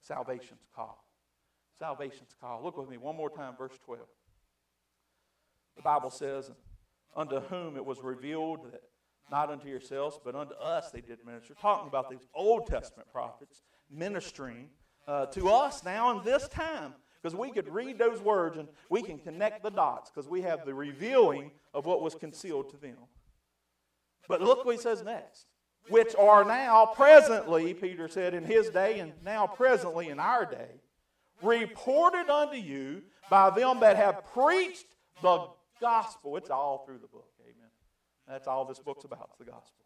salvation's 0.00 0.66
call. 0.76 1.04
Salvation's 1.78 2.34
call. 2.40 2.62
Look 2.62 2.76
with 2.76 2.88
me 2.88 2.98
one 2.98 3.16
more 3.16 3.30
time, 3.30 3.54
verse 3.56 3.76
12. 3.84 4.02
The 5.76 5.82
Bible 5.82 6.10
says, 6.10 6.50
Unto 7.16 7.40
whom 7.40 7.76
it 7.76 7.84
was 7.84 8.02
revealed 8.02 8.72
that 8.72 8.82
not 9.30 9.50
unto 9.50 9.68
yourselves, 9.68 10.18
but 10.24 10.34
unto 10.34 10.54
us 10.54 10.90
they 10.90 11.00
did 11.00 11.24
minister. 11.24 11.54
Talking 11.54 11.88
about 11.88 12.10
these 12.10 12.26
Old 12.34 12.66
Testament 12.66 13.08
prophets 13.10 13.62
ministering 13.90 14.68
uh, 15.06 15.26
to 15.26 15.48
us 15.48 15.84
now 15.84 16.16
in 16.16 16.24
this 16.24 16.48
time. 16.48 16.94
Because 17.22 17.38
we 17.38 17.50
could 17.50 17.68
read 17.72 17.98
those 17.98 18.20
words 18.20 18.58
and 18.58 18.68
we 18.90 19.02
can 19.02 19.18
connect 19.18 19.62
the 19.62 19.70
dots 19.70 20.10
because 20.10 20.28
we 20.28 20.42
have 20.42 20.66
the 20.66 20.74
revealing 20.74 21.52
of 21.72 21.86
what 21.86 22.02
was 22.02 22.14
concealed 22.14 22.70
to 22.70 22.76
them. 22.76 22.98
But 24.28 24.42
look 24.42 24.64
what 24.64 24.76
he 24.76 24.80
says 24.80 25.02
next. 25.02 25.46
Which 25.88 26.14
are 26.16 26.44
now 26.44 26.86
presently, 26.86 27.74
Peter 27.74 28.08
said 28.08 28.34
in 28.34 28.44
his 28.44 28.70
day, 28.70 29.00
and 29.00 29.12
now 29.22 29.46
presently 29.46 30.08
in 30.08 30.18
our 30.18 30.46
day, 30.46 30.80
reported 31.42 32.30
unto 32.30 32.56
you 32.56 33.02
by 33.30 33.50
them 33.50 33.80
that 33.80 33.96
have 33.96 34.24
preached 34.32 34.86
the 35.22 35.46
gospel. 35.80 36.36
It's 36.36 36.50
all 36.50 36.84
through 36.86 36.98
the 36.98 37.08
book. 37.08 37.28
That's 38.28 38.46
all 38.48 38.64
this 38.64 38.78
book's 38.78 39.04
about, 39.04 39.28
it's 39.30 39.38
the 39.38 39.44
gospel. 39.44 39.84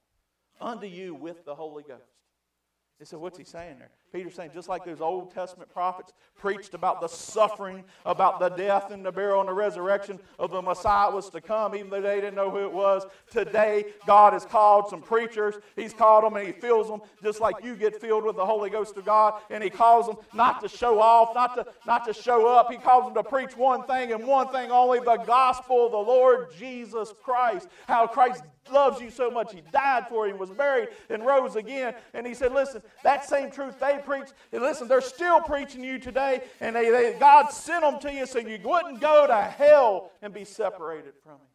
Unto 0.61 0.86
you 0.86 1.14
with 1.14 1.45
the 1.45 1.55
Holy 1.55 1.82
Ghost. 1.82 2.03
He 2.99 3.05
said, 3.05 3.20
what's 3.20 3.38
he 3.38 3.44
saying 3.44 3.78
there? 3.78 3.90
Peter's 4.12 4.34
saying, 4.34 4.51
just 4.53 4.68
like 4.68 4.84
those 4.84 5.01
Old 5.01 5.32
Testament 5.32 5.72
prophets 5.72 6.12
preached 6.36 6.74
about 6.74 7.01
the 7.01 7.07
suffering, 7.07 7.84
about 8.05 8.40
the 8.40 8.49
death 8.49 8.90
and 8.90 9.05
the 9.05 9.12
burial 9.12 9.38
and 9.38 9.49
the 9.49 9.53
resurrection 9.53 10.18
of 10.38 10.51
the 10.51 10.61
Messiah 10.61 11.11
was 11.11 11.30
to 11.30 11.40
come, 11.40 11.76
even 11.76 11.90
though 11.90 12.01
they 12.01 12.16
didn't 12.16 12.34
know 12.34 12.51
who 12.51 12.64
it 12.64 12.72
was. 12.72 13.05
Today, 13.30 13.84
God 14.07 14.32
has 14.32 14.44
called 14.44 14.88
some 14.88 15.01
preachers. 15.01 15.57
He's 15.76 15.92
called 15.92 16.24
them 16.24 16.34
and 16.36 16.46
He 16.46 16.53
fills 16.53 16.88
them 16.88 17.03
just 17.22 17.40
like 17.40 17.62
you 17.62 17.76
get 17.76 18.01
filled 18.01 18.24
with 18.24 18.34
the 18.34 18.46
Holy 18.46 18.70
Ghost 18.70 18.96
of 18.96 19.05
God. 19.05 19.34
And 19.51 19.62
He 19.62 19.70
calls 19.70 20.07
them 20.07 20.16
not 20.32 20.61
to 20.62 20.68
show 20.68 20.99
off, 21.01 21.34
not 21.34 21.55
to, 21.55 21.66
not 21.86 22.05
to 22.07 22.12
show 22.12 22.49
up. 22.49 22.72
He 22.72 22.78
calls 22.78 23.05
them 23.05 23.14
to 23.14 23.28
preach 23.28 23.57
one 23.57 23.84
thing 23.84 24.12
and 24.12 24.26
one 24.26 24.49
thing 24.49 24.72
only 24.72 24.99
the 24.99 25.18
gospel 25.18 25.86
of 25.86 25.92
the 25.92 25.99
Lord 25.99 26.49
Jesus 26.59 27.12
Christ. 27.22 27.68
How 27.86 28.09
Christ 28.09 28.42
loves 28.72 29.01
you 29.01 29.11
so 29.11 29.30
much. 29.30 29.53
He 29.53 29.62
died 29.72 30.09
for 30.09 30.28
you, 30.28 30.36
was 30.36 30.51
buried, 30.51 30.88
and 31.11 31.24
rose 31.24 31.57
again. 31.57 31.94
And 32.14 32.26
he 32.26 32.34
said, 32.34 32.53
Listen, 32.53 32.82
that 33.03 33.24
same 33.24 33.51
truth 33.51 33.78
they 33.80 33.99
preached, 34.05 34.34
listen, 34.53 34.89
they're 34.89 35.01
still 35.01 35.41
preaching 35.41 35.82
you 35.82 35.99
today, 35.99 36.43
and 36.61 36.74
they, 36.74 36.91
they, 36.91 37.16
God 37.18 37.49
sent 37.49 37.82
them 37.82 37.99
to 38.01 38.12
you 38.12 38.26
so 38.26 38.39
you 38.39 38.59
wouldn't 38.62 39.01
go 39.01 39.26
to 39.26 39.43
hell 39.43 40.11
and 40.22 40.32
be 40.32 40.45
separated 40.45 41.14
from 41.22 41.32
Him. 41.32 41.49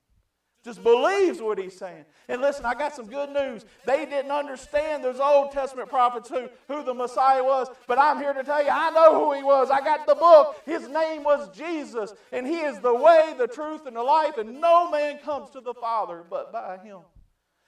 Just 0.63 0.81
believes 0.81 1.41
what 1.41 1.59
he's 1.59 1.77
saying. 1.77 2.05
And 2.29 2.41
listen, 2.41 2.63
I 2.65 2.73
got 2.73 2.95
some 2.95 3.07
good 3.07 3.29
news. 3.31 3.65
They 3.86 4.05
didn't 4.05 4.31
understand 4.31 5.03
those 5.03 5.19
Old 5.19 5.51
Testament 5.51 5.89
prophets 5.89 6.29
who, 6.29 6.47
who 6.69 6.84
the 6.86 6.93
Messiah 6.93 7.43
was, 7.43 7.67
but 7.86 7.99
I'm 7.99 8.17
here 8.17 8.31
to 8.31 8.43
tell 8.43 8.63
you, 8.63 8.69
I 8.71 8.89
know 8.91 9.19
who 9.19 9.34
he 9.34 9.43
was. 9.43 9.69
I 9.69 9.81
got 9.81 10.07
the 10.07 10.15
book. 10.15 10.61
His 10.65 10.88
name 10.88 11.25
was 11.25 11.49
Jesus, 11.55 12.13
and 12.31 12.47
he 12.47 12.59
is 12.59 12.79
the 12.79 12.95
way, 12.95 13.36
the 13.38 13.47
truth, 13.47 13.86
and 13.88 13.95
the 13.97 14.03
life, 14.03 14.38
and 14.38 14.61
no 14.61 14.89
man 14.89 15.17
comes 15.17 15.49
to 15.49 15.59
the 15.59 15.73
Father 15.73 16.23
but 16.29 16.53
by 16.53 16.77
him. 16.77 16.99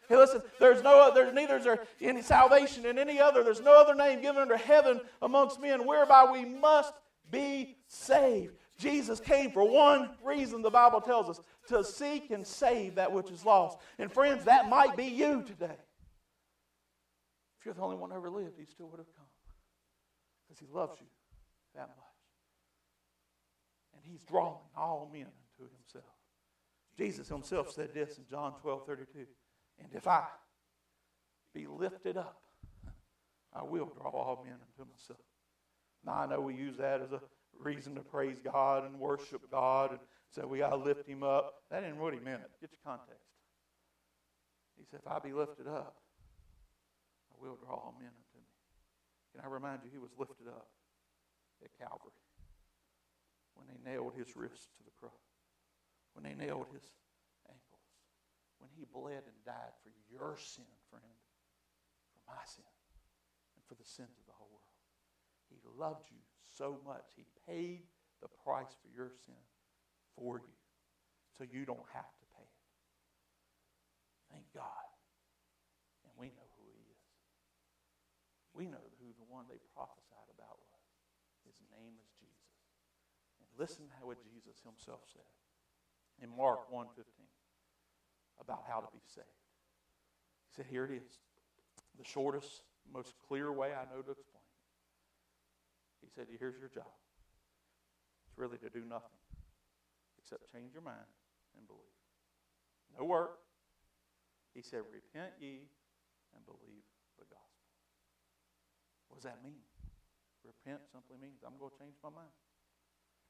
Hey, 0.07 0.15
listen, 0.17 0.41
there's 0.59 0.83
no 0.83 1.11
there's 1.13 1.33
neither 1.33 1.57
is 1.57 1.63
there 1.63 1.83
any 2.01 2.21
salvation 2.21 2.85
in 2.85 2.99
any 2.99 3.19
other. 3.19 3.43
There's 3.43 3.61
no 3.61 3.79
other 3.79 3.95
name 3.95 4.21
given 4.21 4.41
under 4.41 4.57
heaven 4.57 5.01
amongst 5.21 5.59
men 5.61 5.85
whereby 5.85 6.27
we 6.31 6.45
must 6.45 6.93
be 7.31 7.77
saved. 7.87 8.55
Jesus 8.77 9.19
came 9.19 9.51
for 9.51 9.67
one 9.67 10.09
reason, 10.23 10.61
the 10.61 10.69
Bible 10.69 11.01
tells 11.01 11.29
us, 11.29 11.39
to 11.67 11.83
seek 11.83 12.31
and 12.31 12.45
save 12.45 12.95
that 12.95 13.11
which 13.11 13.31
is 13.31 13.45
lost. 13.45 13.79
And 13.97 14.11
friends, 14.11 14.45
that 14.45 14.69
might 14.69 14.97
be 14.97 15.05
you 15.05 15.43
today. 15.43 15.77
If 17.59 17.65
you're 17.65 17.73
the 17.73 17.81
only 17.81 17.95
one 17.95 18.11
who 18.11 18.17
ever 18.17 18.29
lived, 18.29 18.59
he 18.59 18.65
still 18.65 18.87
would 18.89 18.99
have 18.99 19.15
come. 19.15 19.25
Because 20.47 20.59
he 20.59 20.67
loves 20.71 20.99
you 20.99 21.07
that 21.73 21.87
much. 21.87 21.97
And 23.95 24.03
he's 24.05 24.23
drawing 24.23 24.59
all 24.75 25.09
men 25.11 25.27
unto 25.59 25.71
himself. 25.73 26.13
Jesus 26.97 27.27
himself 27.27 27.71
said 27.71 27.93
this 27.93 28.17
in 28.17 28.25
John 28.29 28.53
12 28.61 28.85
32. 28.85 29.25
And 29.79 29.89
if 29.93 30.07
I 30.07 30.25
be 31.53 31.67
lifted 31.67 32.17
up, 32.17 32.41
I 33.53 33.63
will 33.63 33.85
draw 33.85 34.09
all 34.09 34.43
men 34.43 34.53
unto 34.53 34.89
myself. 34.91 35.19
Now, 36.05 36.13
I 36.13 36.25
know 36.27 36.41
we 36.41 36.55
use 36.55 36.77
that 36.77 37.01
as 37.01 37.11
a 37.11 37.21
reason 37.57 37.95
to 37.95 38.01
praise 38.01 38.39
God 38.43 38.85
and 38.85 38.99
worship 38.99 39.49
God 39.49 39.91
and 39.91 39.99
say 40.29 40.43
we 40.43 40.59
got 40.59 40.69
to 40.69 40.75
lift 40.75 41.07
him 41.07 41.23
up. 41.23 41.63
That 41.71 41.83
ain't 41.83 41.97
what 41.97 42.13
he 42.13 42.19
meant. 42.19 42.41
Get 42.61 42.71
your 42.71 42.81
context. 42.85 43.23
He 44.77 44.83
said, 44.91 44.99
if 45.05 45.11
I 45.11 45.19
be 45.19 45.31
lifted 45.31 45.67
up, 45.67 45.95
I 47.31 47.35
will 47.41 47.55
draw 47.55 47.75
all 47.75 47.95
men 47.97 48.09
unto 48.09 48.37
me. 48.37 48.47
Can 49.33 49.43
I 49.45 49.47
remind 49.47 49.79
you, 49.83 49.89
he 49.91 49.97
was 49.97 50.11
lifted 50.17 50.47
up 50.47 50.67
at 51.63 51.71
Calvary 51.79 52.11
when 53.55 53.67
they 53.67 53.89
nailed 53.89 54.13
his 54.17 54.35
wrists 54.35 54.67
to 54.77 54.83
the 54.83 54.91
cross, 54.99 55.11
when 56.13 56.23
they 56.23 56.35
nailed 56.35 56.67
his 56.73 56.83
when 58.65 58.73
he 58.73 58.89
bled 58.89 59.21
and 59.29 59.37
died 59.45 59.77
for 59.85 59.93
your 60.09 60.33
sin, 60.41 60.65
friend, 60.89 61.21
for 62.09 62.17
my 62.25 62.41
sin, 62.49 62.65
and 63.53 63.61
for 63.69 63.77
the 63.77 63.85
sins 63.85 64.17
of 64.17 64.25
the 64.25 64.33
whole 64.33 64.49
world. 64.49 64.81
He 65.53 65.61
loved 65.77 66.09
you 66.09 66.17
so 66.49 66.81
much. 66.81 67.13
He 67.13 67.29
paid 67.45 67.85
the 68.25 68.31
price 68.41 68.73
for 68.81 68.89
your 68.89 69.13
sin 69.13 69.37
for 70.17 70.41
you 70.41 70.57
so 71.37 71.45
you 71.45 71.61
don't 71.61 71.85
have 71.93 72.09
to 72.09 72.25
pay 72.33 72.49
it. 72.49 72.65
Thank 74.33 74.49
God. 74.49 74.89
And 76.01 76.09
we 76.17 76.33
know 76.33 76.49
who 76.57 76.65
he 76.73 76.81
is. 76.89 77.05
We 78.57 78.65
know 78.65 78.81
who 78.97 79.13
the 79.13 79.29
one 79.29 79.45
they 79.45 79.61
prophesied 79.77 80.31
about 80.33 80.57
was. 80.57 80.81
His 81.45 81.61
name 81.69 81.93
is 82.01 82.09
Jesus. 82.17 82.57
And 83.37 83.45
listen 83.61 83.85
to 83.85 84.09
what 84.09 84.25
Jesus 84.25 84.57
himself 84.65 85.05
said 85.05 85.29
in 86.17 86.33
Mark 86.33 86.65
1.15 86.73 86.97
about 88.41 88.63
how 88.67 88.79
to 88.79 88.87
be 88.91 89.01
saved. 89.03 89.27
He 90.49 90.55
said, 90.55 90.65
Here 90.69 90.85
it 90.85 90.91
is. 90.91 91.19
The 91.97 92.03
shortest, 92.03 92.63
most 92.91 93.13
clear 93.27 93.51
way 93.51 93.71
I 93.71 93.85
know 93.85 94.01
to 94.01 94.11
explain 94.11 94.43
it. 94.43 96.05
He 96.05 96.09
said, 96.13 96.27
Here's 96.39 96.59
your 96.59 96.69
job. 96.69 96.91
It's 98.27 98.37
really 98.37 98.57
to 98.59 98.69
do 98.69 98.83
nothing 98.85 99.19
except 100.19 100.51
change 100.51 100.73
your 100.73 100.81
mind 100.81 101.09
and 101.57 101.67
believe. 101.67 101.95
No 102.97 103.05
work. 103.05 103.39
He 104.53 104.61
said, 104.61 104.81
Repent 104.91 105.33
ye 105.39 105.67
and 106.35 106.45
believe 106.45 106.85
the 107.19 107.25
gospel. 107.25 107.69
What 109.07 109.21
does 109.21 109.27
that 109.29 109.43
mean? 109.43 109.63
Repent 110.43 110.81
simply 110.91 111.17
means 111.21 111.41
I'm 111.45 111.57
going 111.59 111.71
to 111.71 111.79
change 111.79 111.95
my 112.03 112.09
mind. 112.09 112.33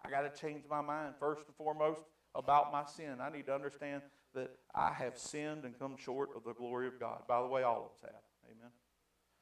I 0.04 0.10
got 0.10 0.28
to 0.28 0.34
change 0.34 0.64
my 0.70 0.82
mind 0.82 1.16
first 1.20 1.48
and 1.48 1.56
foremost 1.56 2.02
about 2.36 2.72
my 2.72 2.86
sin. 2.86 3.18
I 3.22 3.30
need 3.30 3.46
to 3.48 3.54
understand 3.54 4.02
that 4.34 4.52
I 4.74 4.92
have 4.94 5.18
sinned 5.18 5.64
and 5.64 5.78
come 5.80 5.96
short 5.98 6.30
of 6.36 6.44
the 6.44 6.54
glory 6.54 6.88
of 6.88 7.00
God. 7.00 7.22
By 7.28 7.42
the 7.42 7.48
way, 7.48 7.64
all 7.64 7.78
of 7.78 7.92
us 7.92 8.02
have. 8.02 8.22
Amen. 8.52 8.72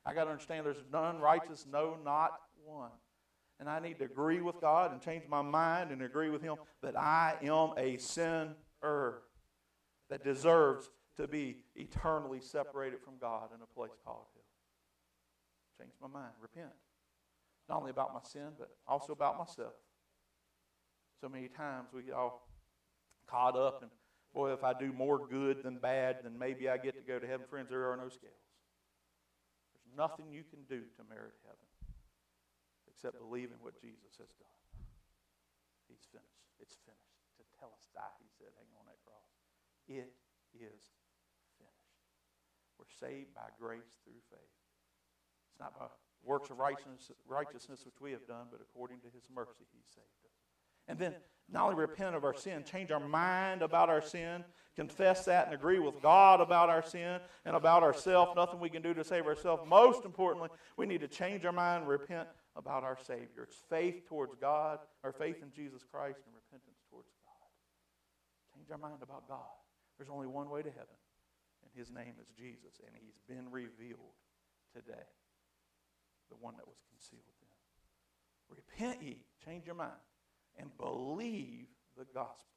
I 0.06 0.14
got 0.14 0.26
to 0.26 0.32
understand 0.32 0.66
there's 0.66 0.84
none 0.92 1.20
righteous, 1.20 1.66
no, 1.70 1.98
not 2.04 2.32
one. 2.64 2.92
And 3.60 3.70
I 3.70 3.80
need 3.80 4.00
to 4.00 4.06
agree 4.06 4.42
with 4.42 4.60
God 4.62 4.92
and 4.92 5.02
change 5.02 5.24
my 5.28 5.42
mind 5.42 5.92
and 5.92 6.02
agree 6.02 6.30
with 6.30 6.42
Him 6.42 6.56
that 6.82 6.98
I 6.98 7.36
am 7.42 7.72
a 7.78 7.98
sinner 7.98 8.56
that 8.82 10.24
deserves 10.24 10.90
to 11.18 11.28
be 11.28 11.58
eternally 11.76 12.40
separated 12.42 13.00
from 13.02 13.14
God 13.20 13.50
in 13.56 13.62
a 13.62 13.68
place 13.68 13.92
called 14.04 14.26
hell. 14.34 14.44
Change 15.80 15.94
my 16.02 16.08
mind, 16.08 16.34
repent. 16.42 16.72
Not 17.70 17.80
only 17.80 17.92
about 17.92 18.14
my 18.14 18.20
sin, 18.24 18.50
but 18.58 18.70
also 18.88 19.14
about 19.14 19.38
myself. 19.38 19.74
So 21.22 21.30
many 21.30 21.48
times 21.48 21.90
we 21.94 22.12
all 22.12 22.48
caught 23.28 23.56
up 23.56 23.84
in 23.84 23.90
Boy, 24.34 24.50
if 24.50 24.66
I 24.66 24.74
do 24.74 24.90
more 24.90 25.22
good 25.22 25.62
than 25.62 25.78
bad, 25.78 26.26
then 26.26 26.34
maybe 26.42 26.66
I 26.66 26.82
get 26.82 26.98
to 26.98 27.06
go 27.06 27.22
to 27.22 27.28
heaven. 27.30 27.46
Friends, 27.46 27.70
there 27.70 27.86
are 27.86 27.98
no 27.98 28.10
scales. 28.10 28.50
There's 29.78 29.94
nothing 29.94 30.34
you 30.34 30.42
can 30.42 30.66
do 30.66 30.82
to 30.98 31.02
merit 31.06 31.38
heaven 31.46 31.70
except 32.90 33.22
believe 33.22 33.54
in 33.54 33.62
what 33.62 33.78
Jesus 33.78 34.18
has 34.18 34.34
done. 34.42 34.58
He's 35.86 36.02
finished. 36.10 36.50
It's 36.58 36.74
finished. 36.82 37.22
To 37.38 37.46
tell 37.62 37.70
us 37.78 37.86
that, 37.94 38.18
he 38.18 38.30
said, 38.34 38.50
hang 38.58 38.74
on 38.74 38.90
that 38.90 38.98
cross. 39.06 39.30
It 39.86 40.10
is 40.58 40.82
finished. 41.62 41.94
We're 42.82 42.90
saved 42.90 43.38
by 43.38 43.54
grace 43.62 44.02
through 44.02 44.22
faith. 44.34 44.58
It's 45.54 45.62
not 45.62 45.78
by 45.78 45.94
works 46.26 46.50
of 46.50 46.58
righteousness, 46.58 47.14
righteousness 47.30 47.86
which 47.86 48.02
we 48.02 48.18
have 48.18 48.26
done, 48.26 48.50
but 48.50 48.66
according 48.66 49.06
to 49.06 49.14
his 49.14 49.30
mercy, 49.30 49.70
he 49.70 49.86
saved 49.86 50.26
us. 50.26 50.33
And 50.88 51.00
then 51.00 51.16
not 51.52 51.66
only 51.66 51.76
repent 51.76 52.16
of 52.16 52.24
our 52.24 52.34
sin, 52.34 52.64
change 52.64 52.92
our 52.92 53.00
mind 53.00 53.62
about 53.62 53.90
our 53.90 54.02
sin, 54.02 54.44
confess 54.76 55.26
that 55.26 55.46
and 55.46 55.56
agree 55.56 55.80
with 55.80 56.02
God 56.02 56.42
about 56.42 56.70
our 56.70 56.84
sin 56.84 57.20
and 57.46 57.56
about 57.56 57.84
ourselves, 57.84 58.32
nothing 58.36 58.60
we 58.60 58.70
can 58.70 58.82
do 58.82 58.94
to 58.94 59.04
save 59.04 59.26
ourselves. 59.26 59.64
Most 59.68 60.06
importantly, 60.06 60.50
we 60.78 60.86
need 60.86 61.02
to 61.02 61.08
change 61.08 61.46
our 61.46 61.52
mind 61.52 61.88
repent 61.88 62.28
about 62.56 62.84
our 62.84 62.98
Savior. 63.06 63.44
It's 63.44 63.62
faith 63.70 64.08
towards 64.08 64.36
God, 64.36 64.80
our 65.04 65.12
faith 65.12 65.42
in 65.42 65.52
Jesus 65.52 65.84
Christ, 65.84 66.20
and 66.26 66.34
repentance 66.36 66.80
towards 66.90 67.10
God. 67.26 67.50
Change 68.56 68.72
our 68.72 68.78
mind 68.78 69.02
about 69.02 69.28
God. 69.28 69.54
There's 69.98 70.10
only 70.10 70.28
one 70.28 70.50
way 70.50 70.62
to 70.62 70.70
heaven, 70.70 70.98
and 71.62 71.72
His 71.76 71.92
name 71.92 72.16
is 72.22 72.28
Jesus, 72.38 72.82
and 72.86 72.96
He's 72.96 73.20
been 73.28 73.52
revealed 73.52 74.18
today, 74.74 75.06
the 76.30 76.38
one 76.40 76.56
that 76.58 76.68
was 76.68 76.78
concealed 76.90 77.24
then. 77.42 78.58
Repent 78.58 79.04
ye, 79.04 79.18
change 79.46 79.66
your 79.66 79.76
mind, 79.76 80.02
and 80.58 80.70
believe 80.78 81.68
the 81.98 82.06
gospel. 82.14 82.50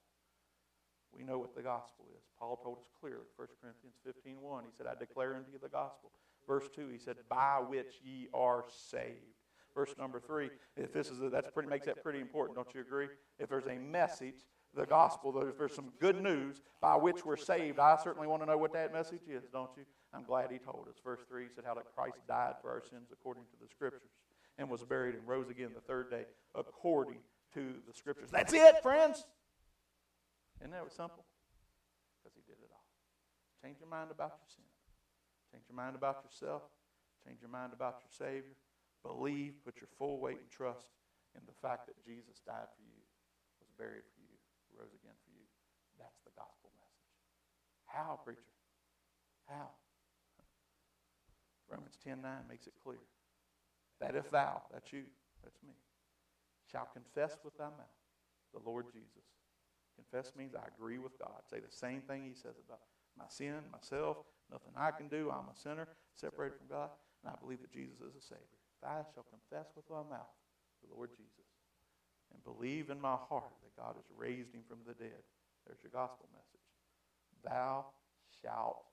We 1.16 1.24
know 1.24 1.38
what 1.38 1.55
the 1.55 1.62
gospel 1.62 2.07
is. 2.16 2.24
Paul 2.38 2.57
told 2.57 2.78
us 2.78 2.90
clearly, 3.01 3.24
1 3.36 3.49
Corinthians 3.61 3.97
15 4.05 4.40
1. 4.40 4.64
He 4.64 4.70
said, 4.76 4.86
I 4.86 4.99
declare 4.99 5.34
unto 5.34 5.51
you 5.53 5.59
the 5.62 5.68
gospel. 5.68 6.11
Verse 6.47 6.68
2, 6.74 6.88
he 6.88 6.99
said, 6.99 7.16
by 7.28 7.59
which 7.66 8.01
ye 8.05 8.28
are 8.34 8.64
saved 8.90 9.36
verse 9.76 9.94
number 9.99 10.18
three. 10.18 10.49
If 10.76 10.92
this 10.92 11.11
is 11.11 11.20
a, 11.22 11.28
that's 11.28 11.51
pretty 11.51 11.68
makes 11.68 11.86
that 11.86 12.03
pretty 12.03 12.20
important, 12.20 12.57
don't 12.57 12.74
you 12.74 12.80
agree? 12.80 13.09
If 13.38 13.49
there's 13.51 13.66
a 13.66 13.78
message, 13.78 14.47
the 14.74 14.86
gospel, 14.86 15.38
if 15.47 15.59
there's 15.59 15.74
some 15.74 15.92
good 16.01 16.20
news 16.20 16.62
by 16.80 16.97
which 16.97 17.24
we're 17.24 17.36
saved, 17.36 17.78
I 17.78 17.97
certainly 18.03 18.26
want 18.26 18.42
to 18.42 18.47
know 18.47 18.59
what 18.59 18.72
that 18.72 18.92
message 18.92 19.28
is, 19.28 19.44
don't 19.53 19.70
you? 19.76 19.84
I'm 20.12 20.24
glad 20.24 20.51
he 20.51 20.59
told 20.59 20.86
us. 20.88 20.97
Verse 21.05 21.20
three 21.28 21.44
he 21.44 21.49
said 21.55 21.64
how 21.64 21.74
that 21.74 21.84
Christ 21.94 22.16
died 22.26 22.55
for 22.62 22.70
our 22.70 22.82
sins 22.82 23.11
according 23.12 23.44
to 23.44 23.57
the 23.61 23.68
scriptures 23.68 24.11
and 24.59 24.70
was 24.70 24.82
buried 24.82 25.14
and 25.14 25.28
rose 25.28 25.51
again 25.51 25.70
the 25.74 25.80
third 25.82 26.11
day 26.11 26.24
according 26.55 27.18
to 27.57 27.80
the 27.88 27.96
scriptures. 27.96 28.28
That's 28.28 28.52
it, 28.52 28.84
friends. 28.84 29.24
Isn't 30.61 30.76
that 30.76 30.92
simple? 30.92 31.24
Because 32.20 32.36
he 32.36 32.44
did 32.44 32.61
it 32.61 32.68
all. 32.68 32.84
Change 33.64 33.80
your 33.80 33.88
mind 33.88 34.12
about 34.12 34.36
your 34.36 34.50
sin. 34.52 34.68
Change 35.48 35.64
your 35.72 35.76
mind 35.80 35.96
about 35.96 36.20
yourself. 36.20 36.68
Change 37.24 37.40
your 37.40 37.48
mind 37.48 37.72
about 37.72 38.04
your 38.04 38.12
Savior. 38.12 38.52
Believe, 39.00 39.57
put 39.64 39.80
your 39.80 39.88
full 39.96 40.20
weight 40.20 40.36
and 40.36 40.52
trust 40.52 40.92
in 41.32 41.40
the 41.48 41.57
fact 41.64 41.88
that 41.88 41.96
Jesus 42.04 42.44
died 42.44 42.68
for 42.76 42.84
you, 42.84 43.00
was 43.61 43.72
buried 43.80 44.04
for 44.04 44.20
you, 44.20 44.36
rose 44.76 44.92
again 44.92 45.16
for 45.24 45.32
you. 45.32 45.48
That's 45.96 46.20
the 46.28 46.36
gospel 46.36 46.68
message. 46.76 47.09
How, 47.88 48.20
preacher? 48.20 48.52
How? 49.48 49.72
Romans 51.72 51.96
10 52.04 52.20
9 52.20 52.52
makes 52.52 52.66
it 52.66 52.76
clear 52.84 53.00
that 54.00 54.14
if 54.14 54.30
thou, 54.30 54.62
that's 54.72 54.92
you, 54.92 55.09
that's 55.42 55.57
me, 55.64 55.72
shall 56.71 56.89
confess 56.93 57.39
with 57.45 57.57
thy 57.59 57.71
mouth 57.71 57.97
the 58.53 58.61
Lord 58.64 58.87
Jesus. 58.93 59.27
Confess 59.97 60.33
means 60.37 60.55
I 60.55 60.67
agree 60.69 60.99
with 60.99 61.19
God. 61.19 61.41
Say 61.49 61.61
the 61.61 61.73
same 61.73 62.03
thing 62.03 62.25
he 62.25 62.35
says 62.35 62.61
about 62.61 62.81
my 63.17 63.25
sin, 63.29 63.64
myself, 63.73 64.19
nothing 64.51 64.73
I 64.77 64.91
can 64.91 65.09
do. 65.09 65.33
I'm 65.33 65.49
a 65.49 65.57
sinner, 65.57 65.89
separated 66.14 66.59
from 66.59 66.69
God, 66.69 66.91
and 67.25 67.33
I 67.33 67.37
believe 67.41 67.61
that 67.62 67.73
Jesus 67.73 67.97
is 68.01 68.14
a 68.14 68.21
Savior. 68.21 68.61
If 68.77 68.85
I 68.85 69.01
shall 69.14 69.25
confess 69.25 69.73
with 69.75 69.89
my 69.89 70.05
mouth 70.05 70.37
the 70.85 70.93
Lord 70.95 71.11
Jesus 71.17 71.49
and 72.33 72.45
believe 72.45 72.91
in 72.91 73.01
my 73.01 73.17
heart 73.17 73.57
that 73.64 73.77
God 73.81 73.97
has 73.97 74.05
raised 74.12 74.53
him 74.53 74.62
from 74.69 74.85
the 74.87 74.93
dead, 74.93 75.25
there's 75.64 75.81
your 75.83 75.93
gospel 75.93 76.29
message. 76.33 76.69
Thou 77.43 77.87
shalt 78.43 78.85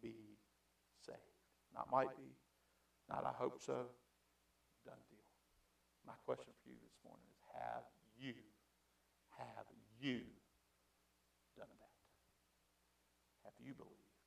be 0.00 0.38
saved. 1.04 1.18
Not 1.74 1.90
might 1.90 2.16
be, 2.16 2.30
not 3.10 3.26
I 3.26 3.34
hope 3.36 3.60
so. 3.60 3.86
My 6.04 6.16
question 6.28 6.52
for 6.60 6.68
you 6.68 6.76
this 6.84 6.96
morning 7.00 7.24
is 7.32 7.40
have 7.56 7.88
you, 8.20 8.36
have 9.40 9.64
you 9.96 10.20
done 11.56 11.72
that? 11.80 11.96
Have 13.48 13.56
you 13.56 13.72
believed 13.72 14.20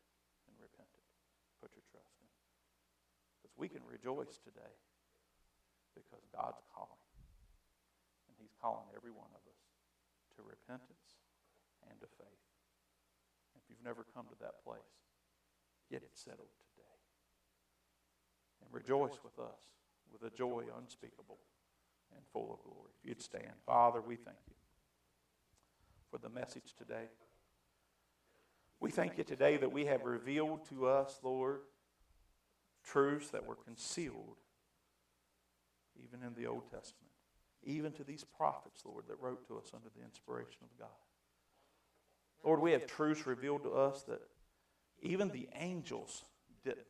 and 0.49 0.57
repented? 0.57 1.05
Put 1.61 1.77
your 1.77 1.85
trust 1.93 2.17
in. 2.17 2.29
Because 3.37 3.53
we 3.53 3.69
can 3.69 3.85
rejoice 3.85 4.41
today 4.41 4.73
because 5.93 6.25
God's 6.33 6.61
calling. 6.73 7.05
And 8.25 8.33
He's 8.41 8.53
calling 8.57 8.89
every 8.97 9.13
one 9.13 9.29
of 9.37 9.41
us 9.45 9.61
to 10.37 10.45
repentance 10.45 11.21
and 11.85 11.97
to 12.01 12.09
faith. 12.17 12.45
If 13.53 13.65
you've 13.69 13.85
never 13.85 14.05
come 14.17 14.25
to 14.33 14.37
that 14.41 14.65
place, 14.65 14.97
get 15.89 16.01
it 16.01 16.17
settled 16.17 16.53
today. 16.73 16.97
And 18.65 18.69
rejoice 18.73 19.21
with 19.21 19.37
us 19.37 19.61
with 20.09 20.25
a 20.25 20.33
joy 20.33 20.65
unspeakable 20.73 21.37
and 22.15 22.23
full 22.33 22.53
of 22.53 22.63
glory. 22.63 22.91
If 23.01 23.07
you'd 23.07 23.21
stand. 23.21 23.53
Father, 23.65 24.01
we 24.01 24.15
thank 24.15 24.37
you 24.47 24.55
for 26.11 26.17
the 26.17 26.29
message 26.29 26.73
today. 26.77 27.05
We 28.79 28.91
thank 28.91 29.17
you 29.17 29.23
today 29.23 29.57
that 29.57 29.71
we 29.71 29.85
have 29.85 30.03
revealed 30.03 30.67
to 30.69 30.87
us, 30.87 31.19
Lord, 31.23 31.61
truths 32.83 33.29
that 33.29 33.45
were 33.45 33.55
concealed 33.55 34.37
even 36.03 36.25
in 36.25 36.33
the 36.35 36.47
Old 36.47 36.63
Testament, 36.63 37.11
even 37.63 37.91
to 37.93 38.03
these 38.03 38.23
prophets, 38.23 38.83
Lord, 38.85 39.05
that 39.07 39.19
wrote 39.19 39.47
to 39.47 39.57
us 39.57 39.71
under 39.73 39.89
the 39.95 40.03
inspiration 40.03 40.59
of 40.61 40.77
God. 40.77 40.87
Lord, 42.43 42.61
we 42.61 42.71
have 42.71 42.85
truths 42.85 43.25
revealed 43.25 43.63
to 43.63 43.71
us 43.71 44.03
that 44.03 44.21
even 45.01 45.29
the 45.29 45.49
angels 45.59 46.23
didn't 46.63 46.85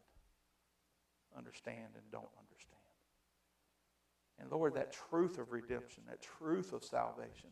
understand 1.38 1.88
and 1.96 2.04
don't 2.12 2.30
understand. 2.38 2.77
And 4.40 4.52
Lord, 4.52 4.76
that 4.76 4.94
truth 5.10 5.40
of 5.40 5.52
redemption, 5.52 6.04
that 6.08 6.22
truth 6.22 6.74
of 6.74 6.84
salvation, 6.84 7.50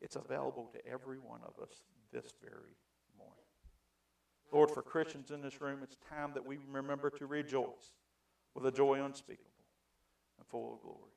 it's 0.00 0.16
available 0.16 0.70
to 0.72 0.86
every 0.86 1.18
one 1.18 1.40
of 1.42 1.60
us 1.62 1.82
this 2.12 2.32
very 2.42 2.76
morning. 3.18 3.34
Lord, 4.52 4.70
for 4.70 4.82
Christians 4.82 5.30
in 5.30 5.42
this 5.42 5.60
room, 5.60 5.80
it's 5.82 5.96
time 6.08 6.32
that 6.34 6.46
we 6.46 6.58
remember 6.70 7.10
to 7.10 7.26
rejoice 7.26 7.92
with 8.54 8.66
a 8.66 8.72
joy 8.72 9.04
unspeakable 9.04 9.50
and 10.38 10.46
full 10.46 10.74
of 10.74 10.82
glory. 10.82 11.12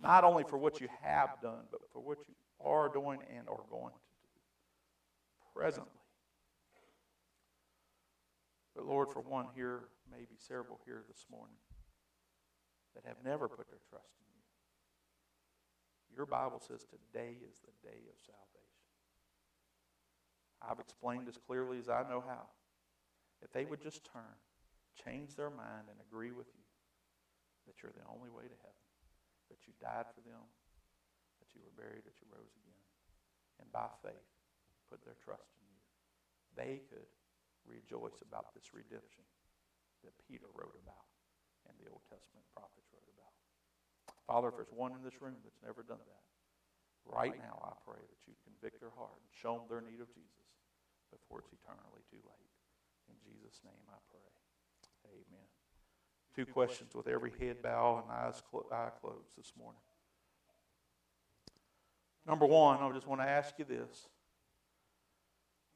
Not 0.00 0.24
only 0.24 0.44
for 0.44 0.58
what 0.58 0.80
you 0.80 0.88
have 1.02 1.40
done, 1.42 1.64
but 1.70 1.80
for 1.90 2.00
what 2.00 2.18
you 2.28 2.34
are 2.60 2.88
doing 2.88 3.20
and 3.34 3.48
are 3.48 3.64
going 3.70 3.92
to 3.92 4.00
do 4.22 4.40
presently. 5.54 5.90
But 8.74 8.84
Lord, 8.84 9.08
for 9.08 9.20
one 9.20 9.46
here, 9.54 9.84
maybe 10.10 10.36
several 10.36 10.78
here 10.84 11.02
this 11.08 11.24
morning, 11.30 11.56
that 12.94 13.04
have 13.06 13.16
never 13.24 13.48
put 13.48 13.68
their 13.68 13.80
trust 13.88 14.12
in. 14.20 14.25
Your 16.16 16.24
Bible 16.24 16.64
says 16.64 16.88
today 16.88 17.36
is 17.44 17.60
the 17.60 17.76
day 17.84 18.08
of 18.08 18.16
salvation. 18.24 18.80
I've 20.64 20.80
explained 20.80 21.28
as 21.28 21.36
clearly 21.36 21.76
as 21.76 21.92
I 21.92 22.08
know 22.08 22.24
how. 22.24 22.48
If 23.44 23.52
they 23.52 23.68
would 23.68 23.84
just 23.84 24.00
turn, 24.08 24.40
change 24.96 25.36
their 25.36 25.52
mind, 25.52 25.92
and 25.92 26.00
agree 26.00 26.32
with 26.32 26.48
you, 26.56 26.64
that 27.68 27.84
you're 27.84 27.92
the 27.92 28.08
only 28.08 28.32
way 28.32 28.48
to 28.48 28.58
heaven, 28.64 28.86
that 29.52 29.68
you 29.68 29.76
died 29.76 30.08
for 30.16 30.24
them, 30.24 30.40
that 31.44 31.52
you 31.52 31.60
were 31.60 31.76
buried, 31.76 32.08
that 32.08 32.16
you 32.16 32.26
rose 32.32 32.56
again. 32.56 32.84
And 33.60 33.68
by 33.68 33.92
faith, 34.00 34.32
put 34.88 35.04
their 35.04 35.20
trust 35.20 35.52
in 35.60 35.68
you. 35.68 35.84
They 36.56 36.80
could 36.88 37.12
rejoice 37.68 38.24
about 38.24 38.56
this 38.56 38.72
redemption 38.72 39.28
that 40.00 40.16
Peter 40.24 40.48
wrote 40.56 40.80
about 40.80 41.06
and 41.68 41.76
the 41.76 41.92
Old 41.92 42.06
Testament 42.08 42.46
prophets 42.56 42.88
wrote 42.94 43.10
about. 43.12 43.34
Father, 44.26 44.50
if 44.50 44.58
there's 44.58 44.74
one 44.74 44.92
in 44.92 45.02
this 45.06 45.22
room 45.22 45.38
that's 45.46 45.62
never 45.62 45.86
done 45.86 46.02
that, 46.02 46.26
right 47.06 47.34
now 47.38 47.62
I 47.62 47.72
pray 47.86 48.02
that 48.02 48.20
you 48.26 48.34
convict 48.42 48.82
their 48.82 48.94
heart 48.98 49.14
and 49.14 49.30
show 49.30 49.62
them 49.62 49.70
their 49.70 49.82
need 49.86 50.02
of 50.02 50.10
Jesus 50.10 50.50
before 51.14 51.46
it's 51.46 51.54
eternally 51.54 52.02
too 52.10 52.20
late. 52.26 52.52
In 53.06 53.16
Jesus' 53.22 53.62
name 53.62 53.86
I 53.86 53.98
pray. 54.10 54.30
Amen 55.06 55.46
two 56.36 56.44
questions 56.44 56.94
with 56.94 57.08
every 57.08 57.32
head 57.40 57.62
bow 57.62 58.02
and 58.02 58.12
eyes 58.12 58.42
clo- 58.50 58.66
eye 58.70 58.90
closed 59.00 59.34
this 59.36 59.52
morning. 59.58 59.80
Number 62.26 62.44
one, 62.44 62.78
I 62.78 62.92
just 62.92 63.06
want 63.06 63.22
to 63.22 63.26
ask 63.26 63.58
you 63.58 63.64
this. 63.64 64.08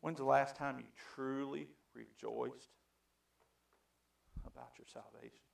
When's 0.03 0.18
the 0.18 0.24
last 0.24 0.57
time 0.57 0.78
you 0.78 0.84
truly 1.14 1.68
rejoiced 1.94 2.68
about 4.46 4.72
your 4.76 4.86
salvation? 4.92 5.49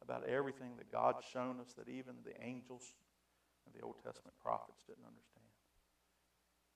About 0.00 0.24
everything 0.24 0.74
that 0.80 0.90
God's 0.90 1.22
shown 1.28 1.60
us 1.60 1.76
that 1.76 1.88
even 1.88 2.24
the 2.24 2.34
angels 2.40 2.96
and 3.66 3.74
the 3.76 3.84
Old 3.84 4.00
Testament 4.00 4.32
prophets 4.40 4.82
didn't 4.88 5.04
understand? 5.04 5.52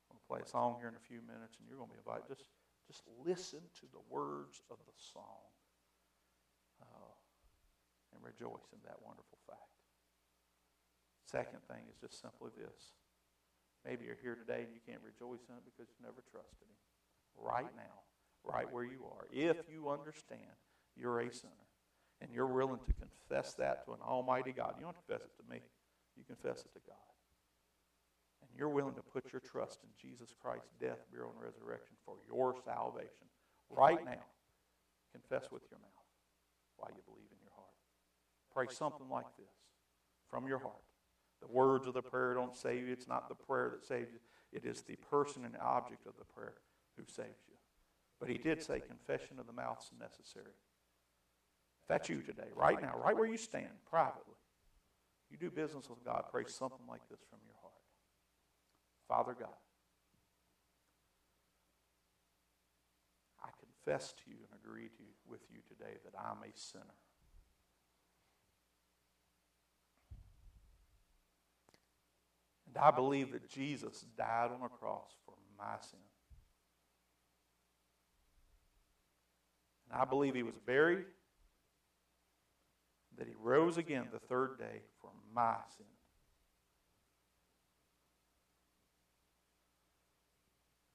I'm 0.07 0.21
going 0.21 0.23
to 0.23 0.29
play 0.29 0.43
a 0.45 0.49
song 0.49 0.77
here 0.79 0.93
in 0.93 0.99
a 0.99 1.07
few 1.09 1.25
minutes, 1.25 1.57
and 1.57 1.65
you're 1.65 1.81
going 1.81 1.89
to 1.89 1.97
be 1.97 2.03
invited. 2.05 2.29
Just, 2.29 2.53
just 2.87 3.03
listen 3.25 3.65
to 3.81 3.87
the 3.91 4.05
words 4.13 4.61
of 4.69 4.77
the 4.85 4.95
song 4.95 5.41
oh, 6.85 7.17
and 8.13 8.21
rejoice 8.21 8.69
in 8.77 8.81
that 8.85 9.01
wonderful 9.01 9.41
fact. 9.49 9.73
Second 11.25 11.65
thing 11.67 11.89
is 11.89 11.97
just 11.97 12.21
simply 12.21 12.53
this. 12.55 12.95
Maybe 13.83 14.05
you're 14.05 14.21
here 14.21 14.37
today 14.37 14.69
and 14.69 14.73
you 14.73 14.85
can't 14.85 15.03
rejoice 15.05 15.45
in 15.49 15.57
it 15.57 15.65
because 15.65 15.89
you've 15.89 16.05
never 16.05 16.25
trusted 16.29 16.61
Him. 16.61 16.77
Right 17.41 17.73
now, 17.75 18.05
right 18.45 18.71
where 18.71 18.85
you 18.85 19.03
are, 19.09 19.27
if 19.33 19.67
you 19.67 19.91
understand 19.91 20.55
you're 20.95 21.21
a 21.21 21.33
sinner 21.33 21.64
and 22.25 22.33
you're 22.33 22.49
willing 22.49 22.81
to 22.81 22.93
confess 22.97 23.53
that 23.55 23.85
to 23.85 23.93
an 23.93 24.01
almighty 24.01 24.53
God, 24.53 24.75
you 24.79 24.85
don't 24.85 24.97
confess 25.05 25.27
it 25.27 25.37
to 25.37 25.45
me, 25.53 25.61
you 26.17 26.25
confess 26.25 26.65
it 26.65 26.73
to 26.73 26.81
God. 26.89 27.13
And 28.41 28.49
you're 28.57 28.73
willing 28.73 28.95
to 28.95 29.03
put 29.03 29.31
your 29.31 29.41
trust 29.41 29.81
in 29.85 29.91
Jesus 30.01 30.33
Christ's 30.41 30.73
death, 30.81 31.05
burial, 31.13 31.33
and 31.37 31.45
resurrection 31.45 31.97
for 32.07 32.17
your 32.25 32.55
salvation, 32.65 33.29
right 33.69 34.03
now, 34.05 34.25
confess 35.13 35.53
with 35.53 35.63
your 35.71 35.79
mouth 35.81 36.09
why 36.79 36.89
you 36.97 37.03
believe 37.05 37.29
in 37.29 37.39
your 37.45 37.53
heart. 37.53 37.77
Pray 38.55 38.73
something 38.73 39.09
like 39.11 39.29
this 39.37 39.53
from 40.31 40.49
your 40.49 40.59
heart. 40.59 40.81
The 41.43 41.53
words 41.53 41.87
of 41.87 41.93
the 41.93 42.03
prayer 42.03 42.33
don't 42.33 42.57
save 42.57 42.87
you. 42.87 42.93
It's 42.93 43.09
not 43.09 43.29
the 43.29 43.35
prayer 43.35 43.69
that 43.73 43.85
saves 43.85 44.13
you. 44.13 44.19
It 44.51 44.65
is 44.65 44.81
the 44.81 44.97
person 44.97 45.45
and 45.45 45.57
object 45.59 46.07
of 46.07 46.15
the 46.19 46.25
prayer 46.25 46.55
who 46.97 47.05
saves 47.07 47.45
you. 47.49 47.55
But 48.19 48.31
he 48.31 48.39
did 48.39 48.63
say 48.63 48.81
confession 48.81 49.39
of 49.39 49.47
the 49.47 49.53
mouth 49.53 49.85
is 49.85 49.91
necessary. 49.99 50.55
That's 51.89 52.09
you 52.09 52.23
today, 52.23 52.49
right 52.57 52.81
now, 52.81 52.95
right 53.03 53.17
where 53.17 53.29
you 53.29 53.37
stand, 53.37 53.69
privately, 53.91 54.35
you 55.31 55.37
do 55.37 55.51
business 55.51 55.89
with 55.89 56.03
God, 56.05 56.25
pray 56.31 56.45
something 56.47 56.87
like 56.89 57.03
this 57.11 57.21
from 57.29 57.41
your 57.45 57.57
heart. 57.61 57.75
Father 59.07 59.37
God, 59.39 59.55
I 63.43 63.49
confess 63.61 64.13
to 64.13 64.31
you 64.31 64.37
and 64.37 64.61
agree 64.65 64.89
to 64.89 65.03
you, 65.03 65.13
with 65.29 65.41
you 65.53 65.61
today 65.69 65.99
that 66.05 66.19
I'm 66.19 66.39
a 66.39 66.57
sinner. 66.57 66.85
And 72.67 72.83
I 72.83 72.91
believe 72.91 73.33
that 73.33 73.49
Jesus 73.49 74.05
died 74.17 74.51
on 74.51 74.65
a 74.65 74.69
cross 74.69 75.13
for 75.27 75.35
my 75.59 75.77
sin. 75.81 75.99
And 79.91 80.01
I 80.01 80.05
believe 80.05 80.35
he 80.35 80.43
was 80.43 80.59
buried, 80.59 81.05
that 83.19 83.27
he 83.27 83.35
rose 83.41 83.79
again 83.79 84.07
the 84.13 84.19
third 84.19 84.59
day 84.59 84.83
for 85.01 85.11
my 85.35 85.57
sin. 85.77 85.87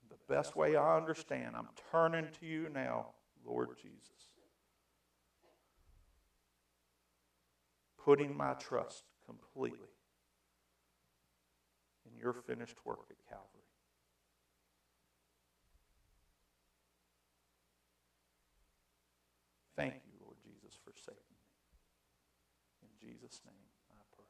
The 0.09 0.33
best 0.33 0.55
way 0.55 0.75
I 0.75 0.97
understand, 0.97 1.55
I'm 1.55 1.69
turning 1.91 2.27
to 2.39 2.45
you 2.45 2.69
now, 2.73 3.07
Lord 3.45 3.69
Jesus. 3.81 3.99
Putting 8.03 8.35
my 8.35 8.53
trust 8.53 9.03
completely 9.25 9.89
in 12.05 12.17
your 12.17 12.33
finished 12.33 12.77
work 12.85 13.05
at 13.09 13.17
Calvary. 13.29 13.59
Thank 19.75 19.93
you, 20.05 20.11
Lord 20.19 20.35
Jesus, 20.43 20.77
for 20.83 20.91
saving 20.93 21.23
me. 21.31 21.39
In 22.83 22.89
Jesus' 23.19 23.41
name, 23.45 23.53
I 23.91 24.03
pray. 24.15 24.25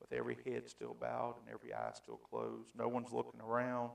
With 0.00 0.12
every 0.12 0.36
head 0.44 0.68
still 0.68 0.96
bowed 1.00 1.36
and 1.40 1.54
every 1.54 1.74
eye 1.74 1.90
still 1.94 2.16
closed, 2.16 2.70
no 2.76 2.88
one's 2.88 3.12
looking 3.12 3.40
around. 3.40 3.90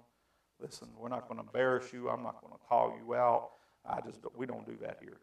Listen, 0.59 0.89
we're 0.97 1.09
not 1.09 1.27
going 1.27 1.39
to 1.39 1.45
embarrass 1.45 1.91
you. 1.91 2.09
I'm 2.09 2.23
not 2.23 2.41
going 2.41 2.53
to 2.53 2.59
call 2.67 2.95
you 2.97 3.15
out. 3.15 3.49
I 3.85 3.99
just 4.01 4.19
we 4.35 4.45
don't 4.45 4.65
do 4.65 4.77
that 4.81 4.97
here. 5.01 5.17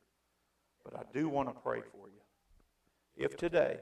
But 0.85 0.97
I 0.97 1.03
do 1.13 1.29
want 1.29 1.49
to 1.49 1.55
pray 1.55 1.81
for 1.81 2.09
you. 2.09 2.21
If 3.17 3.37
today 3.37 3.79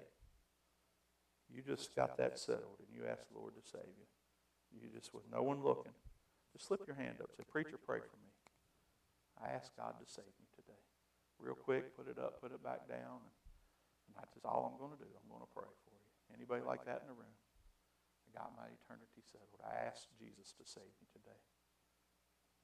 you 1.49 1.63
just 1.63 1.95
got 1.97 2.17
that 2.19 2.39
settled 2.39 2.79
and 2.79 2.89
you 2.93 3.09
asked 3.09 3.33
the 3.33 3.39
Lord 3.39 3.55
to 3.55 3.63
save 3.71 3.89
you. 3.97 4.07
You 4.83 4.89
just, 4.95 5.15
with 5.15 5.25
no 5.33 5.43
one 5.43 5.65
looking, 5.65 5.93
just 6.53 6.69
slip 6.69 6.87
your 6.87 6.97
hand 6.97 7.17
up. 7.23 7.31
Say, 7.37 7.43
Preacher, 7.49 7.79
pray 7.81 8.01
for 8.01 8.17
me. 8.21 8.31
I 9.43 9.55
ask 9.55 9.75
God 9.77 9.95
to 9.99 10.07
save 10.13 10.29
me 10.39 10.47
today. 10.55 10.79
Real 11.39 11.55
quick, 11.55 11.97
put 11.97 12.09
it 12.09 12.19
up, 12.19 12.41
put 12.43 12.53
it 12.53 12.63
back 12.63 12.89
down. 12.89 13.25
That's 14.19 14.35
just 14.35 14.45
all 14.45 14.67
I'm 14.67 14.77
going 14.77 14.93
to 14.93 15.01
do. 15.01 15.07
I'm 15.07 15.31
going 15.31 15.47
to 15.47 15.55
pray 15.55 15.71
for 15.87 15.95
you. 15.95 16.07
Anybody 16.35 16.67
like 16.67 16.83
that 16.85 17.07
in 17.07 17.09
the 17.09 17.17
room? 17.17 17.35
I 18.27 18.29
got 18.35 18.53
my 18.59 18.67
eternity 18.67 19.23
settled. 19.25 19.63
I 19.63 19.89
asked 19.89 20.11
Jesus 20.19 20.53
to 20.59 20.67
save 20.67 20.91
me 20.99 21.07
today. 21.15 21.41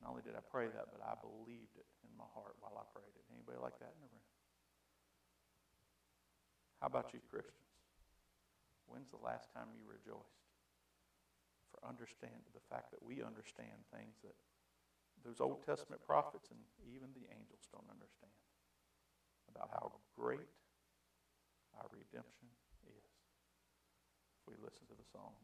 Not 0.02 0.12
only 0.12 0.26
did 0.26 0.36
I 0.36 0.44
pray 0.44 0.68
that, 0.68 0.90
but 0.90 1.00
I 1.00 1.14
believed 1.22 1.78
it 1.78 1.88
in 2.04 2.12
my 2.18 2.28
heart 2.34 2.58
while 2.60 2.76
I 2.76 2.84
prayed 2.92 3.14
it. 3.14 3.24
Anybody 3.32 3.56
like 3.62 3.78
that 3.80 3.94
in 3.94 4.02
the 4.02 4.10
room? 4.10 4.28
How 6.82 6.92
about 6.92 7.14
you, 7.16 7.22
Christians? 7.24 7.72
When's 8.84 9.08
the 9.08 9.22
last 9.22 9.48
time 9.56 9.72
you 9.72 9.86
rejoiced 9.88 10.44
for 11.72 11.80
understanding 11.86 12.44
the 12.52 12.60
fact 12.68 12.92
that 12.92 13.00
we 13.00 13.24
understand 13.24 13.80
things 13.88 14.20
that 14.20 14.36
those 15.24 15.40
Old 15.40 15.64
Testament 15.64 16.04
prophets 16.04 16.52
and 16.52 16.60
even 16.84 17.08
the 17.16 17.24
angels 17.32 17.64
don't 17.72 17.88
understand 17.88 18.36
about 19.48 19.72
how 19.72 19.96
great 20.12 20.52
our 21.78 21.88
redemption 21.90 22.48
is? 22.86 23.04
If 24.38 24.44
we 24.48 24.54
listen 24.62 24.86
to 24.88 24.96
the 24.96 25.08
song. 25.12 25.34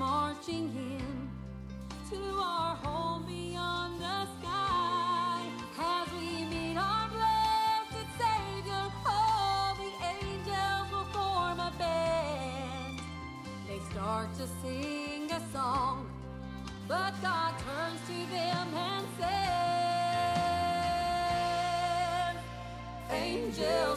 Marching 0.00 0.72
in 0.98 1.30
to 2.10 2.20
our 2.42 2.74
home 2.76 3.22
beyond 3.26 4.00
the 4.00 4.26
sky 4.40 5.42
as 5.78 6.08
we 6.14 6.46
meet 6.46 6.76
our 6.78 7.06
blessed 7.10 8.08
Savior. 8.18 8.84
All 9.04 9.74
the 9.74 9.92
angels 10.16 10.86
will 10.90 11.08
form 11.12 11.60
a 11.60 11.70
band 11.78 12.98
They 13.68 13.78
start 13.90 14.28
to 14.38 14.46
sing 14.62 15.30
a 15.32 15.40
song, 15.52 16.08
but 16.88 17.12
God 17.20 17.52
turns 17.66 18.00
to 18.06 18.18
them 18.34 18.74
and 18.74 19.06
says, 19.18 19.36
Angels, 23.10 23.89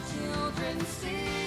children 0.00 0.80
see. 0.86 1.43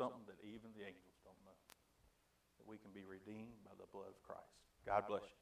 something 0.00 0.24
that 0.24 0.40
even 0.40 0.72
the 0.72 0.80
angels 0.88 1.20
don't 1.20 1.36
know 1.44 1.52
that 2.56 2.64
we 2.64 2.80
can 2.80 2.88
be 2.96 3.04
redeemed 3.04 3.60
by 3.68 3.76
the 3.76 3.84
blood 3.92 4.08
of 4.08 4.16
Christ. 4.24 4.56
God 4.88 5.04
bless 5.04 5.28
you. 5.28 5.39